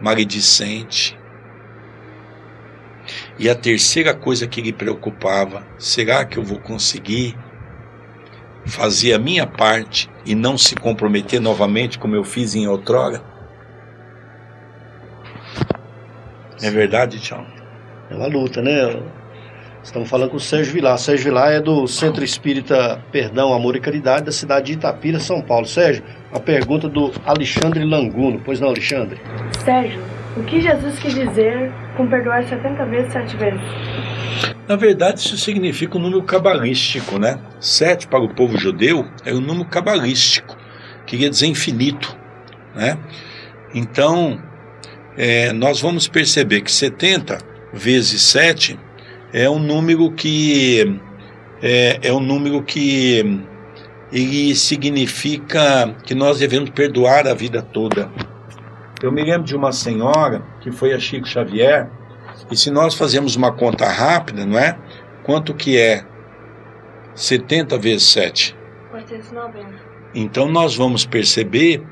maledicente? 0.00 1.16
E 3.38 3.48
a 3.48 3.54
terceira 3.54 4.14
coisa 4.14 4.46
que 4.46 4.60
lhe 4.60 4.72
preocupava: 4.72 5.66
será 5.78 6.24
que 6.24 6.38
eu 6.38 6.42
vou 6.42 6.58
conseguir 6.58 7.36
fazer 8.66 9.12
a 9.12 9.18
minha 9.18 9.46
parte 9.46 10.08
e 10.24 10.34
não 10.34 10.56
se 10.56 10.74
comprometer 10.74 11.40
novamente 11.40 11.98
como 11.98 12.14
eu 12.14 12.24
fiz 12.24 12.54
em 12.54 12.66
outrora? 12.66 13.22
É 16.62 16.70
verdade, 16.70 17.18
Tião? 17.20 17.44
É 18.10 18.14
uma 18.14 18.26
luta, 18.26 18.62
né? 18.62 19.02
Estamos 19.82 20.08
falando 20.08 20.30
com 20.30 20.36
o 20.36 20.40
Sérgio 20.40 20.72
Vilar. 20.72 20.96
Sérgio 20.96 21.24
Vilar 21.26 21.52
é 21.52 21.60
do 21.60 21.86
Centro 21.86 22.24
Espírita 22.24 23.04
Perdão, 23.12 23.52
Amor 23.52 23.76
e 23.76 23.80
Caridade 23.80 24.24
da 24.24 24.32
cidade 24.32 24.68
de 24.68 24.72
Itapira, 24.74 25.20
São 25.20 25.42
Paulo. 25.42 25.66
Sérgio, 25.66 26.02
a 26.32 26.40
pergunta 26.40 26.88
do 26.88 27.12
Alexandre 27.26 27.84
Languno. 27.84 28.40
Pois 28.42 28.60
não, 28.60 28.68
Alexandre? 28.68 29.20
Sérgio, 29.62 30.00
o 30.36 30.42
que 30.44 30.60
Jesus 30.60 30.98
quis 30.98 31.14
dizer 31.14 31.72
com 31.96 32.08
perdoar 32.08 32.44
70 32.44 32.84
vezes, 32.86 33.12
7 33.12 33.36
vezes? 33.36 33.60
Na 34.66 34.76
verdade, 34.76 35.20
isso 35.20 35.36
significa 35.36 35.98
um 35.98 36.00
número 36.00 36.22
cabalístico, 36.22 37.18
né? 37.18 37.38
Sete 37.60 38.06
para 38.06 38.20
o 38.20 38.34
povo 38.34 38.56
judeu 38.58 39.06
é 39.24 39.32
um 39.32 39.40
número 39.40 39.68
cabalístico, 39.68 40.56
que 41.06 41.18
quer 41.18 41.28
dizer 41.28 41.46
infinito, 41.46 42.16
né? 42.74 42.98
Então, 43.74 44.42
é, 45.16 45.52
nós 45.52 45.80
vamos 45.80 46.08
perceber 46.08 46.62
que 46.62 46.72
70 46.72 47.38
vezes 47.72 48.22
7 48.22 48.78
é 49.32 49.48
um 49.50 49.58
número 49.58 50.10
que 50.12 50.98
é, 51.62 51.98
é 52.02 52.12
um 52.12 52.20
número 52.20 52.62
que 52.62 53.42
ele 54.10 54.54
significa 54.54 55.94
que 56.04 56.14
nós 56.14 56.38
devemos 56.38 56.70
perdoar 56.70 57.26
a 57.26 57.34
vida 57.34 57.60
toda. 57.60 58.10
Eu 59.02 59.12
me 59.12 59.22
lembro 59.22 59.44
de 59.44 59.56
uma 59.56 59.72
senhora 59.72 60.42
que 60.60 60.70
foi 60.70 60.92
a 60.92 60.98
Chico 60.98 61.26
Xavier, 61.26 61.90
e 62.50 62.56
se 62.56 62.70
nós 62.70 62.94
fazemos 62.94 63.36
uma 63.36 63.52
conta 63.52 63.86
rápida, 63.86 64.44
não 64.44 64.58
é? 64.58 64.78
Quanto 65.22 65.54
que 65.54 65.78
é 65.78 66.04
70 67.14 67.78
vezes 67.78 68.08
7? 68.08 68.56
490. 68.90 69.94
Então 70.14 70.48
nós 70.48 70.76
vamos 70.76 71.04
perceber 71.04 71.82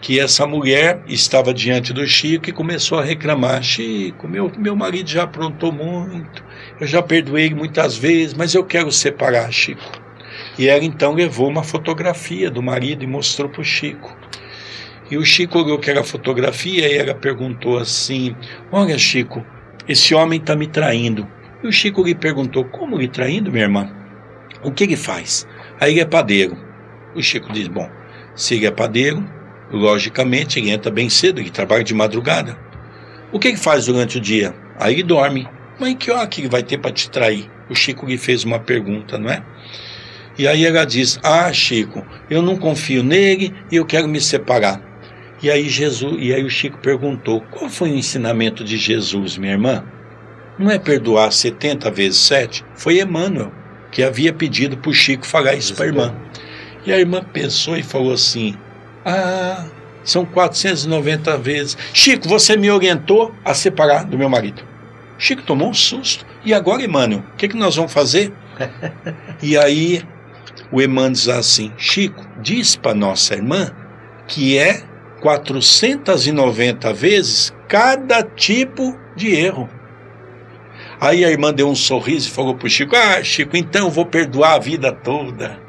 que 0.00 0.18
essa 0.20 0.46
mulher 0.46 1.02
estava 1.06 1.52
diante 1.52 1.92
do 1.92 2.06
Chico 2.06 2.48
e 2.48 2.52
começou 2.52 2.98
a 2.98 3.04
reclamar: 3.04 3.62
Chico, 3.62 4.28
meu, 4.28 4.50
meu 4.56 4.76
marido 4.76 5.08
já 5.08 5.24
aprontou 5.24 5.72
muito, 5.72 6.44
eu 6.80 6.86
já 6.86 7.02
perdoei 7.02 7.46
ele 7.46 7.54
muitas 7.54 7.96
vezes, 7.96 8.34
mas 8.34 8.54
eu 8.54 8.64
quero 8.64 8.90
separar, 8.90 9.52
Chico. 9.52 9.82
E 10.58 10.68
ela 10.68 10.84
então 10.84 11.14
levou 11.14 11.48
uma 11.48 11.62
fotografia 11.62 12.50
do 12.50 12.62
marido 12.62 13.04
e 13.04 13.06
mostrou 13.06 13.48
para 13.48 13.60
o 13.60 13.64
Chico. 13.64 14.16
E 15.10 15.16
o 15.16 15.24
Chico 15.24 15.58
olhou 15.58 15.78
que 15.78 15.90
era 15.90 16.04
fotografia 16.04 16.86
e 16.86 16.98
ela 16.98 17.14
perguntou 17.14 17.78
assim: 17.78 18.36
Olha, 18.70 18.98
Chico, 18.98 19.44
esse 19.88 20.14
homem 20.14 20.38
está 20.38 20.54
me 20.54 20.66
traindo. 20.66 21.26
E 21.62 21.66
o 21.66 21.72
Chico 21.72 22.02
lhe 22.02 22.14
perguntou: 22.14 22.64
Como 22.66 22.98
lhe 22.98 23.08
traindo, 23.08 23.50
minha 23.50 23.64
irmã? 23.64 23.90
O 24.62 24.70
que 24.70 24.84
ele 24.84 24.96
faz? 24.96 25.46
Aí 25.80 25.92
ele 25.92 26.00
é 26.00 26.04
padeiro. 26.04 26.58
O 27.14 27.22
Chico 27.22 27.50
diz: 27.52 27.68
Bom, 27.68 27.88
se 28.34 28.54
ele 28.54 28.66
é 28.66 28.70
padeiro, 28.70 29.24
logicamente 29.70 30.58
ele 30.58 30.70
entra 30.70 30.90
bem 30.90 31.08
cedo, 31.08 31.40
ele 31.40 31.50
trabalha 31.50 31.82
de 31.82 31.94
madrugada. 31.94 32.58
O 33.32 33.38
que 33.38 33.48
ele 33.48 33.56
faz 33.56 33.86
durante 33.86 34.18
o 34.18 34.20
dia? 34.20 34.54
Aí 34.78 34.94
ele 34.94 35.02
dorme. 35.02 35.48
Mas 35.80 35.94
que 35.94 36.10
hora 36.10 36.26
que 36.26 36.40
ele 36.40 36.48
vai 36.48 36.62
ter 36.62 36.78
para 36.78 36.92
te 36.92 37.10
trair? 37.10 37.50
O 37.70 37.74
Chico 37.74 38.04
lhe 38.04 38.18
fez 38.18 38.44
uma 38.44 38.58
pergunta, 38.58 39.16
não 39.16 39.30
é? 39.30 39.42
E 40.36 40.46
aí 40.46 40.66
ela 40.66 40.84
diz: 40.84 41.18
Ah, 41.22 41.50
Chico, 41.52 42.06
eu 42.28 42.42
não 42.42 42.56
confio 42.56 43.02
nele 43.02 43.54
e 43.72 43.76
eu 43.76 43.86
quero 43.86 44.06
me 44.06 44.20
separar. 44.20 44.87
E 45.40 45.50
aí 45.50 45.68
Jesus, 45.68 46.16
e 46.18 46.34
aí 46.34 46.42
o 46.42 46.50
Chico 46.50 46.78
perguntou: 46.78 47.40
qual 47.50 47.70
foi 47.70 47.90
o 47.90 47.96
ensinamento 47.96 48.64
de 48.64 48.76
Jesus, 48.76 49.36
minha 49.36 49.52
irmã? 49.52 49.84
Não 50.58 50.70
é 50.70 50.78
perdoar 50.78 51.32
70 51.32 51.90
vezes 51.90 52.18
7? 52.18 52.64
Foi 52.74 53.00
Emmanuel 53.00 53.52
que 53.90 54.02
havia 54.02 54.32
pedido 54.32 54.76
para 54.76 54.90
o 54.90 54.94
Chico 54.94 55.26
falar 55.26 55.54
isso 55.54 55.74
para 55.74 55.84
a 55.84 55.88
irmã. 55.88 56.14
E 56.84 56.92
a 56.92 56.98
irmã 56.98 57.22
pensou 57.22 57.76
e 57.76 57.82
falou 57.82 58.12
assim: 58.12 58.56
Ah, 59.04 59.66
são 60.02 60.24
490 60.24 61.36
vezes. 61.38 61.78
Chico, 61.92 62.28
você 62.28 62.56
me 62.56 62.70
orientou 62.70 63.34
a 63.44 63.54
separar 63.54 64.04
do 64.04 64.18
meu 64.18 64.28
marido. 64.28 64.62
Chico 65.18 65.42
tomou 65.42 65.70
um 65.70 65.74
susto. 65.74 66.26
E 66.44 66.54
agora, 66.54 66.82
Emmanuel, 66.82 67.24
o 67.32 67.36
que, 67.36 67.48
que 67.48 67.56
nós 67.56 67.76
vamos 67.76 67.92
fazer? 67.92 68.32
e 69.42 69.56
aí 69.56 70.02
o 70.72 70.82
Emmanuel 70.82 71.12
diz 71.12 71.28
assim: 71.28 71.72
Chico, 71.76 72.26
diz 72.40 72.74
para 72.74 72.94
nossa 72.94 73.34
irmã 73.34 73.70
que 74.26 74.58
é 74.58 74.82
490 75.20 76.92
vezes 76.92 77.52
cada 77.68 78.22
tipo 78.22 78.96
de 79.16 79.34
erro. 79.34 79.68
Aí 81.00 81.24
a 81.24 81.30
irmã 81.30 81.52
deu 81.52 81.68
um 81.68 81.74
sorriso 81.74 82.28
e 82.28 82.32
falou 82.32 82.54
para 82.54 82.66
o 82.66 82.70
Chico: 82.70 82.96
Ah, 82.96 83.22
Chico, 83.22 83.56
então 83.56 83.86
eu 83.86 83.90
vou 83.90 84.06
perdoar 84.06 84.54
a 84.54 84.58
vida 84.58 84.92
toda. 84.92 85.66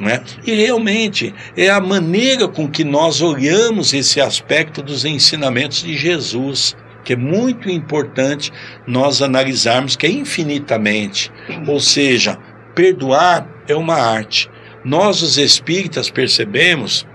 Né? 0.00 0.20
E 0.44 0.52
realmente 0.52 1.32
é 1.56 1.68
a 1.68 1.80
maneira 1.80 2.48
com 2.48 2.68
que 2.68 2.82
nós 2.82 3.20
olhamos 3.20 3.94
esse 3.94 4.20
aspecto 4.20 4.82
dos 4.82 5.04
ensinamentos 5.04 5.84
de 5.84 5.96
Jesus, 5.96 6.76
que 7.04 7.12
é 7.12 7.16
muito 7.16 7.70
importante 7.70 8.52
nós 8.84 9.22
analisarmos, 9.22 9.94
que 9.94 10.06
é 10.06 10.10
infinitamente. 10.10 11.30
Ou 11.68 11.78
seja, 11.78 12.36
perdoar 12.74 13.48
é 13.68 13.76
uma 13.76 13.94
arte. 13.94 14.50
Nós, 14.84 15.22
os 15.22 15.38
espíritas, 15.38 16.10
percebemos 16.10 17.06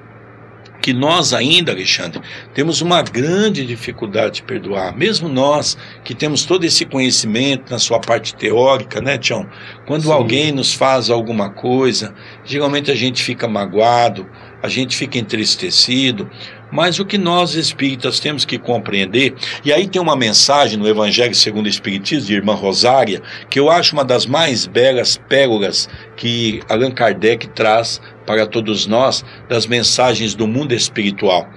que 0.82 0.94
nós 0.94 1.34
ainda, 1.34 1.72
Alexandre, 1.72 2.22
temos 2.54 2.82
uma 2.82 3.02
grande 3.02 3.66
dificuldade 3.66 4.36
de 4.36 4.44
perdoar. 4.44 4.98
Mesmo 4.98 5.30
nós 5.30 5.78
que 6.04 6.16
temos 6.16 6.44
todo 6.44 6.64
esse 6.64 6.86
conhecimento 6.86 7.72
na 7.72 7.78
sua 7.78 8.00
parte 8.00 8.34
teórica, 8.36 9.00
né, 9.00 9.18
Tião? 9.18 9.48
Quando 9.86 10.04
Sim. 10.04 10.12
alguém 10.12 10.52
nos 10.52 10.74
faz 10.74 11.10
alguma 11.10 11.50
coisa, 11.50 12.14
geralmente 12.44 12.90
a 12.90 12.96
gente 12.96 13.22
fica 13.22 13.48
magoado, 13.48 14.28
a 14.62 14.68
gente 14.68 14.96
fica 14.96 15.18
entristecido, 15.18 16.30
mas 16.72 17.00
o 17.00 17.06
que 17.06 17.18
nós 17.18 17.54
espíritas 17.56 18.20
temos 18.20 18.46
que 18.46 18.58
compreender, 18.58 19.36
e 19.64 19.74
aí 19.74 19.88
tem 19.88 20.02
uma 20.02 20.16
mensagem 20.16 20.78
no 20.78 20.88
Evangelho 20.88 21.36
segundo 21.36 21.66
o 21.66 21.70
Espiritismo 21.70 22.28
de 22.28 22.36
Irmã 22.36 22.54
Rosária, 22.54 23.22
que 23.50 23.60
eu 23.60 23.70
acho 23.70 23.94
uma 23.94 24.06
das 24.06 24.26
mais 24.26 24.66
belas 24.66 25.18
pérolas 25.18 25.90
que 26.16 26.62
Allan 26.70 26.92
Kardec 26.92 27.48
traz 27.50 28.02
para 28.26 28.46
todos 28.46 28.88
nós 28.88 29.26
das 29.50 29.66
mensagens 29.66 30.34
do 30.34 30.48
mundo 30.48 30.74
espiritual. 30.74 31.50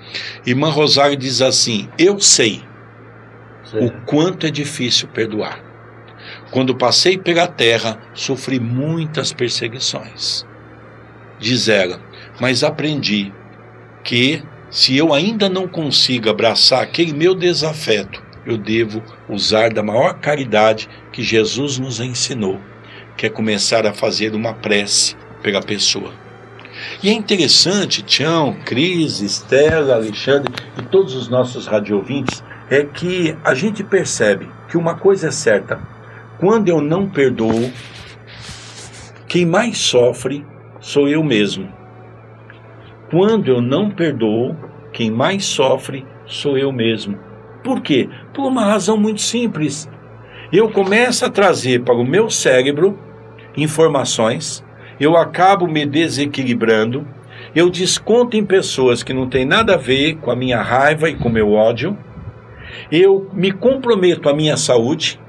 Irmã 0.46 0.70
Rosário 0.70 1.16
diz 1.16 1.40
assim: 1.40 1.88
Eu 1.98 2.18
sei 2.20 2.62
o 3.74 3.90
quanto 4.06 4.46
é 4.46 4.50
difícil 4.50 5.08
perdoar. 5.08 5.62
Quando 6.50 6.74
passei 6.74 7.18
pela 7.18 7.46
terra, 7.46 7.98
sofri 8.14 8.60
muitas 8.60 9.32
perseguições. 9.32 10.46
Diz 11.38 11.68
ela, 11.68 12.00
mas 12.40 12.62
aprendi 12.62 13.32
que 14.02 14.42
se 14.74 14.96
eu 14.96 15.14
ainda 15.14 15.48
não 15.48 15.68
consigo 15.68 16.28
abraçar 16.28 16.82
aquele 16.82 17.12
meu 17.12 17.32
desafeto, 17.32 18.20
eu 18.44 18.58
devo 18.58 19.00
usar 19.28 19.72
da 19.72 19.84
maior 19.84 20.14
caridade 20.14 20.88
que 21.12 21.22
Jesus 21.22 21.78
nos 21.78 22.00
ensinou, 22.00 22.58
que 23.16 23.24
é 23.24 23.30
começar 23.30 23.86
a 23.86 23.94
fazer 23.94 24.34
uma 24.34 24.52
prece 24.52 25.14
pela 25.44 25.62
pessoa. 25.62 26.12
E 27.00 27.08
é 27.08 27.12
interessante, 27.12 28.02
Tião, 28.02 28.56
Cris, 28.64 29.20
Estela, 29.20 29.94
Alexandre 29.94 30.52
e 30.76 30.82
todos 30.82 31.14
os 31.14 31.28
nossos 31.28 31.68
radiovintes, 31.68 32.42
é 32.68 32.82
que 32.82 33.36
a 33.44 33.54
gente 33.54 33.84
percebe 33.84 34.50
que 34.68 34.76
uma 34.76 34.96
coisa 34.96 35.28
é 35.28 35.30
certa: 35.30 35.80
quando 36.36 36.68
eu 36.68 36.80
não 36.80 37.08
perdoo, 37.08 37.70
quem 39.28 39.46
mais 39.46 39.78
sofre 39.78 40.44
sou 40.80 41.08
eu 41.08 41.22
mesmo. 41.22 41.83
Quando 43.14 43.46
eu 43.46 43.62
não 43.62 43.92
perdoo, 43.92 44.56
quem 44.92 45.08
mais 45.08 45.44
sofre 45.44 46.04
sou 46.26 46.58
eu 46.58 46.72
mesmo. 46.72 47.16
Por 47.62 47.80
quê? 47.80 48.08
Por 48.32 48.44
uma 48.44 48.64
razão 48.64 48.96
muito 48.96 49.20
simples. 49.20 49.88
Eu 50.52 50.68
começo 50.68 51.24
a 51.24 51.30
trazer 51.30 51.84
para 51.84 51.94
o 51.94 52.04
meu 52.04 52.28
cérebro 52.28 52.98
informações, 53.56 54.64
eu 54.98 55.16
acabo 55.16 55.68
me 55.68 55.86
desequilibrando, 55.86 57.06
eu 57.54 57.70
desconto 57.70 58.36
em 58.36 58.44
pessoas 58.44 59.04
que 59.04 59.14
não 59.14 59.28
têm 59.28 59.44
nada 59.44 59.74
a 59.74 59.78
ver 59.78 60.16
com 60.16 60.32
a 60.32 60.36
minha 60.36 60.60
raiva 60.60 61.08
e 61.08 61.14
com 61.14 61.28
o 61.28 61.32
meu 61.32 61.52
ódio, 61.52 61.96
eu 62.90 63.30
me 63.32 63.52
comprometo 63.52 64.28
à 64.28 64.34
minha 64.34 64.56
saúde, 64.56 65.20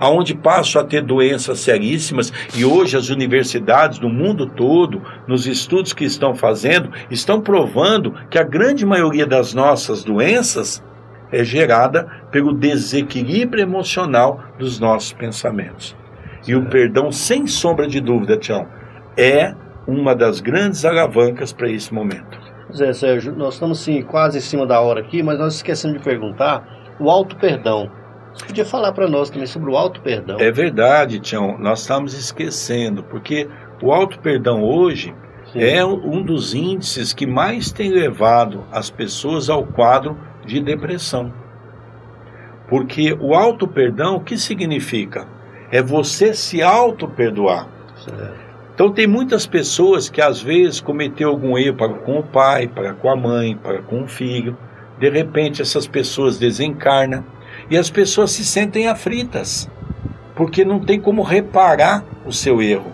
aonde 0.00 0.34
passo 0.34 0.78
a 0.78 0.84
ter 0.84 1.02
doenças 1.02 1.60
seríssimas 1.60 2.32
e 2.56 2.64
hoje 2.64 2.96
as 2.96 3.10
universidades 3.10 3.98
do 3.98 4.08
mundo 4.08 4.46
todo, 4.46 5.02
nos 5.28 5.46
estudos 5.46 5.92
que 5.92 6.04
estão 6.04 6.34
fazendo, 6.34 6.90
estão 7.10 7.40
provando 7.40 8.14
que 8.30 8.38
a 8.38 8.42
grande 8.42 8.86
maioria 8.86 9.26
das 9.26 9.52
nossas 9.52 10.02
doenças 10.02 10.82
é 11.30 11.44
gerada 11.44 12.08
pelo 12.30 12.52
desequilíbrio 12.52 13.62
emocional 13.62 14.42
dos 14.58 14.80
nossos 14.80 15.12
pensamentos. 15.12 15.94
E 16.48 16.54
o 16.54 16.66
perdão, 16.66 17.12
sem 17.12 17.46
sombra 17.46 17.86
de 17.86 18.00
dúvida, 18.00 18.36
Tião, 18.36 18.66
é 19.16 19.54
uma 19.86 20.14
das 20.14 20.40
grandes 20.40 20.84
alavancas 20.84 21.52
para 21.52 21.68
esse 21.68 21.92
momento. 21.92 22.38
Zé 22.74 22.92
Sérgio, 22.92 23.34
nós 23.34 23.54
estamos 23.54 23.80
sim, 23.80 24.02
quase 24.02 24.38
em 24.38 24.40
cima 24.40 24.66
da 24.66 24.80
hora 24.80 25.00
aqui, 25.00 25.22
mas 25.22 25.38
nós 25.38 25.56
esquecemos 25.56 25.98
de 25.98 26.04
perguntar 26.04 26.96
o 26.98 27.10
alto 27.10 27.36
perdão. 27.36 27.90
Você 28.34 28.46
podia 28.46 28.64
falar 28.64 28.92
para 28.92 29.08
nós 29.08 29.30
também 29.30 29.46
sobre 29.46 29.70
o 29.70 29.76
alto 29.76 30.00
perdão? 30.00 30.38
É 30.38 30.50
verdade, 30.50 31.18
Tião, 31.20 31.58
nós 31.58 31.80
estamos 31.80 32.14
esquecendo, 32.14 33.02
porque 33.02 33.48
o 33.82 33.92
alto 33.92 34.18
perdão 34.20 34.62
hoje 34.62 35.14
sim. 35.52 35.60
é 35.62 35.84
um 35.84 36.22
dos 36.22 36.54
índices 36.54 37.12
que 37.12 37.26
mais 37.26 37.72
tem 37.72 37.90
levado 37.90 38.64
as 38.70 38.90
pessoas 38.90 39.50
ao 39.50 39.64
quadro 39.64 40.16
de 40.46 40.60
depressão. 40.60 41.32
Porque 42.68 43.16
o 43.20 43.34
auto 43.34 43.66
perdão, 43.66 44.16
o 44.16 44.20
que 44.20 44.38
significa? 44.38 45.26
É 45.72 45.82
você 45.82 46.32
se 46.32 46.62
auto 46.62 47.08
perdoar. 47.08 47.68
Certo. 47.96 48.50
Então 48.74 48.92
tem 48.92 49.06
muitas 49.06 49.46
pessoas 49.46 50.08
que 50.08 50.22
às 50.22 50.40
vezes 50.40 50.80
cometeu 50.80 51.28
algum 51.28 51.58
erro 51.58 51.76
para 51.76 51.92
com 51.92 52.18
o 52.18 52.22
pai, 52.22 52.66
para 52.66 52.94
com 52.94 53.10
a 53.10 53.16
mãe, 53.16 53.54
para 53.54 53.82
com 53.82 54.04
o 54.04 54.08
filho. 54.08 54.56
De 54.98 55.10
repente 55.10 55.60
essas 55.60 55.86
pessoas 55.86 56.38
desencarnam 56.38 57.24
e 57.70 57.78
as 57.78 57.88
pessoas 57.88 58.32
se 58.32 58.44
sentem 58.44 58.88
aflitas, 58.88 59.70
porque 60.34 60.64
não 60.64 60.80
tem 60.80 61.00
como 61.00 61.22
reparar 61.22 62.04
o 62.26 62.32
seu 62.32 62.60
erro. 62.60 62.92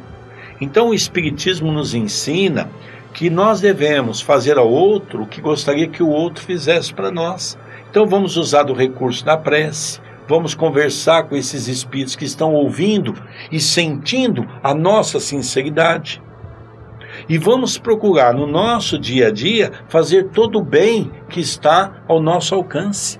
Então 0.61 0.91
o 0.91 0.95
espiritismo 0.95 1.72
nos 1.72 1.95
ensina 1.95 2.70
que 3.12 3.31
nós 3.31 3.61
devemos 3.61 4.20
fazer 4.20 4.59
ao 4.59 4.70
outro 4.70 5.22
o 5.22 5.27
que 5.27 5.41
gostaria 5.41 5.89
que 5.89 6.03
o 6.03 6.09
outro 6.09 6.45
fizesse 6.45 6.93
para 6.93 7.11
nós. 7.11 7.59
Então 7.91 8.07
vamos 8.07 8.37
usar 8.37 8.64
do 8.64 8.74
recurso 8.74 9.24
da 9.24 9.39
prece, 9.39 10.01
vamos 10.29 10.55
conversar 10.55 11.24
com 11.24 11.35
esses 11.35 11.66
espíritos 11.66 12.14
que 12.14 12.27
estão 12.27 12.53
ouvindo 12.53 13.14
e 13.51 13.59
sentindo 13.59 14.47
a 14.62 14.74
nossa 14.74 15.18
sinceridade. 15.18 16.22
E 17.29 17.39
vamos 17.39 17.79
procurar 17.79 18.35
no 18.35 18.47
nosso 18.47 18.99
dia 18.99 19.29
a 19.29 19.31
dia 19.31 19.72
fazer 19.89 20.29
todo 20.29 20.59
o 20.59 20.64
bem 20.64 21.11
que 21.31 21.41
está 21.41 22.03
ao 22.07 22.20
nosso 22.20 22.55
alcance. 22.55 23.18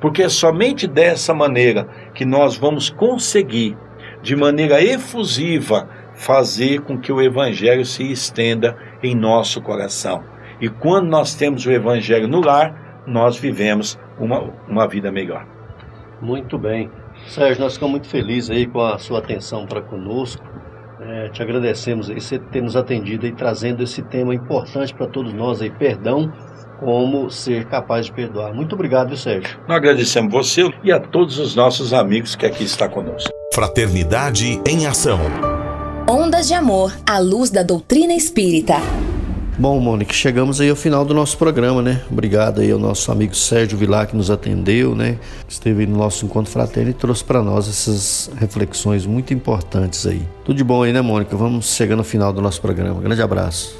Porque 0.00 0.22
é 0.22 0.28
somente 0.28 0.86
dessa 0.86 1.34
maneira 1.34 1.88
que 2.14 2.24
nós 2.24 2.56
vamos 2.56 2.88
conseguir, 2.88 3.76
de 4.22 4.34
maneira 4.34 4.82
efusiva, 4.82 5.88
fazer 6.14 6.80
com 6.82 6.98
que 6.98 7.12
o 7.12 7.20
Evangelho 7.20 7.84
se 7.84 8.10
estenda 8.10 8.76
em 9.02 9.14
nosso 9.14 9.60
coração. 9.60 10.22
E 10.60 10.68
quando 10.68 11.08
nós 11.08 11.34
temos 11.34 11.64
o 11.64 11.70
Evangelho 11.70 12.28
no 12.28 12.40
lar, 12.40 13.02
nós 13.06 13.38
vivemos 13.38 13.98
uma, 14.18 14.52
uma 14.68 14.86
vida 14.86 15.10
melhor. 15.10 15.46
Muito 16.20 16.58
bem. 16.58 16.90
Sérgio, 17.26 17.62
nós 17.62 17.74
ficamos 17.74 17.92
muito 17.92 18.08
felizes 18.08 18.50
aí 18.50 18.66
com 18.66 18.80
a 18.80 18.98
sua 18.98 19.18
atenção 19.20 19.66
para 19.66 19.80
conosco. 19.80 20.44
É, 21.02 21.28
te 21.30 21.42
agradecemos 21.42 22.10
aí 22.10 22.20
você 22.20 22.38
ter 22.38 22.62
nos 22.62 22.76
atendido 22.76 23.26
e 23.26 23.32
trazendo 23.32 23.82
esse 23.82 24.02
tema 24.02 24.34
importante 24.34 24.92
para 24.92 25.06
todos 25.06 25.32
nós 25.32 25.62
aí, 25.62 25.70
perdão, 25.70 26.30
como 26.78 27.30
ser 27.30 27.66
capaz 27.66 28.06
de 28.06 28.12
perdoar. 28.12 28.52
Muito 28.52 28.74
obrigado, 28.74 29.16
Sérgio. 29.16 29.58
Nós 29.66 29.76
agradecemos 29.78 30.32
você 30.32 30.70
e 30.84 30.92
a 30.92 31.00
todos 31.00 31.38
os 31.38 31.54
nossos 31.54 31.94
amigos 31.94 32.34
que 32.34 32.44
aqui 32.44 32.64
estão 32.64 32.88
conosco. 32.88 33.30
Fraternidade 33.54 34.60
em 34.66 34.86
ação. 34.86 35.18
Ondas 36.08 36.48
de 36.48 36.54
amor 36.54 36.92
à 37.06 37.18
luz 37.18 37.50
da 37.50 37.62
doutrina 37.62 38.14
espírita. 38.14 38.74
Bom, 39.60 39.78
Mônica, 39.78 40.14
chegamos 40.14 40.58
aí 40.58 40.70
ao 40.70 40.74
final 40.74 41.04
do 41.04 41.12
nosso 41.12 41.36
programa, 41.36 41.82
né? 41.82 42.00
Obrigado 42.10 42.62
aí 42.62 42.70
ao 42.70 42.78
nosso 42.78 43.12
amigo 43.12 43.34
Sérgio 43.34 43.76
Vilar 43.76 44.06
que 44.06 44.16
nos 44.16 44.30
atendeu, 44.30 44.94
né? 44.94 45.18
Esteve 45.46 45.86
no 45.86 45.98
nosso 45.98 46.24
encontro 46.24 46.50
fraterno 46.50 46.88
e 46.88 46.94
trouxe 46.94 47.22
para 47.22 47.42
nós 47.42 47.68
essas 47.68 48.30
reflexões 48.38 49.04
muito 49.04 49.34
importantes 49.34 50.06
aí. 50.06 50.26
Tudo 50.46 50.56
de 50.56 50.64
bom 50.64 50.82
aí, 50.82 50.94
né, 50.94 51.02
Mônica? 51.02 51.36
Vamos 51.36 51.74
chegando 51.74 51.98
ao 51.98 52.06
final 52.06 52.32
do 52.32 52.40
nosso 52.40 52.58
programa. 52.58 53.02
Grande 53.02 53.20
abraço. 53.20 53.78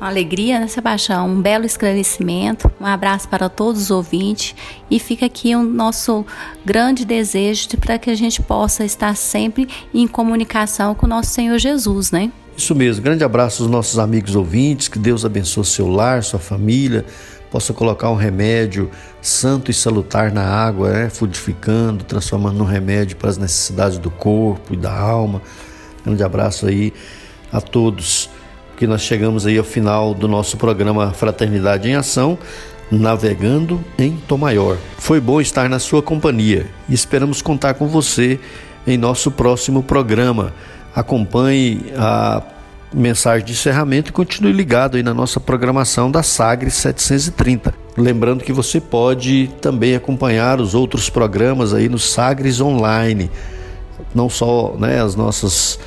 Uma 0.00 0.08
alegria, 0.08 0.60
né, 0.60 0.68
Sebastião? 0.68 1.28
Um 1.28 1.42
belo 1.42 1.66
esclarecimento. 1.66 2.70
Um 2.80 2.86
abraço 2.86 3.28
para 3.28 3.48
todos 3.48 3.82
os 3.82 3.90
ouvintes. 3.90 4.54
E 4.88 5.00
fica 5.00 5.26
aqui 5.26 5.52
o 5.56 5.64
nosso 5.64 6.24
grande 6.64 7.04
desejo 7.04 7.68
de, 7.70 7.76
para 7.76 7.98
que 7.98 8.08
a 8.08 8.14
gente 8.14 8.40
possa 8.40 8.84
estar 8.84 9.16
sempre 9.16 9.68
em 9.92 10.06
comunicação 10.06 10.94
com 10.94 11.06
o 11.06 11.08
nosso 11.08 11.30
Senhor 11.30 11.58
Jesus, 11.58 12.12
né? 12.12 12.30
Isso 12.58 12.74
mesmo. 12.74 13.04
Grande 13.04 13.22
abraço 13.22 13.62
aos 13.62 13.70
nossos 13.70 14.00
amigos 14.00 14.34
ouvintes. 14.34 14.88
Que 14.88 14.98
Deus 14.98 15.24
abençoe 15.24 15.64
seu 15.64 15.86
lar, 15.86 16.24
sua 16.24 16.40
família. 16.40 17.04
Possa 17.52 17.72
colocar 17.72 18.10
um 18.10 18.16
remédio 18.16 18.90
santo 19.22 19.70
e 19.70 19.74
salutar 19.74 20.32
na 20.32 20.42
água, 20.44 20.90
né? 20.90 21.08
Fudificando, 21.08 22.02
transformando 22.02 22.58
num 22.58 22.64
remédio 22.64 23.16
para 23.16 23.30
as 23.30 23.38
necessidades 23.38 23.96
do 23.96 24.10
corpo 24.10 24.74
e 24.74 24.76
da 24.76 24.92
alma. 24.92 25.40
Grande 26.04 26.20
abraço 26.24 26.66
aí 26.66 26.92
a 27.52 27.60
todos. 27.60 28.28
Que 28.76 28.88
nós 28.88 29.02
chegamos 29.02 29.46
aí 29.46 29.56
ao 29.56 29.64
final 29.64 30.12
do 30.12 30.26
nosso 30.26 30.56
programa 30.56 31.12
Fraternidade 31.12 31.88
em 31.88 31.94
Ação 31.94 32.36
navegando 32.90 33.84
em 33.96 34.16
Tom 34.26 34.38
Maior. 34.38 34.78
Foi 34.98 35.20
bom 35.20 35.40
estar 35.40 35.68
na 35.68 35.78
sua 35.78 36.02
companhia 36.02 36.66
e 36.88 36.94
esperamos 36.94 37.40
contar 37.40 37.74
com 37.74 37.86
você 37.86 38.40
em 38.84 38.96
nosso 38.96 39.30
próximo 39.30 39.82
programa 39.82 40.52
acompanhe 40.98 41.92
a 41.96 42.42
mensagem 42.92 43.46
de 43.46 43.52
encerramento 43.52 44.10
e 44.10 44.12
continue 44.12 44.52
ligado 44.52 44.96
aí 44.96 45.02
na 45.02 45.14
nossa 45.14 45.38
programação 45.38 46.10
da 46.10 46.22
Sagres 46.22 46.74
730. 46.74 47.74
Lembrando 47.96 48.42
que 48.42 48.52
você 48.52 48.80
pode 48.80 49.50
também 49.60 49.94
acompanhar 49.94 50.60
os 50.60 50.74
outros 50.74 51.08
programas 51.10 51.74
aí 51.74 51.88
no 51.88 51.98
Sagres 51.98 52.60
Online, 52.60 53.30
não 54.14 54.28
só 54.28 54.74
né, 54.78 55.00
as 55.00 55.14
nossas 55.14 55.78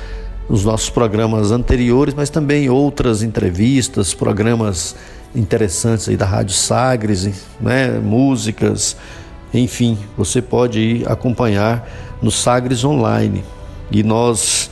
os 0.48 0.64
nossos 0.64 0.90
programas 0.90 1.50
anteriores, 1.50 2.14
mas 2.14 2.28
também 2.28 2.68
outras 2.68 3.22
entrevistas, 3.22 4.12
programas 4.12 4.94
interessantes 5.34 6.08
aí 6.08 6.16
da 6.16 6.26
Rádio 6.26 6.54
Sagres, 6.54 7.46
né, 7.60 7.98
músicas, 7.98 8.96
enfim, 9.54 9.96
você 10.16 10.42
pode 10.42 11.04
acompanhar 11.06 11.88
no 12.20 12.30
Sagres 12.30 12.84
Online. 12.84 13.42
E 13.90 14.02
nós 14.02 14.70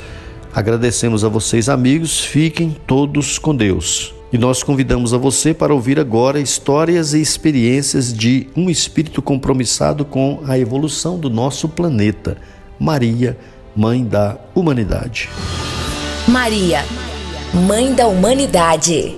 Agradecemos 0.53 1.25
a 1.25 1.29
vocês, 1.29 1.69
amigos. 1.69 2.21
Fiquem 2.21 2.77
todos 2.87 3.39
com 3.39 3.55
Deus. 3.55 4.15
E 4.33 4.39
nós 4.39 4.63
convidamos 4.63 5.15
a 5.15 5.19
você 5.19 5.55
para 5.55 5.75
ouvir 5.75 5.99
agora 5.99 6.41
histórias 6.41 7.15
e 7.15 7.21
experiências 7.21 8.13
de 8.13 8.49
um 8.57 8.69
espírito 8.69 9.23
compromissado 9.23 10.05
com 10.05 10.41
a 10.47 10.59
evolução 10.59 11.19
do 11.19 11.31
nosso 11.31 11.69
planeta. 11.69 12.37
Maria, 12.79 13.39
Mãe 13.77 14.05
da 14.05 14.39
Humanidade. 14.55 15.29
Maria, 16.27 16.85
Mãe 17.67 17.95
da 17.95 18.07
Humanidade. 18.09 19.17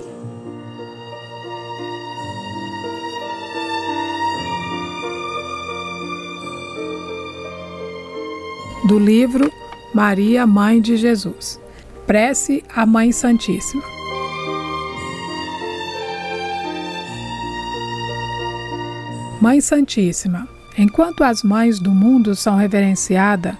Do 8.87 8.99
livro 8.99 9.51
Maria, 9.93 10.45
Mãe 10.47 10.81
de 10.81 10.97
Jesus. 10.97 11.59
Prece 12.07 12.63
à 12.73 12.85
Mãe 12.85 13.11
Santíssima. 13.11 13.83
Mãe 19.41 19.59
Santíssima, 19.61 20.47
enquanto 20.77 21.23
as 21.23 21.43
mães 21.43 21.79
do 21.79 21.91
mundo 21.91 22.35
são 22.35 22.55
reverenciadas, 22.55 23.55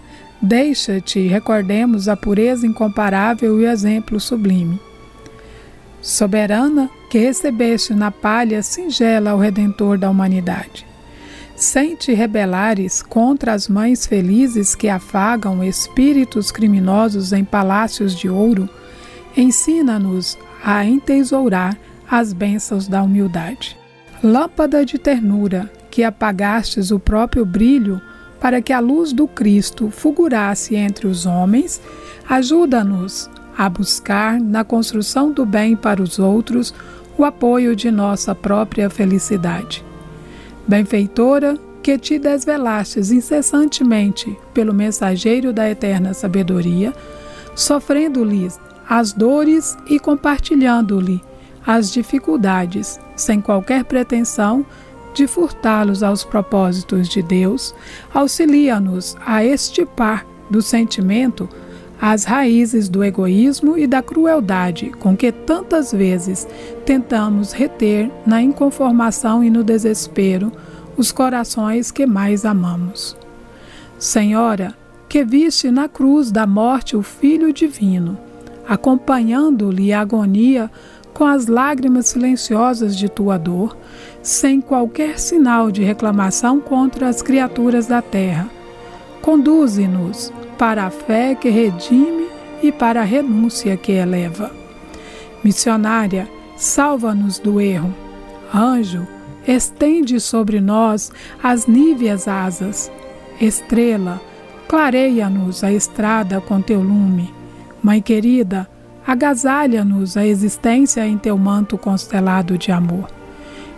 Deixa-te 0.45 1.25
recordemos 1.25 2.09
a 2.09 2.17
pureza 2.17 2.67
incomparável 2.67 3.61
e 3.61 3.63
o 3.63 3.69
exemplo 3.69 4.19
sublime. 4.19 4.77
Soberana, 6.01 6.89
que 7.09 7.17
recebeste 7.17 7.93
na 7.93 8.11
palha 8.11 8.61
singela 8.61 9.34
o 9.36 9.39
Redentor 9.39 9.97
da 9.97 10.09
humanidade. 10.09 10.86
Sem 11.64 11.95
te 11.95 12.11
rebelares 12.14 13.01
contra 13.01 13.53
as 13.53 13.70
mães 13.70 14.05
felizes 14.05 14.76
que 14.76 14.89
afagam 14.89 15.64
espíritos 15.64 16.51
criminosos 16.51 17.32
em 17.32 17.45
palácios 17.45 18.14
de 18.14 18.28
ouro, 18.28 18.68
ensina-nos 19.36 20.38
a 20.61 20.84
entesourar 20.84 21.78
as 22.11 22.34
bênçãos 22.34 22.86
da 22.86 23.01
humildade. 23.01 23.78
Lâmpada 24.22 24.86
de 24.86 24.97
ternura, 24.97 25.72
que 25.89 26.03
apagastes 26.03 26.91
o 26.91 26.99
próprio 26.99 27.45
brilho 27.45 28.01
para 28.41 28.61
que 28.61 28.74
a 28.74 28.82
luz 28.82 29.14
do 29.14 29.26
Cristo 29.26 29.89
fulgurasse 29.89 30.76
entre 30.76 31.07
os 31.07 31.26
homens, 31.26 31.82
ajuda-nos 32.28 33.30
a 33.57 33.70
buscar 33.70 34.38
na 34.38 34.66
construção 34.66 35.32
do 35.32 35.45
bem 35.45 35.78
para 35.78 36.01
os 36.01 36.20
outros 36.20 36.74
o 37.18 37.24
apoio 37.24 37.74
de 37.74 37.89
nossa 37.89 38.36
própria 38.36 38.89
felicidade. 38.89 39.82
Benfeitora, 40.68 41.57
que 41.82 41.97
te 41.97 42.18
desvelastes 42.18 43.11
incessantemente 43.11 44.38
pelo 44.53 44.74
mensageiro 44.74 45.51
da 45.51 45.70
eterna 45.70 46.14
sabedoria, 46.14 46.93
sofrendo-lhes 47.55 48.59
as 48.88 49.11
dores 49.11 49.78
e 49.88 49.99
compartilhando-lhe 49.99 51.22
as 51.66 51.91
dificuldades, 51.91 52.99
sem 53.16 53.41
qualquer 53.41 53.84
pretensão 53.86 54.66
de 55.14 55.28
furtá-los 55.28 56.01
aos 56.01 56.24
propósitos 56.24 57.07
de 57.07 57.22
Deus, 57.22 57.76
auxilia-nos 58.14 59.16
a 59.26 59.43
estipar 59.43 60.26
do 60.49 60.61
sentimento 60.61 61.47
as 62.05 62.25
raízes 62.25 62.89
do 62.89 63.01
egoísmo 63.01 63.77
e 63.77 63.87
da 63.87 64.01
crueldade 64.01 64.91
com 64.99 65.15
que 65.15 65.31
tantas 65.31 65.93
vezes 65.93 66.45
tentamos 66.85 67.53
reter 67.53 68.11
na 68.25 68.41
inconformação 68.41 69.41
e 69.41 69.49
no 69.49 69.63
desespero 69.63 70.51
os 70.97 71.13
corações 71.13 71.91
que 71.91 72.05
mais 72.05 72.43
amamos. 72.43 73.15
Senhora, 73.97 74.75
que 75.07 75.23
viste 75.23 75.71
na 75.71 75.87
cruz 75.87 76.29
da 76.29 76.45
morte 76.45 76.97
o 76.97 77.01
Filho 77.01 77.53
Divino, 77.53 78.17
acompanhando-lhe 78.67 79.93
a 79.93 80.01
agonia 80.01 80.69
com 81.13 81.23
as 81.23 81.47
lágrimas 81.47 82.07
silenciosas 82.07 82.97
de 82.97 83.07
tua 83.07 83.37
dor, 83.37 83.77
sem 84.21 84.59
qualquer 84.59 85.17
sinal 85.17 85.71
de 85.71 85.81
reclamação 85.81 86.59
contra 86.59 87.07
as 87.07 87.21
criaturas 87.21 87.87
da 87.87 88.01
terra. 88.01 88.49
Conduze-nos 89.21 90.33
para 90.53 90.85
a 90.85 90.89
fé 90.89 91.35
que 91.35 91.49
redime 91.49 92.27
e 92.61 92.71
para 92.71 93.01
a 93.01 93.03
renúncia 93.03 93.75
que 93.75 93.91
eleva. 93.91 94.51
Missionária, 95.43 96.29
salva-nos 96.55 97.39
do 97.39 97.59
erro. 97.59 97.93
Anjo, 98.53 99.05
estende 99.47 100.19
sobre 100.19 100.61
nós 100.61 101.11
as 101.41 101.67
níveas 101.67 102.27
asas. 102.27 102.91
Estrela, 103.41 104.21
clareia-nos 104.67 105.63
a 105.63 105.71
estrada 105.71 106.39
com 106.39 106.61
teu 106.61 106.81
lume. 106.81 107.33
Mãe 107.81 108.01
querida, 108.01 108.69
agasalha-nos 109.05 110.15
a 110.15 110.25
existência 110.25 111.05
em 111.05 111.17
teu 111.17 111.37
manto 111.37 111.77
constelado 111.77 112.57
de 112.57 112.71
amor 112.71 113.09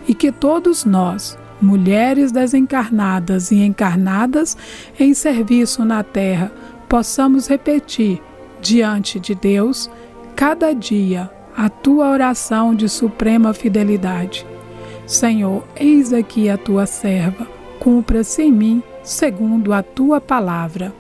e 0.07 0.13
que 0.13 0.32
todos 0.32 0.86
nós, 0.86 1.38
mulheres 1.61 2.32
desencarnadas 2.32 3.51
e 3.51 3.55
encarnadas 3.55 4.55
em 4.99 5.13
serviço 5.13 5.84
na 5.84 6.03
terra, 6.03 6.51
possamos 6.88 7.48
repetir 7.48 8.22
diante 8.62 9.20
de 9.20 9.36
Deus 9.36 9.90
cada 10.36 10.74
dia 10.74 11.30
a 11.56 11.70
tua 11.70 12.10
oração 12.10 12.76
de 12.76 12.90
suprema 12.90 13.54
fidelidade. 13.54 14.46
Senhor, 15.06 15.64
eis 15.76 16.12
aqui 16.12 16.50
a 16.50 16.58
tua 16.58 16.86
serva, 16.86 17.48
cumpra-se 17.80 18.42
em 18.42 18.52
mim 18.52 18.84
segundo 19.04 19.72
a 19.72 19.84
tua 19.84 20.20
palavra. 20.20 20.94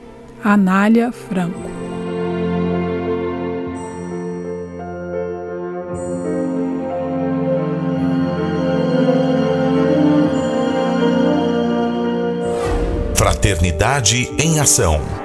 Anália 0.43 1.11
Franco. 1.11 1.85
Fraternidade 13.15 14.31
em 14.37 14.59
Ação. 14.59 15.24